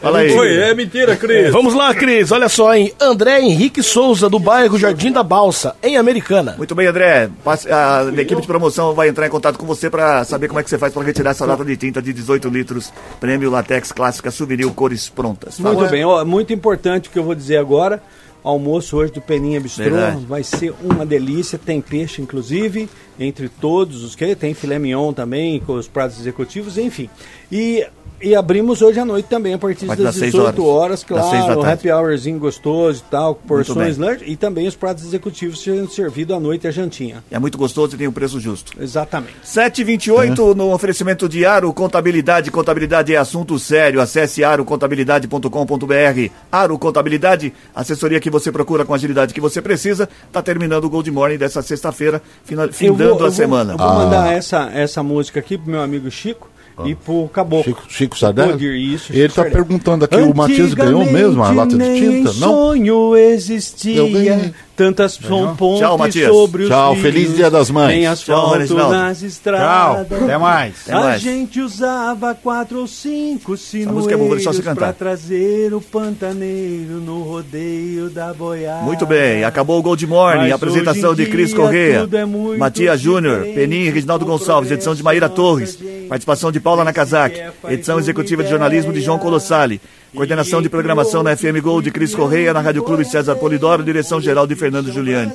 Fala 0.00 0.18
aí. 0.18 0.30
é 0.58 0.74
mentira, 0.74 1.16
Cris. 1.16 1.50
Vamos 1.50 1.72
lá, 1.72 1.94
Cris, 1.94 2.30
olha 2.30 2.46
só, 2.48 2.74
em 2.74 2.92
André 3.00 3.40
Henrique 3.40 3.82
Souza, 3.82 4.28
do 4.28 4.38
bairro 4.38 4.78
Jardim 4.78 5.10
da 5.10 5.22
Balsa, 5.22 5.74
em 5.82 5.96
Americana. 5.96 6.54
Muito 6.58 6.74
bem, 6.74 6.86
André. 6.86 7.30
Passe- 7.42 7.70
A 7.72 8.04
equipe 8.18 8.38
de 8.42 8.46
promoção 8.46 8.92
vai 8.92 9.08
entrar 9.08 9.26
em 9.26 9.30
contato 9.30 9.58
com 9.58 9.64
você 9.64 9.88
para 9.88 10.22
saber 10.24 10.48
como 10.48 10.60
é 10.60 10.62
que 10.62 10.68
você 10.68 10.76
faz 10.76 10.92
para 10.92 11.02
retirar 11.02 11.30
essa 11.30 11.46
lata 11.46 11.64
de 11.64 11.74
tinta 11.76 12.02
de 12.02 12.12
18 12.12 12.48
litros, 12.50 12.92
prêmio 13.18 13.50
latex 13.50 13.92
clássica, 13.92 14.30
souvenir, 14.30 14.70
cores 14.74 15.08
prontas. 15.08 15.58
Fala. 15.58 15.74
Muito 15.74 15.90
bem, 15.90 16.04
ó, 16.04 16.22
muito 16.22 16.52
importante 16.52 17.08
o 17.08 17.12
que 17.12 17.18
eu 17.18 17.24
vou 17.24 17.34
dizer 17.34 17.56
agora. 17.56 18.02
Almoço 18.44 18.98
hoje 18.98 19.10
do 19.10 19.22
Peninha 19.22 19.58
Bistrô 19.58 19.84
Verdade. 19.84 20.26
vai 20.26 20.44
ser 20.44 20.74
uma 20.82 21.06
delícia. 21.06 21.58
Tem 21.58 21.80
peixe, 21.80 22.20
inclusive, 22.20 22.90
entre 23.18 23.48
todos 23.48 24.04
os 24.04 24.14
que 24.14 24.36
tem 24.36 24.52
filé 24.54 24.78
mignon 24.78 25.12
também, 25.12 25.58
com 25.60 25.74
os 25.74 25.88
pratos 25.88 26.18
executivos, 26.20 26.76
enfim. 26.76 27.08
E, 27.50 27.86
e 28.20 28.34
abrimos 28.34 28.82
hoje 28.82 28.98
à 28.98 29.04
noite 29.04 29.26
também, 29.28 29.54
a 29.54 29.58
partir 29.58 29.86
das 29.86 29.98
das 29.98 30.14
seis 30.16 30.32
18 30.32 30.64
horas. 30.64 31.04
horas, 31.04 31.04
claro, 31.04 31.60
um 31.60 31.64
happy 31.64 31.90
hourzinho 31.90 32.38
gostoso 32.38 33.04
e 33.06 33.10
tal, 33.10 33.34
porções 33.34 33.96
lanche, 33.96 34.24
e 34.26 34.36
também 34.36 34.66
os 34.66 34.74
pratos 34.74 35.04
executivos 35.04 35.62
sendo 35.62 35.88
servidos 35.90 36.36
à 36.36 36.40
noite 36.40 36.66
a 36.66 36.70
jantinha. 36.70 37.22
É 37.30 37.38
muito 37.38 37.56
gostoso 37.56 37.94
e 37.94 37.98
tem 37.98 38.08
um 38.08 38.12
preço 38.12 38.40
justo. 38.40 38.72
Exatamente. 38.80 39.34
728 39.42 40.54
no 40.54 40.72
oferecimento 40.72 41.28
de 41.28 41.46
Aro 41.46 41.72
Contabilidade. 41.72 42.50
Contabilidade 42.50 43.14
é 43.14 43.16
assunto 43.16 43.58
sério. 43.58 44.00
Acesse 44.00 44.42
arocontabilidade.com.br. 44.42 46.30
Aro 46.50 46.78
Contabilidade, 46.78 47.52
assessoria 47.74 48.18
que 48.20 48.30
você 48.34 48.50
procura 48.52 48.84
com 48.84 48.92
a 48.92 48.96
agilidade 48.96 49.32
que 49.32 49.40
você 49.40 49.62
precisa. 49.62 50.08
Tá 50.32 50.42
terminando 50.42 50.84
o 50.84 50.90
Gold 50.90 51.10
Morning 51.10 51.38
dessa 51.38 51.62
sexta-feira, 51.62 52.20
findando 52.44 52.96
vou- 52.96 53.06
eu 53.06 53.14
a 53.14 53.18
vou- 53.18 53.30
semana. 53.30 53.72
Eu 53.74 53.78
vou 53.78 53.88
mandar 53.94 54.32
essa, 54.32 54.70
essa 54.74 55.02
música 55.02 55.38
aqui 55.40 55.56
pro 55.56 55.70
meu 55.70 55.80
amigo 55.80 56.10
Chico 56.10 56.50
e 56.84 56.94
pro 56.96 57.28
Caboclo. 57.32 57.62
Chico, 57.64 57.82
Chico 57.88 58.18
Sardelli? 58.18 58.94
Isso, 58.94 59.12
Ele 59.12 59.22
Chico 59.22 59.28
tá 59.28 59.42
Sardelli. 59.42 59.54
perguntando 59.54 60.04
aqui, 60.04 60.16
o 60.16 60.34
Matias 60.34 60.74
ganhou 60.74 61.04
mesmo 61.06 61.42
a 61.44 61.50
lata 61.52 61.78
de 61.78 61.84
tinta? 61.84 62.08
nem 62.10 62.24
Não? 62.24 62.32
sonho 62.32 63.16
existia, 63.16 63.96
Eu 63.98 64.10
ganhei. 64.10 64.52
Tantas 64.76 65.12
são 65.14 65.54
pontes 65.56 65.80
Tchau, 65.80 65.98
Matias. 65.98 66.28
sobre 66.30 66.62
os 66.64 66.68
Tchau, 66.68 66.92
rios, 66.92 67.02
feliz 67.02 67.36
Dia 67.36 67.50
das 67.50 67.70
Mães. 67.70 67.92
Tem 67.94 68.02
Tchau, 68.02 68.12
asfalto 68.12 68.58
Reginaldo. 68.58 68.92
nas 68.96 69.18
Tchau. 69.18 69.28
estradas. 69.28 70.12
Até 70.22 70.38
mais. 70.38 70.74
Até 70.82 70.92
A 70.92 71.00
mais. 71.00 71.22
gente 71.22 71.60
usava 71.60 72.34
quatro 72.34 72.80
ou 72.80 72.86
cinco 72.86 73.52
música 73.52 74.14
é 74.14 74.16
sinueiros 74.18 74.58
cantar. 74.60 74.74
pra 74.76 74.92
trazer 74.92 75.72
o 75.74 75.80
pantaneiro 75.80 76.94
no 77.00 77.22
rodeio 77.22 78.10
da 78.10 78.32
boiada. 78.32 78.82
Muito 78.82 79.06
bem, 79.06 79.44
acabou 79.44 79.78
o 79.78 79.82
Gold 79.82 80.06
Morning, 80.06 80.42
Mas 80.44 80.52
apresentação 80.52 81.14
de 81.14 81.26
Cris 81.26 81.52
Correia, 81.54 82.08
é 82.12 82.56
Matias 82.58 83.00
Júnior, 83.00 83.42
Peninha 83.54 83.86
e 83.86 83.90
Reginaldo 83.90 84.24
Gonçalves, 84.24 84.70
edição 84.70 84.94
de 84.94 85.02
Maíra 85.02 85.28
Torres, 85.28 85.78
Participação 86.08 86.50
de 86.52 86.60
Paula 86.60 86.84
Nakazaki. 86.84 87.40
Edição 87.68 87.98
executiva 87.98 88.42
de 88.44 88.50
jornalismo 88.50 88.92
de 88.92 89.00
João 89.00 89.18
Colossali. 89.18 89.80
Coordenação 90.14 90.62
de 90.62 90.68
programação 90.68 91.22
na 91.22 91.36
FM 91.36 91.60
Gol 91.60 91.82
de 91.82 91.90
Cris 91.90 92.14
Correia, 92.14 92.52
na 92.52 92.60
Rádio 92.60 92.84
Clube 92.84 93.04
César 93.04 93.34
Polidoro, 93.34 93.82
direção 93.82 94.20
geral 94.20 94.46
de 94.46 94.54
Fernando 94.54 94.92
Giuliani. 94.92 95.32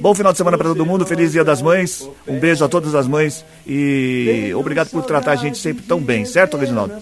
Bom 0.00 0.14
final 0.14 0.32
de 0.32 0.38
semana 0.38 0.56
para 0.56 0.68
todo 0.68 0.86
mundo, 0.86 1.06
feliz 1.06 1.32
Dia 1.32 1.44
das 1.44 1.62
Mães. 1.62 2.08
Um 2.26 2.38
beijo 2.38 2.64
a 2.64 2.68
todas 2.68 2.94
as 2.94 3.06
mães 3.06 3.44
e 3.66 4.52
obrigado 4.56 4.90
por 4.90 5.04
tratar 5.04 5.32
a 5.32 5.36
gente 5.36 5.58
sempre 5.58 5.84
tão 5.84 6.00
bem, 6.00 6.24
certo, 6.24 6.56
Reginaldo? 6.56 6.94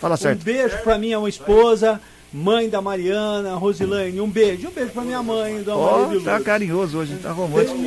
Fala 0.00 0.16
certo. 0.16 0.40
Um 0.40 0.44
beijo 0.44 0.78
pra 0.78 0.98
minha 0.98 1.18
esposa, 1.28 2.00
mãe 2.32 2.68
da 2.68 2.80
Mariana, 2.80 3.54
Rosilane. 3.54 4.20
Um 4.20 4.28
beijo. 4.28 4.68
Um 4.68 4.72
beijo 4.72 4.90
pra 4.90 5.02
minha 5.02 5.22
mãe, 5.22 5.64
Ó, 5.68 6.06
Maria 6.06 6.20
tá 6.20 6.40
carinhoso 6.40 6.98
hoje, 6.98 7.16
tá 7.22 7.30
romântico. 7.30 7.78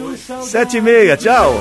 Sete 0.43 0.77
e 0.77 0.81
meia, 0.81 1.17
tchau. 1.17 1.53